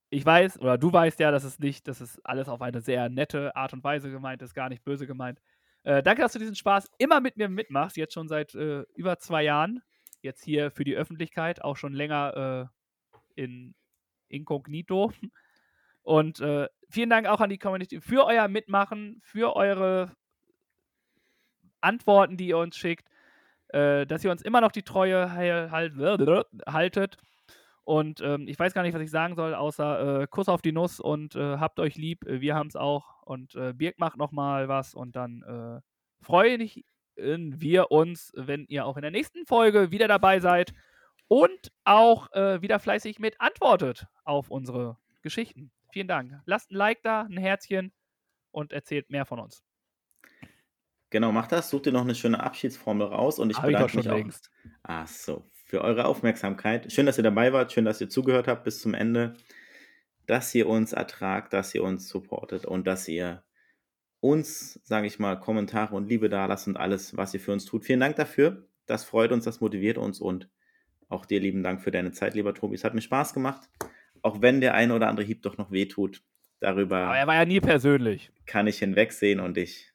ich 0.09 0.25
weiß, 0.25 0.59
oder 0.61 0.77
du 0.77 0.93
weißt 0.93 1.19
ja, 1.19 1.31
dass 1.31 1.43
es 1.43 1.59
nicht, 1.59 1.87
dass 1.87 1.99
es 1.99 2.19
alles 2.23 2.47
auf 2.47 2.61
eine 2.61 2.79
sehr 2.81 3.09
nette 3.09 3.55
Art 3.55 3.73
und 3.73 3.83
Weise 3.83 4.09
gemeint 4.11 4.41
ist, 4.41 4.53
gar 4.53 4.69
nicht 4.69 4.83
böse 4.85 5.05
gemeint. 5.07 5.39
Äh, 5.83 6.01
danke, 6.03 6.21
dass 6.21 6.33
du 6.33 6.39
diesen 6.39 6.55
Spaß 6.55 6.89
immer 6.99 7.19
mit 7.21 7.37
mir 7.37 7.49
mitmachst, 7.49 7.97
jetzt 7.97 8.13
schon 8.13 8.27
seit 8.27 8.55
äh, 8.55 8.83
über 8.95 9.17
zwei 9.17 9.43
Jahren. 9.43 9.81
Jetzt 10.21 10.43
hier 10.43 10.71
für 10.71 10.83
die 10.83 10.95
Öffentlichkeit, 10.95 11.63
auch 11.63 11.75
schon 11.75 11.93
länger 11.93 12.69
äh, 12.71 12.74
in 13.35 13.75
Inkognito. 14.29 15.11
Und 16.03 16.39
äh, 16.39 16.67
vielen 16.89 17.09
Dank 17.09 17.27
auch 17.27 17.39
an 17.39 17.49
die 17.49 17.57
Community 17.57 17.99
für 17.99 18.25
euer 18.25 18.47
Mitmachen, 18.47 19.19
für 19.23 19.55
eure 19.55 20.15
Antworten, 21.81 22.37
die 22.37 22.49
ihr 22.49 22.57
uns 22.57 22.77
schickt, 22.77 23.09
äh, 23.69 24.05
dass 24.05 24.23
ihr 24.23 24.31
uns 24.31 24.41
immer 24.41 24.61
noch 24.61 24.71
die 24.71 24.83
Treue 24.83 25.31
halt, 25.31 25.93
haltet. 26.67 27.17
Und 27.83 28.19
ähm, 28.21 28.47
ich 28.47 28.57
weiß 28.57 28.73
gar 28.73 28.81
nicht, 28.81 28.93
was 28.93 29.01
ich 29.01 29.11
sagen 29.11 29.35
soll, 29.35 29.53
außer 29.53 30.21
äh, 30.21 30.27
Kuss 30.27 30.49
auf 30.49 30.61
die 30.61 30.71
Nuss 30.71 30.99
und 30.99 31.35
äh, 31.35 31.57
habt 31.57 31.79
euch 31.79 31.95
lieb. 31.95 32.25
Äh, 32.25 32.41
wir 32.41 32.55
haben 32.55 32.67
es 32.67 32.75
auch. 32.75 33.21
Und 33.23 33.55
äh, 33.55 33.73
Birk 33.73 33.99
macht 33.99 34.17
nochmal 34.17 34.67
was. 34.67 34.95
Und 34.95 35.15
dann 35.15 35.43
äh, 35.43 35.81
freuen 36.23 36.69
wir 37.17 37.91
uns, 37.91 38.33
wenn 38.35 38.65
ihr 38.67 38.85
auch 38.85 38.97
in 38.97 39.03
der 39.03 39.11
nächsten 39.11 39.45
Folge 39.45 39.89
wieder 39.91 40.07
dabei 40.07 40.39
seid 40.39 40.73
und 41.27 41.71
auch 41.83 42.31
äh, 42.33 42.61
wieder 42.61 42.79
fleißig 42.79 43.19
mit 43.19 43.39
antwortet 43.41 44.07
auf 44.23 44.51
unsere 44.51 44.97
Geschichten. 45.21 45.71
Vielen 45.91 46.07
Dank. 46.07 46.41
Lasst 46.45 46.71
ein 46.71 46.75
Like 46.75 47.01
da, 47.03 47.21
ein 47.21 47.37
Herzchen 47.37 47.93
und 48.51 48.73
erzählt 48.73 49.09
mehr 49.09 49.25
von 49.25 49.39
uns. 49.39 49.63
Genau, 51.09 51.31
macht 51.31 51.51
das. 51.51 51.69
Sucht 51.69 51.85
dir 51.85 51.93
noch 51.93 52.01
eine 52.01 52.15
schöne 52.15 52.41
Abschiedsformel 52.41 53.07
raus 53.07 53.39
und 53.39 53.49
ich 53.49 53.57
Hab 53.57 53.65
ich 53.65 53.67
bedanke 53.67 53.87
doch 53.87 53.95
mich 53.95 54.03
schon 54.05 54.13
auch. 54.13 54.17
längst. 54.17 54.51
Ach 54.83 55.07
so, 55.07 55.49
für 55.65 55.81
eure 55.81 56.05
Aufmerksamkeit. 56.05 56.91
Schön, 56.91 57.05
dass 57.05 57.17
ihr 57.17 57.23
dabei 57.23 57.53
wart, 57.53 57.71
schön, 57.71 57.85
dass 57.85 58.01
ihr 58.01 58.09
zugehört 58.09 58.47
habt 58.47 58.63
bis 58.63 58.81
zum 58.81 58.93
Ende, 58.93 59.35
dass 60.25 60.53
ihr 60.55 60.67
uns 60.67 60.93
ertragt, 60.93 61.53
dass 61.53 61.73
ihr 61.73 61.83
uns 61.83 62.09
supportet 62.09 62.65
und 62.65 62.85
dass 62.87 63.07
ihr 63.07 63.43
uns, 64.19 64.79
sage 64.83 65.07
ich 65.07 65.19
mal, 65.19 65.39
Kommentare 65.39 65.95
und 65.95 66.09
Liebe 66.09 66.29
da 66.29 66.47
lasst 66.47 66.67
und 66.67 66.77
alles, 66.77 67.15
was 67.15 67.33
ihr 67.33 67.39
für 67.39 67.53
uns 67.53 67.65
tut. 67.65 67.85
Vielen 67.85 67.99
Dank 67.99 68.15
dafür. 68.15 68.67
Das 68.87 69.03
freut 69.03 69.31
uns, 69.31 69.45
das 69.45 69.61
motiviert 69.61 69.97
uns 69.97 70.19
und 70.19 70.49
auch 71.09 71.25
dir 71.25 71.39
lieben 71.39 71.63
Dank 71.63 71.81
für 71.81 71.91
deine 71.91 72.11
Zeit, 72.11 72.33
lieber 72.33 72.53
Tobi. 72.53 72.75
Es 72.75 72.83
hat 72.83 72.93
mir 72.93 73.01
Spaß 73.01 73.33
gemacht, 73.33 73.69
auch 74.21 74.41
wenn 74.41 74.61
der 74.61 74.73
eine 74.73 74.93
oder 74.95 75.07
andere 75.07 75.25
Hieb 75.25 75.41
doch 75.43 75.57
noch 75.57 75.71
wehtut. 75.71 76.21
Darüber 76.59 76.97
Aber 76.97 77.17
er 77.17 77.27
war 77.27 77.35
ja 77.35 77.45
nie 77.45 77.59
persönlich. 77.59 78.31
kann 78.45 78.65
ich 78.67 78.79
hinwegsehen 78.79 79.39
und 79.39 79.57
ich 79.57 79.91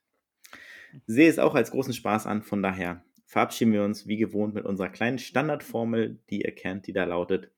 sehe 1.07 1.29
es 1.29 1.39
auch 1.39 1.55
als 1.55 1.71
großen 1.71 1.95
Spaß 1.95 2.27
an. 2.27 2.43
Von 2.43 2.63
daher 2.63 3.03
verabschieden 3.27 3.73
wir 3.73 3.83
uns 3.83 4.07
wie 4.07 4.19
gewohnt 4.19 4.55
mit 4.55 4.65
unserer 4.67 4.89
kleinen 4.89 5.19
Standardformel, 5.19 6.19
die 6.29 6.43
ihr 6.43 6.55
kennt, 6.55 6.87
die 6.87 6.93
da 6.93 7.05
lautet. 7.05 7.51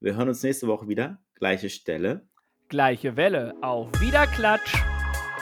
Wir 0.00 0.16
hören 0.16 0.28
uns 0.28 0.42
nächste 0.42 0.66
Woche 0.66 0.88
wieder. 0.88 1.18
Gleiche 1.34 1.70
Stelle. 1.70 2.26
Gleiche 2.68 3.16
Welle. 3.16 3.54
Auf 3.62 3.88
Wiederklatsch. 4.00 4.74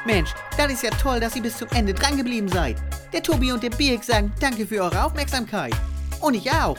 Mensch, 0.07 0.31
das 0.57 0.73
ist 0.73 0.85
ja 0.85 0.91
toll, 0.91 1.19
dass 1.19 1.35
ihr 1.35 1.43
bis 1.43 1.57
zum 1.57 1.69
Ende 1.75 1.93
drangeblieben 1.95 2.49
seid. 2.49 2.77
Der 3.13 3.23
Tobi 3.23 3.51
und 3.51 3.63
der 3.63 3.71
Birk 3.71 4.05
sagen 4.05 4.33
danke 4.41 4.67
für 4.67 4.83
eure 4.83 5.05
Aufmerksamkeit. 5.05 5.75
Und 6.21 6.35
ich 6.35 6.51
auch. 6.51 6.79